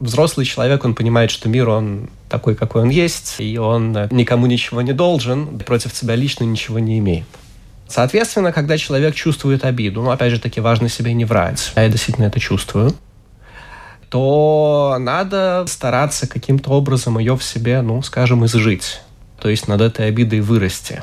Взрослый 0.00 0.44
человек, 0.46 0.84
он 0.84 0.94
понимает, 0.94 1.30
что 1.30 1.48
мир, 1.48 1.68
он 1.68 2.10
такой, 2.28 2.56
какой 2.56 2.82
он 2.82 2.88
есть, 2.88 3.36
и 3.38 3.56
он 3.56 3.92
никому 4.10 4.46
ничего 4.46 4.82
не 4.82 4.92
должен, 4.92 5.60
против 5.60 5.94
себя 5.94 6.16
лично 6.16 6.44
ничего 6.44 6.80
не 6.80 6.98
имеет. 6.98 7.26
Соответственно, 7.90 8.52
когда 8.52 8.78
человек 8.78 9.16
чувствует 9.16 9.64
обиду, 9.64 10.02
ну, 10.02 10.10
опять 10.10 10.30
же 10.30 10.40
таки, 10.40 10.60
важно 10.60 10.88
себе 10.88 11.12
не 11.12 11.24
врать, 11.24 11.72
я 11.74 11.88
действительно 11.88 12.26
это 12.26 12.38
чувствую, 12.38 12.94
то 14.08 14.96
надо 15.00 15.64
стараться 15.66 16.28
каким-то 16.28 16.70
образом 16.70 17.18
ее 17.18 17.36
в 17.36 17.42
себе, 17.42 17.82
ну, 17.82 18.00
скажем, 18.02 18.46
изжить. 18.46 19.00
То 19.40 19.48
есть 19.48 19.66
над 19.66 19.80
этой 19.80 20.06
обидой 20.06 20.40
вырасти. 20.40 21.02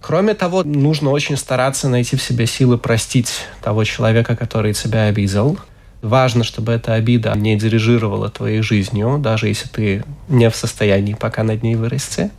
Кроме 0.00 0.34
того, 0.34 0.64
нужно 0.64 1.10
очень 1.10 1.36
стараться 1.36 1.88
найти 1.88 2.16
в 2.16 2.22
себе 2.22 2.46
силы 2.46 2.78
простить 2.78 3.46
того 3.62 3.84
человека, 3.84 4.34
который 4.34 4.74
тебя 4.74 5.04
обидел. 5.04 5.58
Важно, 6.02 6.44
чтобы 6.44 6.72
эта 6.72 6.94
обида 6.94 7.32
не 7.36 7.56
дирижировала 7.56 8.28
твоей 8.28 8.60
жизнью, 8.60 9.18
даже 9.18 9.48
если 9.48 9.68
ты 9.68 10.04
не 10.28 10.50
в 10.50 10.56
состоянии 10.56 11.14
пока 11.14 11.44
над 11.44 11.62
ней 11.62 11.76
вырасти. 11.76 12.30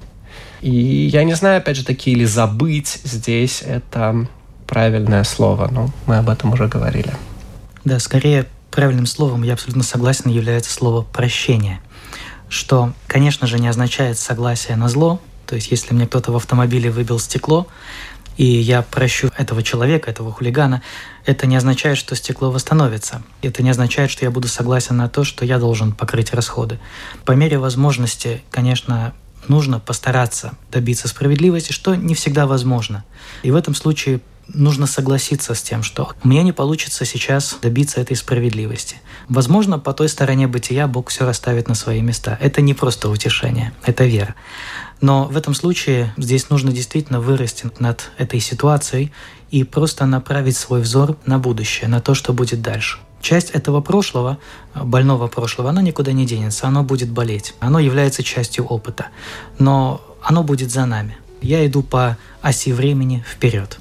И 0.66 1.10
я 1.14 1.24
не 1.26 1.36
знаю, 1.36 1.60
опять 1.60 1.78
же 1.78 1.86
таки, 1.86 2.10
или 2.10 2.26
забыть 2.26 3.00
здесь 3.04 3.62
это 3.62 4.28
правильное 4.66 5.24
слово, 5.24 5.70
но 5.72 5.92
мы 6.08 6.18
об 6.18 6.28
этом 6.28 6.54
уже 6.54 6.68
говорили. 6.68 7.14
Да, 7.84 8.00
скорее 8.00 8.48
правильным 8.72 9.06
словом, 9.06 9.44
я 9.44 9.54
абсолютно 9.54 9.84
согласен, 9.84 10.32
является 10.32 10.74
слово 10.74 11.04
«прощение», 11.04 11.82
что, 12.50 12.94
конечно 13.06 13.46
же, 13.46 13.60
не 13.60 13.68
означает 13.68 14.18
согласие 14.18 14.76
на 14.76 14.90
зло, 14.90 15.22
то 15.46 15.54
есть 15.54 15.70
если 15.70 15.94
мне 15.94 16.08
кто-то 16.08 16.32
в 16.32 16.36
автомобиле 16.36 16.90
выбил 16.90 17.20
стекло, 17.20 17.68
и 18.36 18.46
я 18.46 18.82
прощу 18.82 19.30
этого 19.38 19.62
человека, 19.62 20.10
этого 20.10 20.32
хулигана, 20.32 20.82
это 21.28 21.46
не 21.46 21.58
означает, 21.58 22.00
что 22.00 22.16
стекло 22.16 22.50
восстановится. 22.50 23.22
Это 23.44 23.62
не 23.62 23.70
означает, 23.70 24.10
что 24.10 24.26
я 24.26 24.32
буду 24.32 24.48
согласен 24.48 24.98
на 24.98 25.10
то, 25.10 25.24
что 25.24 25.46
я 25.46 25.60
должен 25.60 25.92
покрыть 25.92 26.34
расходы. 26.34 26.80
По 27.24 27.34
мере 27.34 27.60
возможности, 27.60 28.42
конечно, 28.50 29.14
нужно 29.50 29.80
постараться 29.80 30.54
добиться 30.72 31.08
справедливости, 31.08 31.72
что 31.72 31.96
не 31.96 32.16
всегда 32.16 32.48
возможно. 32.48 33.04
И 33.44 33.52
в 33.52 33.56
этом 33.56 33.76
случае 33.76 34.22
нужно 34.48 34.88
согласиться 34.88 35.54
с 35.54 35.62
тем, 35.62 35.84
что 35.84 36.14
мне 36.24 36.44
не 36.44 36.52
получится 36.52 37.06
сейчас 37.06 37.58
добиться 37.62 38.00
этой 38.00 38.16
справедливости. 38.16 38.98
Возможно, 39.28 39.80
по 39.80 39.94
той 39.94 40.10
стороне 40.10 40.48
бытия 40.48 40.88
Бог 40.88 41.10
все 41.10 41.26
расставит 41.26 41.68
на 41.68 41.76
свои 41.76 42.02
места. 42.02 42.38
Это 42.42 42.62
не 42.62 42.74
просто 42.74 43.10
утешение, 43.10 43.74
это 43.84 44.06
вера. 44.06 44.36
Но 45.02 45.26
в 45.26 45.36
этом 45.36 45.54
случае 45.54 46.14
здесь 46.18 46.50
нужно 46.50 46.72
действительно 46.72 47.20
вырасти 47.20 47.70
над 47.80 48.12
этой 48.18 48.40
ситуацией 48.40 49.12
и 49.52 49.64
просто 49.64 50.06
направить 50.06 50.58
свой 50.58 50.82
взор 50.82 51.18
на 51.26 51.40
будущее, 51.40 51.88
на 51.90 52.02
то, 52.02 52.14
что 52.14 52.34
будет 52.34 52.62
дальше. 52.62 53.00
Часть 53.26 53.50
этого 53.50 53.82
прошлого, 53.82 54.38
больного 54.76 55.28
прошлого, 55.28 55.70
оно 55.72 55.82
никуда 55.82 56.12
не 56.14 56.26
денется, 56.26 56.68
оно 56.68 56.84
будет 56.84 57.10
болеть. 57.10 57.56
Оно 57.60 57.80
является 57.80 58.22
частью 58.24 58.66
опыта. 58.66 59.08
Но 59.58 60.02
оно 60.22 60.44
будет 60.44 60.72
за 60.72 60.86
нами. 60.86 61.18
Я 61.42 61.66
иду 61.66 61.82
по 61.82 62.18
оси 62.42 62.72
времени 62.72 63.26
вперед. 63.28 63.80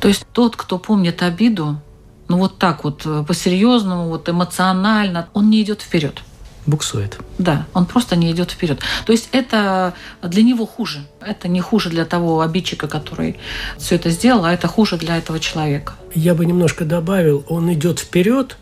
То 0.00 0.08
есть 0.08 0.24
тот, 0.32 0.56
кто 0.56 0.78
помнит 0.78 1.22
обиду, 1.22 1.80
ну 2.28 2.38
вот 2.38 2.58
так 2.58 2.84
вот 2.84 3.02
э, 3.04 3.24
по-серьезному, 3.26 4.08
вот 4.08 4.28
эмоционально, 4.28 5.28
он 5.34 5.50
не 5.50 5.60
идет 5.62 5.82
вперед. 5.82 6.22
Буксует. 6.66 7.18
Да, 7.38 7.66
он 7.74 7.86
просто 7.86 8.16
не 8.16 8.30
идет 8.30 8.50
вперед. 8.52 8.78
То 9.06 9.12
есть 9.12 9.28
это 9.32 9.92
для 10.22 10.42
него 10.42 10.66
хуже. 10.66 11.00
Это 11.20 11.48
не 11.48 11.60
хуже 11.60 11.90
для 11.90 12.04
того 12.04 12.40
обидчика, 12.40 12.86
который 12.86 13.36
все 13.76 13.96
это 13.96 14.10
сделал, 14.10 14.44
а 14.44 14.52
это 14.52 14.68
хуже 14.68 14.96
для 14.96 15.16
этого 15.18 15.40
человека. 15.40 15.94
Я 16.14 16.34
бы 16.34 16.46
немножко 16.46 16.84
добавил, 16.84 17.44
он 17.48 17.72
идет 17.72 17.98
вперед, 17.98 18.56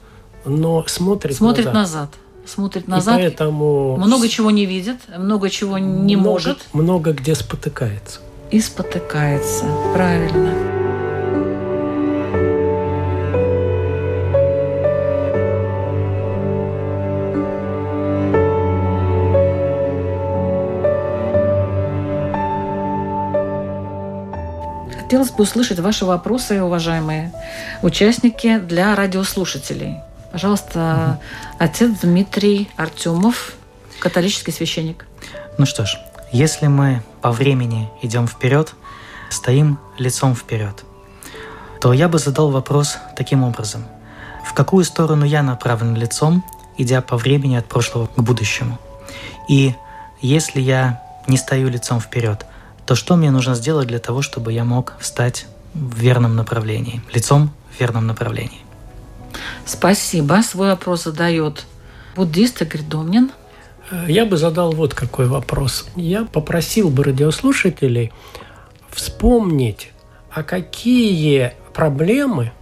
но 0.44 0.84
смотрит, 0.86 1.36
Смотрит 1.36 1.66
назад. 1.66 1.74
назад. 1.74 2.10
Смотрит 2.46 2.88
назад. 2.88 3.18
И 3.18 3.22
поэтому 3.22 3.96
Много 3.96 4.28
чего 4.28 4.50
не 4.50 4.66
видит, 4.66 4.96
много 5.16 5.48
чего 5.50 5.78
не 5.78 6.16
много- 6.16 6.30
может. 6.30 6.58
Много 6.72 7.12
где 7.12 7.34
спотыкается. 7.34 8.20
И 8.50 8.60
спотыкается. 8.60 9.64
Правильно. 9.94 10.52
Хотелось 24.98 25.30
бы 25.30 25.42
услышать 25.42 25.78
ваши 25.80 26.04
вопросы, 26.06 26.62
уважаемые 26.62 27.32
участники, 27.82 28.58
для 28.58 28.94
радиослушателей. 28.96 29.98
Пожалуйста, 30.32 31.20
отец 31.58 32.00
Дмитрий 32.00 32.70
Артемов, 32.76 33.52
католический 33.98 34.50
священник. 34.50 35.06
Ну 35.58 35.66
что 35.66 35.84
ж, 35.84 35.98
если 36.32 36.68
мы 36.68 37.02
по 37.20 37.30
времени 37.30 37.90
идем 38.00 38.26
вперед, 38.26 38.72
стоим 39.28 39.78
лицом 39.98 40.34
вперед, 40.34 40.84
то 41.82 41.92
я 41.92 42.08
бы 42.08 42.18
задал 42.18 42.50
вопрос 42.50 42.96
таким 43.14 43.44
образом. 43.44 43.84
В 44.46 44.54
какую 44.54 44.84
сторону 44.86 45.26
я 45.26 45.42
направлен 45.42 45.94
лицом, 45.94 46.42
идя 46.78 47.02
по 47.02 47.18
времени 47.18 47.56
от 47.56 47.66
прошлого 47.66 48.06
к 48.06 48.18
будущему? 48.18 48.78
И 49.50 49.74
если 50.22 50.62
я 50.62 51.02
не 51.28 51.36
стою 51.36 51.68
лицом 51.68 52.00
вперед, 52.00 52.46
то 52.86 52.94
что 52.94 53.16
мне 53.16 53.30
нужно 53.30 53.54
сделать 53.54 53.88
для 53.88 53.98
того, 53.98 54.22
чтобы 54.22 54.54
я 54.54 54.64
мог 54.64 54.94
встать 54.98 55.46
в 55.74 55.94
верном 55.98 56.36
направлении, 56.36 57.02
лицом 57.12 57.50
в 57.70 57.78
верном 57.78 58.06
направлении? 58.06 58.62
Спасибо. 59.64 60.42
Свой 60.42 60.68
вопрос 60.70 61.04
задает 61.04 61.64
буддист 62.16 62.62
Игорь 62.62 62.82
Домнин. 62.82 63.30
Э, 63.90 64.06
Я 64.08 64.26
бы 64.26 64.36
задал 64.36 64.72
вот 64.72 64.94
какой 64.94 65.26
вопрос. 65.26 65.86
Я 65.96 66.24
попросил 66.24 66.90
бы 66.90 67.04
радиослушателей 67.04 68.12
вспомнить, 68.90 69.90
а 70.30 70.42
какие 70.42 71.52
проблемы 71.74 72.52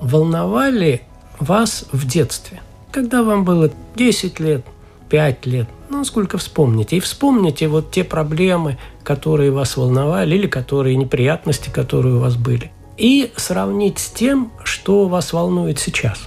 волновали 0.00 1.02
вас 1.38 1.86
в 1.92 2.06
детстве, 2.06 2.60
когда 2.90 3.22
вам 3.22 3.44
было 3.44 3.70
10 3.96 4.40
лет, 4.40 4.64
5 5.08 5.46
лет, 5.46 5.68
ну, 5.88 6.04
сколько 6.04 6.38
вспомните. 6.38 6.96
И 6.96 7.00
вспомните 7.00 7.68
вот 7.68 7.90
те 7.90 8.04
проблемы, 8.04 8.78
которые 9.02 9.50
вас 9.50 9.76
волновали, 9.76 10.36
или 10.36 10.46
которые 10.46 10.96
неприятности, 10.96 11.70
которые 11.70 12.16
у 12.16 12.20
вас 12.20 12.36
были. 12.36 12.70
И 13.00 13.32
сравнить 13.34 13.98
с 13.98 14.10
тем, 14.10 14.52
что 14.62 15.08
вас 15.08 15.32
волнует 15.32 15.78
сейчас. 15.78 16.18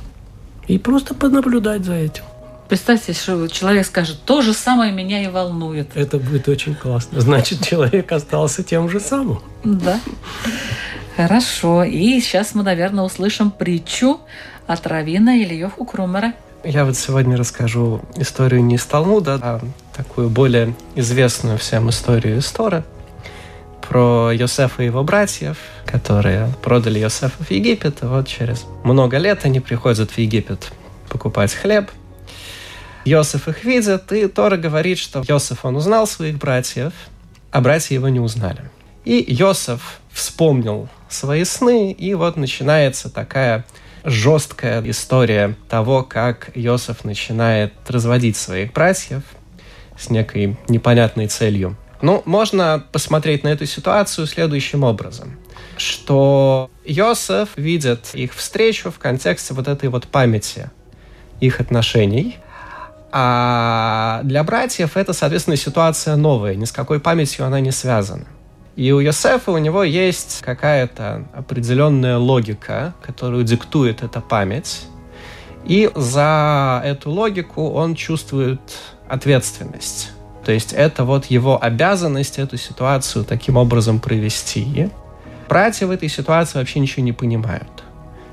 И 0.68 0.80
просто 0.80 1.14
понаблюдать 1.14 1.86
за 1.86 1.94
этим. 1.94 2.24
Представьте, 2.68 3.14
что 3.14 3.48
человек 3.48 3.86
скажет, 3.86 4.18
то 4.26 4.42
же 4.42 4.54
самое 4.54 4.92
меня 4.92 5.24
и 5.24 5.28
волнует. 5.28 5.96
Это 5.96 6.18
будет 6.18 6.48
очень 6.48 6.74
классно. 6.74 7.22
Значит, 7.22 7.64
человек 7.64 8.12
остался 8.12 8.64
тем 8.64 8.90
же 8.90 9.00
самым. 9.00 9.40
Да. 9.64 10.00
Хорошо. 11.16 11.84
И 11.84 12.20
сейчас 12.20 12.56
мы, 12.56 12.64
наверное, 12.64 13.04
услышим 13.04 13.52
притчу 13.52 14.20
от 14.66 14.88
Равина 14.88 15.38
Ильёху 15.38 15.86
Крумера. 15.86 16.34
Я 16.64 16.86
вот 16.86 16.98
сегодня 16.98 17.38
расскажу 17.38 18.02
историю 18.16 18.64
не 18.64 18.76
из 18.76 18.86
Талмуда, 18.86 19.38
а 19.44 19.62
такую 19.96 20.30
более 20.32 20.74
известную 20.96 21.60
всем 21.60 21.92
историю 21.92 22.40
из 22.40 22.52
Торы 22.52 22.84
про 23.88 24.32
Йосефа 24.32 24.84
и 24.84 24.86
его 24.86 25.04
братьев, 25.04 25.58
которые 25.86 26.50
продали 26.62 27.00
Йосефа 27.00 27.44
в 27.44 27.52
Египет, 27.52 28.02
и 28.02 28.06
вот 28.06 28.28
через 28.28 28.66
много 28.84 29.18
лет 29.18 29.46
они 29.46 29.60
приходят 29.60 30.12
в 30.12 30.18
Египет 30.18 30.72
покупать 31.10 31.54
хлеб. 31.54 31.92
Йосеф 33.06 33.48
их 33.48 33.64
видит, 33.64 34.12
и 34.12 34.28
Тора 34.28 34.58
говорит, 34.58 34.98
что 34.98 35.24
Йосеф, 35.28 35.66
он 35.66 35.76
узнал 35.76 36.08
своих 36.08 36.38
братьев, 36.38 36.94
а 37.52 37.62
братья 37.62 37.94
его 37.96 38.10
не 38.10 38.20
узнали. 38.20 38.70
И 39.06 39.24
Йосеф 39.28 40.00
вспомнил 40.12 40.88
свои 41.10 41.44
сны, 41.44 41.92
и 41.92 42.14
вот 42.14 42.38
начинается 42.38 43.10
такая 43.10 43.66
жесткая 44.06 44.82
история 44.90 45.56
того, 45.70 46.04
как 46.04 46.52
Йосеф 46.56 47.04
начинает 47.04 47.74
разводить 47.88 48.38
своих 48.38 48.74
братьев 48.74 49.24
с 49.98 50.10
некой 50.10 50.58
непонятной 50.68 51.28
целью. 51.28 51.78
Ну, 52.04 52.22
можно 52.26 52.84
посмотреть 52.92 53.46
на 53.46 53.48
эту 53.48 53.66
ситуацию 53.66 54.28
следующим 54.28 54.84
образом, 54.84 55.40
что 55.78 56.70
Йосеф 56.84 57.52
видит 57.56 58.10
их 58.12 58.34
встречу 58.34 58.92
в 58.92 59.00
контексте 59.00 59.54
вот 59.54 59.70
этой 59.70 59.88
вот 59.88 60.08
памяти 60.08 60.70
их 61.40 61.62
отношений, 61.62 62.40
а 63.14 64.20
для 64.26 64.44
братьев 64.44 64.98
это, 64.98 65.14
соответственно, 65.14 65.56
ситуация 65.56 66.18
новая, 66.18 66.56
ни 66.56 66.66
с 66.66 66.74
какой 66.74 67.00
памятью 67.00 67.46
она 67.46 67.62
не 67.62 67.72
связана. 67.72 68.26
И 68.76 68.92
у 68.92 69.00
Йосефа 69.00 69.52
у 69.52 69.58
него 69.58 69.86
есть 69.86 70.42
какая-то 70.42 71.26
определенная 71.34 72.18
логика, 72.18 72.96
которую 73.02 73.46
диктует 73.46 74.04
эта 74.04 74.20
память. 74.20 74.88
И 75.64 75.90
за 75.96 76.82
эту 76.84 77.12
логику 77.12 77.70
он 77.70 77.96
чувствует 77.96 78.60
ответственность. 79.08 80.12
То 80.46 80.52
есть 80.52 80.74
это 80.74 81.06
вот 81.06 81.26
его 81.26 81.62
обязанность 81.64 82.38
эту 82.38 82.58
ситуацию 82.58 83.24
таким 83.24 83.58
образом 83.58 84.00
провести. 84.00 84.90
Братья 85.48 85.88
в 85.88 85.92
этой 85.92 86.10
ситуации 86.10 86.58
вообще 86.58 86.80
ничего 86.80 87.04
не 87.04 87.14
понимают. 87.14 87.84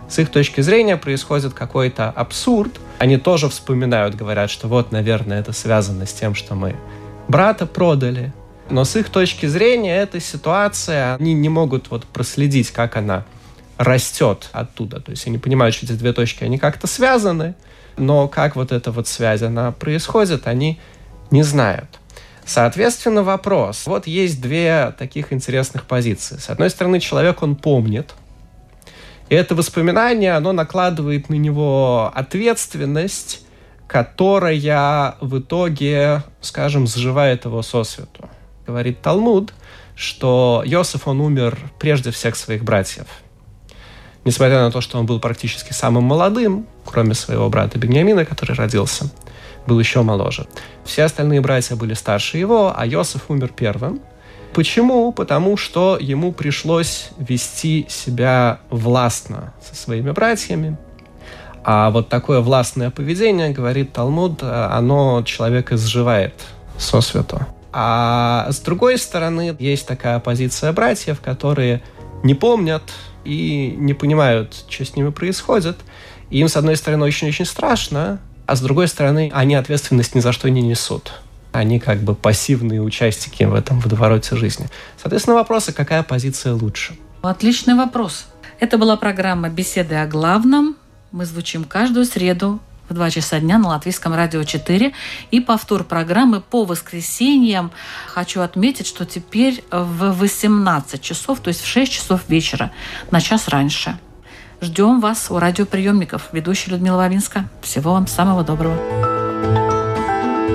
С 0.08 0.18
их 0.18 0.30
точки 0.30 0.60
зрения 0.60 0.96
происходит 0.96 1.54
какой-то 1.54 2.10
абсурд. 2.10 2.80
Они 2.98 3.16
тоже 3.16 3.48
вспоминают, 3.48 4.16
говорят, 4.16 4.50
что 4.50 4.66
вот, 4.66 4.90
наверное, 4.90 5.38
это 5.38 5.52
связано 5.52 6.04
с 6.04 6.12
тем, 6.12 6.34
что 6.34 6.56
мы 6.56 6.74
брата 7.28 7.64
продали. 7.64 8.32
Но 8.70 8.84
с 8.84 8.96
их 8.96 9.08
точки 9.08 9.46
зрения 9.46 9.96
эта 9.96 10.20
ситуация, 10.20 11.14
они 11.14 11.32
не 11.32 11.48
могут 11.48 11.90
вот 11.90 12.04
проследить, 12.04 12.70
как 12.72 12.96
она 12.96 13.24
растет 13.78 14.48
оттуда. 14.52 15.00
То 15.00 15.12
есть 15.12 15.26
они 15.28 15.38
понимают, 15.38 15.76
что 15.76 15.86
эти 15.86 15.92
две 15.92 16.12
точки, 16.12 16.42
они 16.42 16.58
как-то 16.58 16.86
связаны, 16.86 17.54
но 17.96 18.26
как 18.26 18.56
вот 18.56 18.72
эта 18.72 18.90
вот 18.90 19.06
связь, 19.06 19.42
она 19.42 19.70
происходит, 19.70 20.46
они 20.48 20.80
не 21.30 21.42
знают. 21.44 21.99
Соответственно, 22.50 23.22
вопрос. 23.22 23.86
Вот 23.86 24.08
есть 24.08 24.40
две 24.40 24.92
таких 24.98 25.32
интересных 25.32 25.86
позиции. 25.86 26.36
С 26.36 26.50
одной 26.50 26.68
стороны, 26.70 26.98
человек, 26.98 27.44
он 27.44 27.54
помнит, 27.54 28.12
и 29.28 29.36
это 29.36 29.54
воспоминание, 29.54 30.32
оно 30.32 30.50
накладывает 30.50 31.28
на 31.28 31.34
него 31.34 32.10
ответственность, 32.12 33.46
которая 33.86 35.14
в 35.20 35.38
итоге, 35.38 36.24
скажем, 36.40 36.88
сживает 36.88 37.44
его 37.44 37.62
сосвету. 37.62 38.28
Говорит 38.66 39.00
Талмуд, 39.00 39.54
что 39.94 40.64
Йосиф, 40.66 41.06
он 41.06 41.20
умер 41.20 41.56
прежде 41.78 42.10
всех 42.10 42.34
своих 42.34 42.64
братьев. 42.64 43.06
Несмотря 44.24 44.62
на 44.62 44.72
то, 44.72 44.80
что 44.80 44.98
он 44.98 45.06
был 45.06 45.20
практически 45.20 45.72
самым 45.72 46.02
молодым, 46.02 46.66
кроме 46.84 47.14
своего 47.14 47.48
брата 47.48 47.78
Беньямина, 47.78 48.24
который 48.24 48.56
родился, 48.56 49.08
был 49.70 49.78
еще 49.78 50.02
моложе. 50.02 50.46
Все 50.84 51.04
остальные 51.04 51.40
братья 51.40 51.76
были 51.76 51.94
старше 51.94 52.38
его, 52.38 52.74
а 52.76 52.84
Йосиф 52.84 53.30
умер 53.30 53.52
первым. 53.54 54.00
Почему? 54.52 55.12
Потому 55.12 55.56
что 55.56 55.96
ему 56.00 56.32
пришлось 56.32 57.10
вести 57.18 57.86
себя 57.88 58.58
властно 58.68 59.54
со 59.62 59.76
своими 59.76 60.10
братьями. 60.10 60.76
А 61.62 61.90
вот 61.90 62.08
такое 62.08 62.40
властное 62.40 62.90
поведение, 62.90 63.50
говорит 63.50 63.92
Талмуд, 63.92 64.42
оно 64.42 65.22
человека 65.22 65.76
сживает 65.76 66.34
со 66.76 67.00
свету. 67.00 67.46
А 67.72 68.48
с 68.50 68.58
другой 68.58 68.98
стороны, 68.98 69.54
есть 69.60 69.86
такая 69.86 70.18
позиция 70.18 70.72
братьев, 70.72 71.20
которые 71.20 71.80
не 72.24 72.34
помнят 72.34 72.82
и 73.24 73.76
не 73.78 73.94
понимают, 73.94 74.64
что 74.68 74.84
с 74.84 74.96
ними 74.96 75.10
происходит. 75.10 75.76
И 76.30 76.40
им, 76.40 76.48
с 76.48 76.56
одной 76.56 76.76
стороны, 76.76 77.04
очень-очень 77.04 77.44
страшно, 77.44 78.18
а 78.50 78.56
с 78.56 78.60
другой 78.60 78.88
стороны, 78.88 79.30
они 79.32 79.54
ответственность 79.54 80.16
ни 80.16 80.20
за 80.20 80.32
что 80.32 80.50
не 80.50 80.60
несут. 80.60 81.12
Они 81.52 81.78
как 81.78 82.00
бы 82.00 82.16
пассивные 82.16 82.82
участники 82.82 83.44
в 83.44 83.54
этом 83.54 83.78
водовороте 83.78 84.34
жизни. 84.34 84.66
Соответственно, 85.00 85.36
вопрос, 85.36 85.68
а 85.68 85.72
какая 85.72 86.02
позиция 86.02 86.54
лучше? 86.54 86.96
Отличный 87.22 87.76
вопрос. 87.76 88.26
Это 88.58 88.76
была 88.76 88.96
программа 88.96 89.50
«Беседы 89.50 89.94
о 89.94 90.06
главном». 90.08 90.74
мы 91.12 91.26
звучим 91.26 91.62
каждую 91.62 92.04
среду 92.06 92.58
в 92.88 92.94
2 92.94 93.10
часа 93.10 93.38
дня 93.38 93.56
на 93.56 93.68
Латвийском 93.68 94.14
радио 94.14 94.42
4. 94.42 94.92
И 95.30 95.40
повтор 95.40 95.84
программы 95.84 96.40
по 96.40 96.64
воскресеньям. 96.64 97.70
Хочу 98.08 98.40
отметить, 98.40 98.88
что 98.88 99.06
теперь 99.06 99.62
в 99.70 100.12
18 100.12 101.00
часов, 101.00 101.38
то 101.38 101.48
есть 101.48 101.60
в 101.60 101.66
6 101.68 101.92
часов 101.92 102.22
вечера, 102.26 102.72
на 103.12 103.20
час 103.20 103.46
раньше. 103.46 103.96
Ждем 104.60 105.00
вас 105.00 105.30
у 105.30 105.38
радиоприемников. 105.38 106.28
Ведущая 106.32 106.72
Людмила 106.72 106.96
Вавинска. 106.98 107.44
Всего 107.62 107.92
вам 107.92 108.06
самого 108.06 108.42
доброго. 108.44 108.76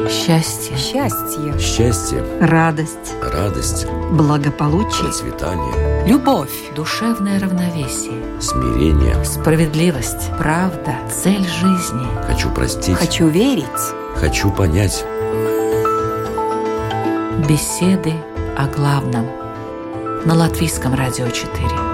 Счастье. 0.10 0.78
Счастье. 0.78 1.58
Счастье, 1.60 2.24
Радость. 2.40 3.14
радость, 3.24 3.88
Благополучие. 4.12 5.06
процветание, 5.06 6.06
Любовь. 6.08 6.52
Душевное 6.76 7.40
равновесие. 7.40 8.22
смирение. 8.40 9.24
Справедливость. 9.26 10.30
Правда. 10.38 10.96
Цель 11.12 11.48
жизни. 11.48 12.08
Хочу 12.28 12.52
простить, 12.52 12.96
Хочу 12.98 13.28
верить. 13.28 13.66
хочу 14.16 14.52
понять. 14.52 15.04
Беседы 17.50 18.14
о 18.56 18.68
главном. 18.68 19.26
На 20.26 20.36
Латвийском 20.36 20.94
радио 20.94 21.28
4. 21.30 21.85